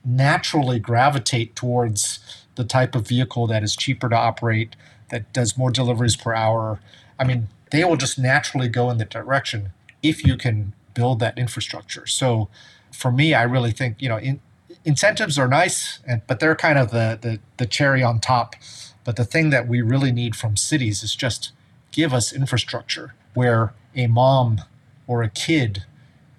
naturally 0.05 0.79
gravitate 0.79 1.55
towards 1.57 2.47
the 2.55 2.65
type 2.65 2.95
of 2.95 3.07
vehicle 3.07 3.47
that 3.49 3.63
is 3.63 3.77
cheaper 3.77 4.09
to 4.09 4.17
operate, 4.17 4.77
that 5.11 5.33
does 5.33 5.59
more 5.59 5.71
deliveries 5.71 6.17
per 6.17 6.35
hour. 6.35 6.81
I 7.19 7.25
mean, 7.25 7.49
they 7.71 7.85
will 7.85 7.97
just 7.97 8.19
naturally 8.19 8.69
go 8.69 8.91
in 8.91 8.99
that 8.99 9.11
direction 9.11 9.73
if 10.03 10.25
you 10.25 10.37
can 10.37 10.73
build 10.95 11.21
that 11.21 11.39
infrastructure. 11.39 12.07
So 12.07 12.49
for 12.93 13.11
me, 13.13 13.35
I 13.35 13.43
really 13.43 13.73
think, 13.73 14.01
you 14.01 14.09
know, 14.09 14.19
in, 14.19 14.41
incentives 14.89 15.39
are 15.39 15.47
nice, 15.47 15.99
but 16.27 16.41
they're 16.41 16.57
kind 16.57 16.79
of 16.79 16.91
the, 16.91 17.19
the, 17.21 17.39
the 17.59 17.67
cherry 17.67 18.03
on 18.03 18.19
top. 18.21 18.57
But 19.05 19.17
the 19.17 19.25
thing 19.25 19.51
that 19.51 19.69
we 19.69 19.83
really 19.83 20.11
need 20.11 20.35
from 20.35 20.57
cities 20.57 21.03
is 21.03 21.15
just 21.15 21.53
give 21.93 22.15
us 22.15 22.33
infrastructure 22.33 23.15
where 23.35 23.75
a 23.95 24.07
mom 24.07 24.63
or 25.07 25.23
a 25.23 25.29
kid 25.29 25.85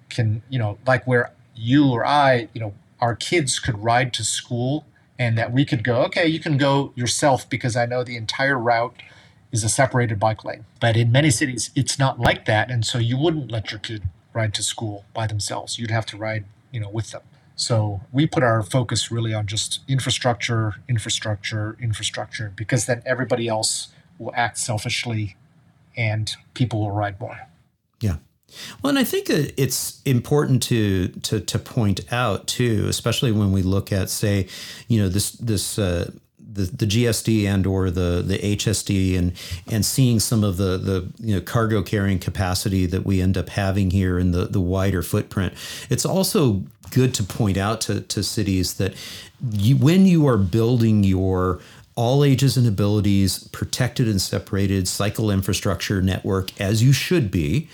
can, 0.08 0.42
you 0.50 0.58
know, 0.58 0.78
like 0.84 1.06
where 1.06 1.32
you 1.54 1.88
or 1.90 2.04
I, 2.04 2.48
you 2.52 2.60
know, 2.60 2.74
our 3.00 3.14
kids 3.14 3.60
could 3.60 3.78
ride 3.82 4.12
to 4.14 4.24
school 4.24 4.84
and 5.16 5.38
that 5.38 5.52
we 5.52 5.64
could 5.64 5.84
go, 5.84 6.02
okay, 6.06 6.26
you 6.26 6.40
can 6.40 6.56
go 6.56 6.92
yourself 6.96 7.48
because 7.48 7.76
I 7.76 7.86
know 7.86 8.02
the 8.02 8.16
entire 8.16 8.58
route 8.58 8.96
is 9.52 9.62
a 9.62 9.68
separated 9.68 10.18
bike 10.18 10.44
lane. 10.44 10.64
But 10.80 10.96
in 10.96 11.12
many 11.12 11.30
cities, 11.30 11.70
it's 11.76 12.00
not 12.00 12.18
like 12.18 12.46
that. 12.46 12.68
And 12.68 12.84
so 12.84 12.98
you 12.98 13.16
wouldn't 13.16 13.52
let 13.52 13.70
your 13.70 13.78
kid 13.78 14.02
ride 14.32 14.54
to 14.54 14.62
school 14.64 15.04
by 15.14 15.28
themselves. 15.28 15.78
You'd 15.78 15.92
have 15.92 16.06
to 16.06 16.16
ride, 16.16 16.46
you 16.72 16.80
know, 16.80 16.88
with 16.88 17.12
them. 17.12 17.22
So 17.60 18.00
we 18.10 18.26
put 18.26 18.42
our 18.42 18.62
focus 18.62 19.10
really 19.10 19.34
on 19.34 19.46
just 19.46 19.80
infrastructure, 19.86 20.76
infrastructure, 20.88 21.76
infrastructure, 21.78 22.54
because 22.56 22.86
then 22.86 23.02
everybody 23.04 23.48
else 23.48 23.88
will 24.18 24.32
act 24.34 24.56
selfishly 24.56 25.36
and 25.94 26.34
people 26.54 26.80
will 26.80 26.90
ride 26.90 27.20
more. 27.20 27.38
Yeah. 28.00 28.16
Well, 28.80 28.88
and 28.88 28.98
I 28.98 29.04
think 29.04 29.28
it's 29.28 30.00
important 30.06 30.62
to 30.64 31.08
to 31.08 31.38
to 31.38 31.58
point 31.58 32.10
out 32.10 32.46
too, 32.46 32.86
especially 32.88 33.30
when 33.30 33.52
we 33.52 33.60
look 33.60 33.92
at, 33.92 34.08
say, 34.08 34.48
you 34.88 34.98
know, 34.98 35.10
this 35.10 35.32
this 35.32 35.78
uh, 35.78 36.10
the, 36.66 36.86
GSD 36.86 37.44
and 37.46 37.66
or 37.66 37.90
the 37.90 38.22
the 38.24 38.38
HSD 38.38 39.18
and 39.18 39.32
and 39.70 39.84
seeing 39.84 40.20
some 40.20 40.44
of 40.44 40.56
the 40.56 40.76
the 40.78 41.08
you 41.18 41.34
know 41.34 41.40
cargo 41.40 41.82
carrying 41.82 42.18
capacity 42.18 42.86
that 42.86 43.04
we 43.04 43.20
end 43.20 43.36
up 43.36 43.50
having 43.50 43.90
here 43.90 44.18
in 44.18 44.32
the 44.32 44.46
the 44.46 44.60
wider 44.60 45.02
footprint. 45.02 45.54
It's 45.88 46.04
also 46.04 46.62
good 46.90 47.14
to 47.14 47.22
point 47.22 47.56
out 47.56 47.80
to, 47.82 48.00
to 48.00 48.22
cities 48.22 48.74
that 48.74 48.94
you, 49.52 49.76
when 49.76 50.06
you 50.06 50.26
are 50.26 50.36
building 50.36 51.04
your 51.04 51.60
all 51.94 52.24
ages 52.24 52.56
and 52.56 52.66
abilities 52.66 53.48
protected 53.48 54.08
and 54.08 54.20
separated 54.20 54.88
cycle 54.88 55.30
infrastructure 55.30 56.00
network 56.00 56.58
as 56.60 56.82
you 56.82 56.92
should 56.92 57.30
be 57.30 57.68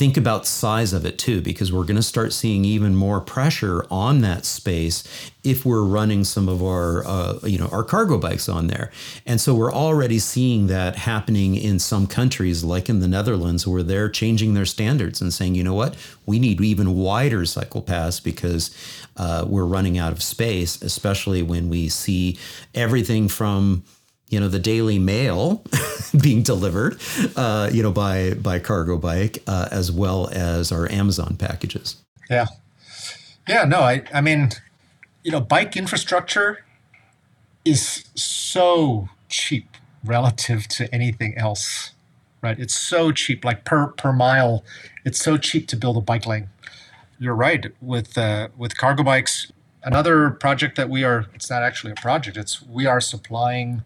think 0.00 0.16
about 0.16 0.46
size 0.46 0.94
of 0.94 1.04
it 1.04 1.18
too 1.18 1.42
because 1.42 1.70
we're 1.70 1.84
going 1.84 1.94
to 1.94 2.02
start 2.02 2.32
seeing 2.32 2.64
even 2.64 2.96
more 2.96 3.20
pressure 3.20 3.84
on 3.90 4.22
that 4.22 4.46
space 4.46 5.04
if 5.44 5.66
we're 5.66 5.84
running 5.84 6.24
some 6.24 6.48
of 6.48 6.62
our 6.62 7.06
uh, 7.06 7.38
you 7.42 7.58
know 7.58 7.66
our 7.66 7.84
cargo 7.84 8.16
bikes 8.16 8.48
on 8.48 8.66
there. 8.68 8.90
And 9.26 9.38
so 9.38 9.54
we're 9.54 9.70
already 9.70 10.18
seeing 10.18 10.68
that 10.68 10.96
happening 10.96 11.54
in 11.54 11.78
some 11.78 12.06
countries 12.06 12.64
like 12.64 12.88
in 12.88 13.00
the 13.00 13.08
Netherlands 13.08 13.66
where 13.66 13.82
they're 13.82 14.08
changing 14.08 14.54
their 14.54 14.64
standards 14.64 15.20
and 15.20 15.34
saying 15.34 15.54
you 15.54 15.62
know 15.62 15.74
what? 15.74 15.96
We 16.24 16.38
need 16.38 16.62
even 16.62 16.96
wider 16.96 17.44
cycle 17.44 17.82
paths 17.82 18.20
because 18.20 18.74
uh, 19.18 19.44
we're 19.46 19.66
running 19.66 19.98
out 19.98 20.12
of 20.12 20.22
space 20.22 20.80
especially 20.80 21.42
when 21.42 21.68
we 21.68 21.90
see 21.90 22.38
everything 22.74 23.28
from 23.28 23.84
you 24.30 24.40
know 24.40 24.48
the 24.48 24.58
Daily 24.58 24.98
Mail 24.98 25.62
being 26.22 26.42
delivered, 26.42 26.98
uh, 27.36 27.68
you 27.72 27.82
know 27.82 27.92
by 27.92 28.34
by 28.34 28.58
cargo 28.58 28.96
bike 28.96 29.42
uh, 29.46 29.68
as 29.70 29.92
well 29.92 30.28
as 30.32 30.72
our 30.72 30.90
Amazon 30.90 31.36
packages. 31.36 31.96
Yeah, 32.30 32.46
yeah. 33.48 33.64
No, 33.64 33.80
I 33.80 34.04
I 34.14 34.20
mean, 34.20 34.50
you 35.22 35.32
know, 35.32 35.40
bike 35.40 35.76
infrastructure 35.76 36.64
is 37.64 38.04
so 38.14 39.08
cheap 39.28 39.76
relative 40.04 40.66
to 40.68 40.92
anything 40.94 41.36
else, 41.36 41.92
right? 42.42 42.58
It's 42.58 42.78
so 42.78 43.12
cheap, 43.12 43.44
like 43.44 43.64
per 43.64 43.88
per 43.88 44.12
mile, 44.12 44.64
it's 45.04 45.20
so 45.20 45.36
cheap 45.36 45.66
to 45.68 45.76
build 45.76 45.96
a 45.96 46.00
bike 46.00 46.26
lane. 46.26 46.48
You're 47.18 47.34
right 47.34 47.66
with 47.80 48.16
uh, 48.16 48.48
with 48.56 48.76
cargo 48.78 49.02
bikes. 49.02 49.52
Another 49.82 50.30
project 50.30 50.76
that 50.76 50.90
we 50.90 51.04
are, 51.04 51.26
it's 51.34 51.48
not 51.48 51.62
actually 51.62 51.92
a 51.92 51.94
project, 51.94 52.36
it's 52.36 52.62
we 52.62 52.84
are 52.84 53.00
supplying 53.00 53.82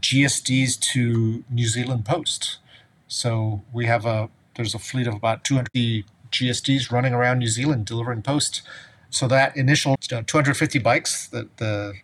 GSDs 0.00 0.78
to 0.92 1.44
New 1.50 1.66
Zealand 1.66 2.04
Post. 2.04 2.58
So 3.06 3.62
we 3.72 3.86
have 3.86 4.04
a 4.06 4.28
there's 4.56 4.74
a 4.74 4.78
fleet 4.78 5.06
of 5.06 5.14
about 5.14 5.44
200 5.44 6.04
GSDs 6.30 6.90
running 6.90 7.12
around 7.12 7.38
New 7.38 7.48
Zealand 7.48 7.86
delivering 7.86 8.22
post. 8.22 8.62
So 9.10 9.28
that 9.28 9.56
initial 9.56 9.96
250 9.96 10.78
bikes, 10.80 11.28
the 11.28 11.48
the 11.56 11.94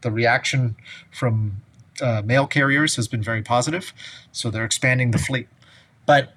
the 0.00 0.10
reaction 0.10 0.76
from 1.12 1.62
uh, 2.00 2.22
mail 2.24 2.46
carriers 2.46 2.96
has 2.96 3.08
been 3.08 3.22
very 3.22 3.42
positive. 3.42 3.92
So 4.32 4.50
they're 4.50 4.64
expanding 4.64 5.12
the 5.12 5.18
fleet. 5.18 5.48
But 6.04 6.34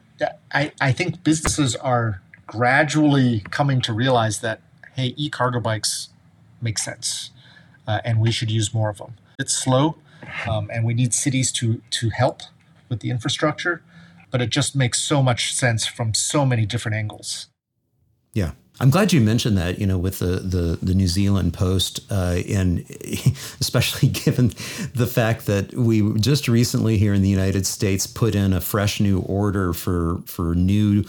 I, 0.51 0.71
I 0.81 0.91
think 0.91 1.23
businesses 1.23 1.75
are 1.75 2.21
gradually 2.47 3.41
coming 3.51 3.81
to 3.81 3.93
realize 3.93 4.39
that 4.41 4.61
hey, 4.95 5.13
e-cargo 5.17 5.59
bikes 5.59 6.09
make 6.61 6.77
sense, 6.77 7.31
uh, 7.87 8.01
and 8.03 8.19
we 8.19 8.31
should 8.31 8.51
use 8.51 8.73
more 8.73 8.89
of 8.89 8.97
them. 8.97 9.13
It's 9.37 9.53
slow, 9.53 9.95
um, 10.47 10.69
and 10.71 10.85
we 10.85 10.93
need 10.93 11.13
cities 11.13 11.51
to 11.53 11.81
to 11.91 12.09
help 12.09 12.41
with 12.89 12.99
the 13.01 13.09
infrastructure, 13.09 13.81
but 14.31 14.41
it 14.41 14.49
just 14.49 14.75
makes 14.75 15.01
so 15.01 15.21
much 15.21 15.53
sense 15.53 15.85
from 15.85 16.13
so 16.13 16.45
many 16.45 16.65
different 16.65 16.95
angles. 16.95 17.47
Yeah. 18.33 18.51
I'm 18.81 18.89
glad 18.89 19.11
you 19.11 19.19
mentioned 19.19 19.57
that, 19.57 19.77
you 19.79 19.85
know, 19.85 19.97
with 19.97 20.19
the 20.19 20.37
the, 20.37 20.79
the 20.81 20.93
New 20.93 21.07
Zealand 21.07 21.53
Post, 21.53 21.99
uh, 22.09 22.39
and 22.47 22.85
especially 23.59 24.07
given 24.25 24.49
the 24.95 25.07
fact 25.07 25.47
that 25.47 25.73
we 25.73 26.13
just 26.19 26.47
recently 26.47 26.97
here 26.97 27.13
in 27.13 27.21
the 27.21 27.29
United 27.29 27.65
States 27.65 28.07
put 28.07 28.35
in 28.35 28.53
a 28.53 28.61
fresh 28.61 29.01
new 29.01 29.19
order 29.19 29.73
for 29.73 30.21
for 30.25 30.55
new 30.55 31.03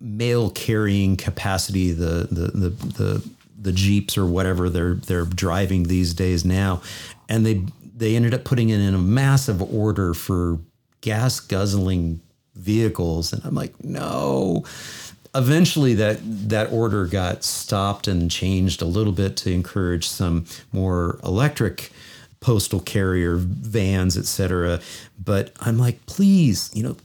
mail 0.00 0.50
carrying 0.50 1.16
capacity, 1.16 1.90
the 1.90 2.28
the 2.30 2.46
the 2.52 2.68
the, 2.70 3.30
the 3.60 3.72
jeeps 3.72 4.16
or 4.16 4.24
whatever 4.24 4.70
they're 4.70 4.94
they're 4.94 5.24
driving 5.24 5.84
these 5.84 6.14
days 6.14 6.44
now, 6.44 6.80
and 7.28 7.44
they 7.44 7.64
they 7.96 8.14
ended 8.14 8.34
up 8.34 8.44
putting 8.44 8.68
in 8.68 8.94
a 8.94 8.98
massive 8.98 9.62
order 9.74 10.14
for 10.14 10.58
gas 11.00 11.40
guzzling 11.40 12.20
vehicles, 12.54 13.32
and 13.32 13.44
I'm 13.44 13.54
like, 13.54 13.72
no 13.82 14.64
eventually 15.36 15.92
that 15.94 16.18
that 16.22 16.72
order 16.72 17.06
got 17.06 17.44
stopped 17.44 18.08
and 18.08 18.30
changed 18.30 18.80
a 18.80 18.86
little 18.86 19.12
bit 19.12 19.36
to 19.36 19.52
encourage 19.52 20.08
some 20.08 20.46
more 20.72 21.20
electric 21.22 21.92
postal 22.40 22.80
carrier 22.80 23.36
vans, 23.36 24.16
et 24.16 24.24
cetera. 24.24 24.80
But 25.22 25.52
I'm 25.60 25.78
like, 25.78 26.04
please, 26.06 26.70
you 26.72 26.82
know, 26.82 26.96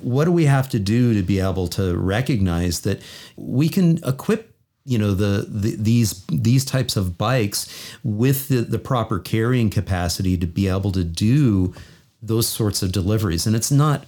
what 0.00 0.24
do 0.26 0.32
we 0.32 0.44
have 0.44 0.68
to 0.70 0.78
do 0.78 1.14
to 1.14 1.22
be 1.22 1.40
able 1.40 1.68
to 1.68 1.96
recognize 1.96 2.80
that 2.80 3.00
we 3.36 3.68
can 3.68 3.98
equip 4.04 4.53
you 4.84 4.98
know 4.98 5.14
the, 5.14 5.46
the, 5.48 5.76
these 5.76 6.24
these 6.26 6.64
types 6.64 6.96
of 6.96 7.16
bikes 7.16 7.72
with 8.02 8.48
the, 8.48 8.60
the 8.60 8.78
proper 8.78 9.18
carrying 9.18 9.70
capacity 9.70 10.36
to 10.36 10.46
be 10.46 10.68
able 10.68 10.92
to 10.92 11.04
do 11.04 11.74
those 12.22 12.48
sorts 12.48 12.82
of 12.82 12.92
deliveries. 12.92 13.46
And 13.46 13.54
it's 13.54 13.70
not 13.70 14.06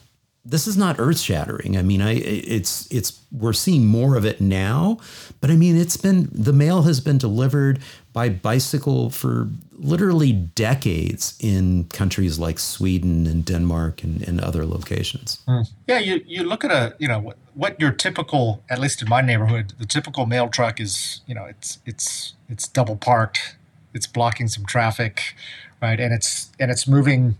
this 0.49 0.68
is 0.68 0.76
not 0.76 0.97
earth 1.01 1.18
shattering. 1.18 1.76
I 1.76 1.82
mean, 1.82 2.01
I 2.01 2.12
it's 2.12 2.90
it's 2.92 3.20
we're 3.32 3.53
seeing 3.53 3.86
more 3.86 4.16
of 4.16 4.24
it 4.24 4.40
now, 4.40 4.99
but 5.40 5.51
I 5.51 5.57
mean, 5.57 5.76
it's 5.76 5.97
been 5.97 6.28
the 6.32 6.53
mail 6.53 6.82
has 6.82 7.01
been 7.01 7.18
delivered 7.18 7.80
by 8.12 8.28
bicycle 8.28 9.11
for 9.11 9.49
literally 9.72 10.32
decades 10.32 11.36
in 11.40 11.84
countries 11.84 12.38
like 12.38 12.61
Sweden 12.61 13.26
and 13.26 13.44
Denmark 13.44 14.05
and, 14.05 14.22
and 14.22 14.40
other 14.40 14.64
locations. 14.64 15.42
Mm. 15.49 15.68
Yeah, 15.88 15.99
you 15.99 16.22
you 16.26 16.44
look 16.44 16.64
at 16.64 16.70
a 16.70 16.94
you 16.99 17.09
know 17.09 17.18
what, 17.18 17.36
what 17.55 17.80
your 17.80 17.90
typical 17.90 18.62
at 18.70 18.78
least 18.78 19.03
in 19.03 19.09
my 19.09 19.20
neighborhood 19.20 19.72
the 19.78 19.86
typical 19.86 20.26
mail 20.26 20.49
truck 20.49 20.80
is 20.80 21.22
you 21.26 21.34
know 21.34 21.44
it's 21.44 21.80
it's 21.84 22.34
it's 22.49 22.68
double 22.68 22.97
parked, 22.97 23.57
it's 23.94 24.07
blocking 24.07 24.47
some 24.47 24.64
traffic, 24.64 25.34
right, 25.82 25.99
and 25.99 26.14
it's 26.14 26.51
and 26.61 26.70
it's 26.70 26.86
moving. 26.86 27.36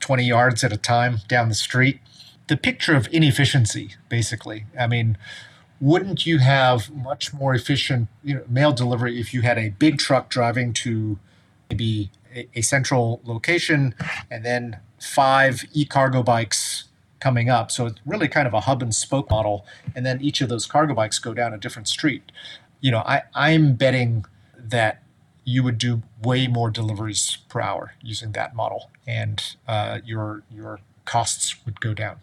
20 0.00 0.24
yards 0.24 0.64
at 0.64 0.72
a 0.72 0.78
time 0.78 1.18
down 1.28 1.50
the 1.50 1.54
street 1.54 2.00
the 2.50 2.56
picture 2.56 2.96
of 2.96 3.08
inefficiency, 3.12 3.94
basically. 4.08 4.66
I 4.78 4.88
mean, 4.88 5.16
wouldn't 5.80 6.26
you 6.26 6.38
have 6.38 6.90
much 6.90 7.32
more 7.32 7.54
efficient 7.54 8.08
you 8.24 8.34
know, 8.34 8.42
mail 8.48 8.72
delivery 8.72 9.20
if 9.20 9.32
you 9.32 9.42
had 9.42 9.56
a 9.56 9.68
big 9.70 9.98
truck 9.98 10.28
driving 10.28 10.72
to 10.72 11.16
maybe 11.70 12.10
a, 12.34 12.48
a 12.56 12.62
central 12.62 13.20
location 13.24 13.94
and 14.32 14.44
then 14.44 14.80
five 14.98 15.64
e-cargo 15.72 16.24
bikes 16.24 16.88
coming 17.20 17.48
up? 17.48 17.70
So 17.70 17.86
it's 17.86 18.00
really 18.04 18.26
kind 18.26 18.48
of 18.48 18.52
a 18.52 18.62
hub 18.62 18.82
and 18.82 18.92
spoke 18.92 19.30
model, 19.30 19.64
and 19.94 20.04
then 20.04 20.20
each 20.20 20.40
of 20.40 20.48
those 20.48 20.66
cargo 20.66 20.92
bikes 20.92 21.20
go 21.20 21.32
down 21.32 21.54
a 21.54 21.58
different 21.58 21.86
street. 21.86 22.32
You 22.80 22.90
know, 22.90 22.98
I, 22.98 23.22
I'm 23.32 23.74
betting 23.74 24.24
that 24.58 25.04
you 25.44 25.62
would 25.62 25.78
do 25.78 26.02
way 26.20 26.48
more 26.48 26.70
deliveries 26.70 27.38
per 27.48 27.60
hour 27.60 27.94
using 28.02 28.32
that 28.32 28.56
model, 28.56 28.90
and 29.06 29.56
uh, 29.68 30.00
your 30.04 30.42
your 30.50 30.80
costs 31.04 31.64
would 31.64 31.80
go 31.80 31.94
down. 31.94 32.16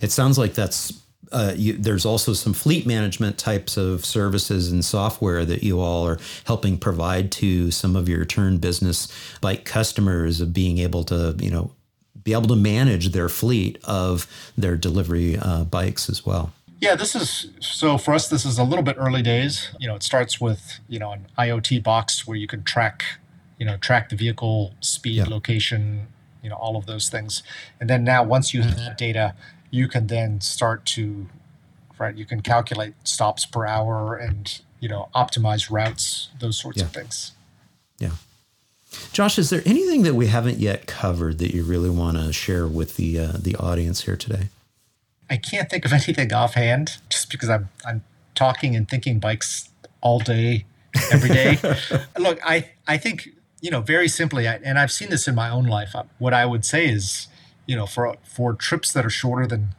It 0.00 0.12
sounds 0.12 0.38
like 0.38 0.54
that's 0.54 0.92
uh, 1.32 1.52
you, 1.56 1.72
there's 1.74 2.04
also 2.04 2.32
some 2.32 2.52
fleet 2.52 2.86
management 2.86 3.38
types 3.38 3.76
of 3.76 4.04
services 4.04 4.70
and 4.70 4.84
software 4.84 5.44
that 5.44 5.62
you 5.62 5.80
all 5.80 6.06
are 6.06 6.18
helping 6.44 6.78
provide 6.78 7.32
to 7.32 7.70
some 7.70 7.96
of 7.96 8.08
your 8.08 8.24
Tern 8.24 8.58
business 8.58 9.08
bike 9.40 9.64
customers 9.64 10.40
of 10.40 10.52
being 10.52 10.78
able 10.78 11.04
to 11.04 11.34
you 11.38 11.50
know 11.50 11.72
be 12.22 12.32
able 12.32 12.48
to 12.48 12.56
manage 12.56 13.10
their 13.10 13.28
fleet 13.28 13.78
of 13.84 14.26
their 14.56 14.76
delivery 14.76 15.36
uh, 15.38 15.64
bikes 15.64 16.08
as 16.08 16.24
well. 16.24 16.52
Yeah 16.80 16.94
this 16.94 17.14
is 17.14 17.50
so 17.60 17.98
for 17.98 18.14
us 18.14 18.28
this 18.28 18.44
is 18.44 18.58
a 18.58 18.64
little 18.64 18.84
bit 18.84 18.96
early 18.98 19.22
days. 19.22 19.70
You 19.78 19.88
know 19.88 19.96
it 19.96 20.02
starts 20.02 20.40
with 20.40 20.80
you 20.88 20.98
know 20.98 21.12
an 21.12 21.26
iot 21.38 21.82
box 21.82 22.26
where 22.26 22.36
you 22.36 22.46
can 22.46 22.62
track 22.62 23.02
you 23.58 23.66
know 23.66 23.76
track 23.78 24.10
the 24.10 24.16
vehicle 24.16 24.74
speed 24.80 25.16
yeah. 25.16 25.24
location 25.24 26.06
you 26.42 26.50
know 26.50 26.56
all 26.56 26.76
of 26.76 26.86
those 26.86 27.08
things. 27.08 27.42
And 27.80 27.90
then 27.90 28.04
now 28.04 28.22
once 28.22 28.54
you 28.54 28.62
have 28.62 28.76
that 28.76 28.98
data 28.98 29.34
you 29.70 29.88
can 29.88 30.06
then 30.06 30.40
start 30.40 30.84
to 30.86 31.26
right 31.98 32.16
you 32.16 32.24
can 32.24 32.40
calculate 32.40 32.94
stops 33.04 33.46
per 33.46 33.66
hour 33.66 34.16
and 34.16 34.60
you 34.80 34.88
know 34.88 35.08
optimize 35.14 35.70
routes 35.70 36.28
those 36.40 36.58
sorts 36.58 36.78
yeah. 36.78 36.84
of 36.84 36.92
things. 36.92 37.32
Yeah. 37.98 38.10
Josh 39.12 39.38
is 39.38 39.50
there 39.50 39.62
anything 39.66 40.02
that 40.02 40.14
we 40.14 40.26
haven't 40.28 40.58
yet 40.58 40.86
covered 40.86 41.38
that 41.38 41.54
you 41.54 41.62
really 41.64 41.90
want 41.90 42.16
to 42.16 42.32
share 42.32 42.66
with 42.66 42.96
the 42.96 43.18
uh, 43.18 43.32
the 43.38 43.56
audience 43.56 44.02
here 44.02 44.16
today? 44.16 44.48
I 45.28 45.36
can't 45.36 45.68
think 45.68 45.84
of 45.84 45.92
anything 46.00 46.32
offhand 46.32 46.98
just 47.08 47.30
because 47.30 47.48
i'm 47.48 47.68
i'm 47.84 48.04
talking 48.34 48.76
and 48.76 48.88
thinking 48.88 49.18
bikes 49.18 49.70
all 50.00 50.18
day 50.18 50.66
every 51.10 51.30
day. 51.30 51.58
Look 52.18 52.38
i 52.44 52.70
i 52.86 52.96
think 52.96 53.30
you 53.60 53.70
know 53.70 53.80
very 53.80 54.08
simply 54.08 54.46
I, 54.46 54.56
and 54.56 54.78
i've 54.78 54.92
seen 54.92 55.10
this 55.10 55.26
in 55.26 55.34
my 55.34 55.50
own 55.50 55.64
life. 55.64 55.94
What 56.18 56.34
i 56.34 56.44
would 56.44 56.64
say 56.64 56.86
is 56.86 57.28
you 57.66 57.76
know, 57.76 57.86
for 57.86 58.16
for 58.24 58.54
trips 58.54 58.92
that 58.92 59.04
are 59.04 59.10
shorter 59.10 59.46
than 59.46 59.74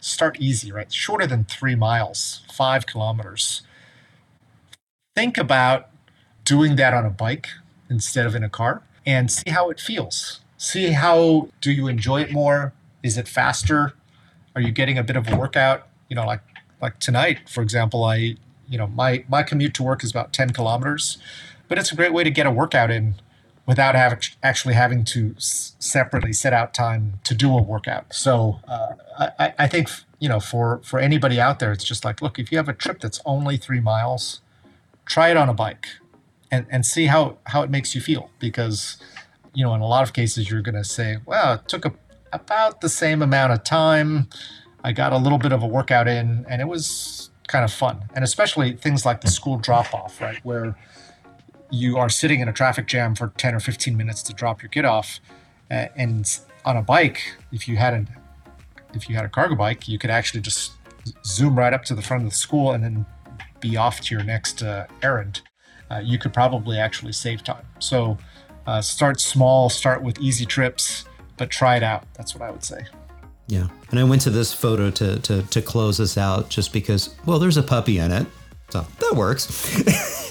start 0.00 0.40
easy, 0.40 0.72
right? 0.72 0.92
Shorter 0.92 1.26
than 1.26 1.44
three 1.44 1.74
miles, 1.74 2.42
five 2.52 2.86
kilometers. 2.86 3.62
Think 5.14 5.36
about 5.36 5.88
doing 6.44 6.76
that 6.76 6.94
on 6.94 7.04
a 7.04 7.10
bike 7.10 7.48
instead 7.88 8.26
of 8.26 8.34
in 8.34 8.42
a 8.42 8.48
car 8.48 8.82
and 9.04 9.30
see 9.30 9.50
how 9.50 9.70
it 9.70 9.80
feels. 9.80 10.40
See 10.56 10.92
how 10.92 11.48
do 11.60 11.72
you 11.72 11.88
enjoy 11.88 12.22
it 12.22 12.32
more? 12.32 12.72
Is 13.02 13.16
it 13.18 13.28
faster? 13.28 13.94
Are 14.54 14.60
you 14.60 14.72
getting 14.72 14.98
a 14.98 15.02
bit 15.02 15.16
of 15.16 15.28
a 15.28 15.36
workout? 15.36 15.86
You 16.08 16.16
know, 16.16 16.26
like 16.26 16.42
like 16.80 16.98
tonight, 16.98 17.48
for 17.48 17.62
example, 17.62 18.04
I 18.04 18.36
you 18.68 18.78
know 18.78 18.86
my 18.86 19.24
my 19.28 19.42
commute 19.42 19.74
to 19.74 19.82
work 19.82 20.02
is 20.04 20.10
about 20.10 20.32
10 20.32 20.50
kilometers, 20.50 21.18
but 21.68 21.78
it's 21.78 21.92
a 21.92 21.96
great 21.96 22.12
way 22.12 22.24
to 22.24 22.30
get 22.30 22.46
a 22.46 22.50
workout 22.50 22.90
in 22.90 23.14
without 23.70 23.94
have, 23.94 24.20
actually 24.42 24.74
having 24.74 25.04
to 25.04 25.32
s- 25.36 25.76
separately 25.78 26.32
set 26.32 26.52
out 26.52 26.74
time 26.74 27.20
to 27.22 27.36
do 27.36 27.56
a 27.56 27.62
workout. 27.62 28.12
So 28.12 28.58
uh, 28.66 28.94
I, 29.38 29.54
I, 29.60 29.68
think 29.68 29.88
you 30.18 30.28
know 30.28 30.40
for 30.40 30.80
for 30.82 30.98
anybody 30.98 31.40
out 31.40 31.60
there, 31.60 31.70
it's 31.70 31.84
just 31.84 32.04
like 32.04 32.20
look 32.20 32.40
if 32.40 32.50
you 32.50 32.58
have 32.58 32.68
a 32.68 32.72
trip 32.72 32.98
that's 32.98 33.20
only 33.24 33.56
three 33.56 33.78
miles, 33.78 34.40
try 35.06 35.28
it 35.28 35.36
on 35.36 35.48
a 35.48 35.54
bike, 35.54 35.86
and 36.50 36.66
and 36.68 36.84
see 36.84 37.06
how 37.06 37.36
how 37.46 37.62
it 37.62 37.70
makes 37.70 37.94
you 37.94 38.00
feel 38.00 38.28
because 38.40 38.96
you 39.54 39.64
know 39.64 39.72
in 39.72 39.80
a 39.80 39.86
lot 39.86 40.02
of 40.02 40.12
cases 40.12 40.50
you're 40.50 40.62
going 40.62 40.74
to 40.74 40.82
say 40.84 41.18
well 41.24 41.54
it 41.54 41.68
took 41.68 41.84
a, 41.84 41.92
about 42.32 42.80
the 42.80 42.88
same 42.88 43.22
amount 43.22 43.52
of 43.52 43.62
time. 43.62 44.28
I 44.82 44.90
got 44.90 45.12
a 45.12 45.18
little 45.18 45.38
bit 45.38 45.52
of 45.52 45.62
a 45.62 45.66
workout 45.66 46.08
in, 46.08 46.44
and 46.48 46.60
it 46.60 46.66
was 46.66 47.30
kind 47.46 47.64
of 47.64 47.72
fun, 47.72 48.02
and 48.16 48.24
especially 48.24 48.72
things 48.72 49.06
like 49.06 49.20
the 49.20 49.28
school 49.28 49.58
drop 49.58 49.94
off, 49.94 50.20
right 50.20 50.40
where 50.42 50.74
you 51.70 51.96
are 51.96 52.08
sitting 52.08 52.40
in 52.40 52.48
a 52.48 52.52
traffic 52.52 52.86
jam 52.86 53.14
for 53.14 53.28
10 53.36 53.54
or 53.54 53.60
15 53.60 53.96
minutes 53.96 54.22
to 54.24 54.32
drop 54.32 54.62
your 54.62 54.68
kid 54.68 54.84
off 54.84 55.20
uh, 55.70 55.86
and 55.96 56.40
on 56.64 56.76
a 56.76 56.82
bike 56.82 57.36
if 57.52 57.68
you 57.68 57.76
had 57.76 57.94
a 57.94 58.06
if 58.92 59.08
you 59.08 59.14
had 59.14 59.24
a 59.24 59.28
cargo 59.28 59.54
bike 59.54 59.88
you 59.88 59.98
could 59.98 60.10
actually 60.10 60.40
just 60.40 60.72
zoom 61.24 61.56
right 61.58 61.72
up 61.72 61.84
to 61.84 61.94
the 61.94 62.02
front 62.02 62.22
of 62.22 62.30
the 62.30 62.34
school 62.34 62.72
and 62.72 62.84
then 62.84 63.06
be 63.60 63.76
off 63.76 64.00
to 64.00 64.14
your 64.14 64.24
next 64.24 64.62
uh, 64.62 64.86
errand. 65.02 65.42
Uh, 65.90 65.98
you 65.98 66.18
could 66.18 66.32
probably 66.32 66.78
actually 66.78 67.12
save 67.12 67.42
time. 67.42 67.66
So 67.78 68.16
uh, 68.66 68.80
start 68.80 69.20
small 69.20 69.68
start 69.68 70.02
with 70.02 70.20
easy 70.20 70.46
trips 70.46 71.04
but 71.36 71.50
try 71.50 71.76
it 71.76 71.82
out. 71.82 72.04
That's 72.14 72.34
what 72.34 72.42
i 72.42 72.50
would 72.50 72.64
say. 72.64 72.84
Yeah. 73.46 73.68
And 73.90 73.98
i 73.98 74.04
went 74.04 74.22
to 74.22 74.30
this 74.30 74.52
photo 74.52 74.90
to, 74.90 75.18
to, 75.20 75.42
to 75.42 75.62
close 75.62 75.98
us 76.00 76.16
out 76.18 76.48
just 76.48 76.72
because 76.72 77.14
well 77.26 77.38
there's 77.38 77.56
a 77.56 77.62
puppy 77.62 77.98
in 77.98 78.12
it 78.12 78.26
so 78.70 78.86
that 79.00 79.16
works. 79.16 79.48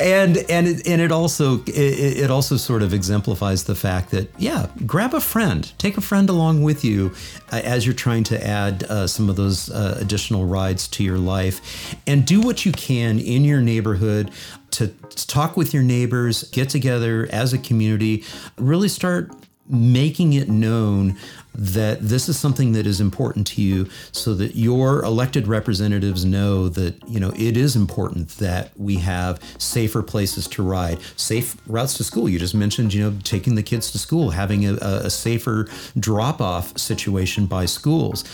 and 0.00 0.36
and 0.50 0.68
it, 0.68 0.86
and 0.86 1.00
it 1.00 1.10
also 1.10 1.62
it, 1.62 2.18
it, 2.18 2.30
also 2.30 2.56
sort 2.56 2.82
of 2.82 2.92
exemplifies 2.92 3.64
the 3.64 3.74
fact 3.74 4.10
that 4.10 4.28
yeah, 4.38 4.66
grab 4.84 5.14
a 5.14 5.20
friend, 5.20 5.72
take 5.78 5.96
a 5.96 6.00
friend 6.00 6.28
along 6.28 6.62
with 6.62 6.84
you 6.84 7.12
uh, 7.52 7.60
as 7.64 7.86
you're 7.86 7.94
trying 7.94 8.24
to 8.24 8.46
add 8.46 8.84
uh, 8.84 9.06
some 9.06 9.30
of 9.30 9.36
those 9.36 9.70
uh, 9.70 9.96
additional 10.00 10.44
rides 10.44 10.88
to 10.88 11.02
your 11.02 11.18
life, 11.18 11.96
and 12.06 12.26
do 12.26 12.40
what 12.40 12.66
you 12.66 12.72
can 12.72 13.18
in 13.18 13.44
your 13.44 13.60
neighborhood 13.60 14.30
to, 14.72 14.88
to 14.88 15.26
talk 15.26 15.56
with 15.56 15.72
your 15.72 15.82
neighbors, 15.82 16.42
get 16.50 16.68
together 16.68 17.28
as 17.32 17.54
a 17.54 17.58
community, 17.58 18.24
really 18.58 18.88
start 18.88 19.30
making 19.68 20.34
it 20.34 20.48
known 20.48 21.16
that 21.56 22.00
this 22.00 22.28
is 22.28 22.38
something 22.38 22.72
that 22.72 22.86
is 22.86 23.00
important 23.00 23.46
to 23.46 23.62
you 23.62 23.88
so 24.12 24.34
that 24.34 24.54
your 24.54 25.02
elected 25.02 25.46
representatives 25.46 26.24
know 26.24 26.68
that 26.68 26.96
you 27.08 27.18
know 27.18 27.32
it 27.36 27.56
is 27.56 27.74
important 27.74 28.28
that 28.38 28.70
we 28.76 28.96
have 28.96 29.40
safer 29.58 30.02
places 30.02 30.46
to 30.46 30.62
ride 30.62 30.98
safe 31.16 31.56
routes 31.66 31.96
to 31.96 32.04
school. 32.04 32.28
You 32.28 32.38
just 32.38 32.54
mentioned 32.54 32.92
you 32.92 33.10
know 33.10 33.18
taking 33.24 33.54
the 33.54 33.62
kids 33.62 33.90
to 33.92 33.98
school 33.98 34.30
having 34.30 34.66
a, 34.66 34.74
a 34.74 35.10
safer 35.10 35.68
drop 35.98 36.40
off 36.40 36.76
situation 36.78 37.46
by 37.46 37.64
schools. 37.64 38.24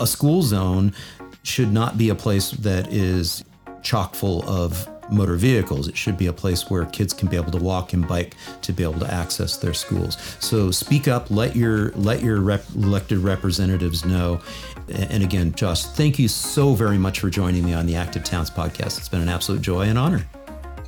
A 0.00 0.06
school 0.06 0.42
zone 0.42 0.94
should 1.42 1.72
not 1.72 1.98
be 1.98 2.08
a 2.08 2.14
place 2.14 2.50
that 2.52 2.92
is 2.92 3.44
chock 3.82 4.14
full 4.14 4.42
of 4.48 4.88
motor 5.10 5.36
vehicles. 5.36 5.88
It 5.88 5.96
should 5.96 6.16
be 6.16 6.26
a 6.26 6.32
place 6.32 6.70
where 6.70 6.84
kids 6.86 7.12
can 7.12 7.28
be 7.28 7.36
able 7.36 7.52
to 7.52 7.58
walk 7.58 7.92
and 7.92 8.06
bike 8.06 8.34
to 8.62 8.72
be 8.72 8.82
able 8.82 9.00
to 9.00 9.12
access 9.12 9.56
their 9.56 9.74
schools. 9.74 10.16
So 10.40 10.70
speak 10.70 11.08
up, 11.08 11.30
let 11.30 11.54
your 11.56 11.90
let 11.92 12.22
your 12.22 12.40
rep, 12.40 12.64
elected 12.74 13.18
representatives 13.18 14.04
know. 14.04 14.40
And 14.88 15.22
again, 15.22 15.52
Josh, 15.54 15.84
thank 15.84 16.18
you 16.18 16.28
so 16.28 16.74
very 16.74 16.98
much 16.98 17.20
for 17.20 17.30
joining 17.30 17.64
me 17.64 17.72
on 17.74 17.86
the 17.86 17.96
Active 17.96 18.24
Towns 18.24 18.50
podcast. 18.50 18.98
It's 18.98 19.08
been 19.08 19.22
an 19.22 19.28
absolute 19.28 19.62
joy 19.62 19.82
and 19.82 19.98
honor. 19.98 20.26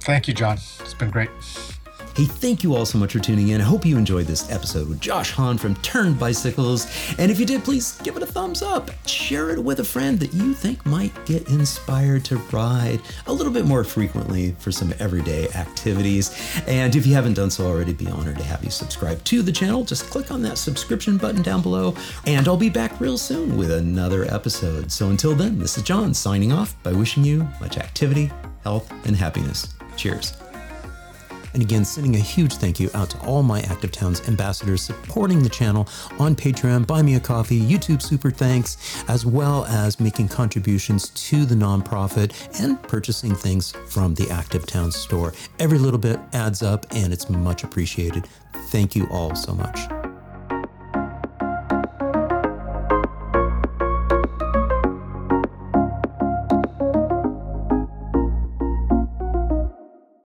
Thank 0.00 0.28
you, 0.28 0.34
John. 0.34 0.54
It's 0.54 0.94
been 0.94 1.10
great. 1.10 1.30
Hey, 2.16 2.24
thank 2.24 2.62
you 2.62 2.74
all 2.74 2.86
so 2.86 2.96
much 2.96 3.12
for 3.12 3.18
tuning 3.18 3.48
in. 3.48 3.60
I 3.60 3.64
hope 3.64 3.84
you 3.84 3.98
enjoyed 3.98 4.26
this 4.26 4.50
episode 4.50 4.88
with 4.88 5.02
Josh 5.02 5.32
Hon 5.32 5.58
from 5.58 5.74
Tern 5.74 6.14
Bicycles. 6.14 6.86
And 7.18 7.30
if 7.30 7.38
you 7.38 7.44
did, 7.44 7.62
please 7.62 7.98
give 7.98 8.16
it 8.16 8.22
a 8.22 8.26
thumbs 8.26 8.62
up. 8.62 8.90
Share 9.06 9.50
it 9.50 9.62
with 9.62 9.80
a 9.80 9.84
friend 9.84 10.18
that 10.20 10.32
you 10.32 10.54
think 10.54 10.86
might 10.86 11.12
get 11.26 11.46
inspired 11.50 12.24
to 12.24 12.38
ride 12.52 13.02
a 13.26 13.32
little 13.34 13.52
bit 13.52 13.66
more 13.66 13.84
frequently 13.84 14.52
for 14.52 14.72
some 14.72 14.94
everyday 14.98 15.50
activities. 15.50 16.34
And 16.66 16.96
if 16.96 17.06
you 17.06 17.12
haven't 17.12 17.34
done 17.34 17.50
so 17.50 17.66
already, 17.66 17.92
be 17.92 18.08
honored 18.08 18.38
to 18.38 18.44
have 18.44 18.64
you 18.64 18.70
subscribe 18.70 19.22
to 19.24 19.42
the 19.42 19.52
channel. 19.52 19.84
Just 19.84 20.08
click 20.08 20.30
on 20.30 20.40
that 20.40 20.56
subscription 20.56 21.18
button 21.18 21.42
down 21.42 21.60
below, 21.60 21.94
and 22.24 22.48
I'll 22.48 22.56
be 22.56 22.70
back 22.70 22.98
real 22.98 23.18
soon 23.18 23.58
with 23.58 23.70
another 23.70 24.24
episode. 24.34 24.90
So 24.90 25.10
until 25.10 25.34
then, 25.34 25.58
this 25.58 25.76
is 25.76 25.82
John 25.84 26.14
signing 26.14 26.50
off 26.50 26.82
by 26.82 26.94
wishing 26.94 27.24
you 27.24 27.46
much 27.60 27.76
activity, 27.76 28.32
health, 28.62 28.90
and 29.04 29.14
happiness. 29.14 29.74
Cheers. 29.98 30.45
And 31.56 31.62
again, 31.62 31.86
sending 31.86 32.16
a 32.16 32.18
huge 32.18 32.56
thank 32.56 32.78
you 32.78 32.90
out 32.92 33.08
to 33.08 33.18
all 33.20 33.42
my 33.42 33.62
Active 33.62 33.90
Towns 33.90 34.20
ambassadors 34.28 34.82
supporting 34.82 35.42
the 35.42 35.48
channel 35.48 35.88
on 36.18 36.36
Patreon, 36.36 36.86
Buy 36.86 37.00
Me 37.00 37.14
a 37.14 37.20
Coffee, 37.20 37.58
YouTube 37.58 38.02
Super 38.02 38.30
Thanks, 38.30 39.02
as 39.08 39.24
well 39.24 39.64
as 39.64 39.98
making 39.98 40.28
contributions 40.28 41.08
to 41.28 41.46
the 41.46 41.54
nonprofit 41.54 42.34
and 42.60 42.82
purchasing 42.82 43.34
things 43.34 43.72
from 43.88 44.14
the 44.16 44.30
Active 44.30 44.66
Towns 44.66 44.96
store. 44.96 45.32
Every 45.58 45.78
little 45.78 45.98
bit 45.98 46.20
adds 46.34 46.62
up 46.62 46.84
and 46.90 47.10
it's 47.10 47.30
much 47.30 47.64
appreciated. 47.64 48.28
Thank 48.66 48.94
you 48.94 49.08
all 49.10 49.34
so 49.34 49.54
much. 49.54 50.05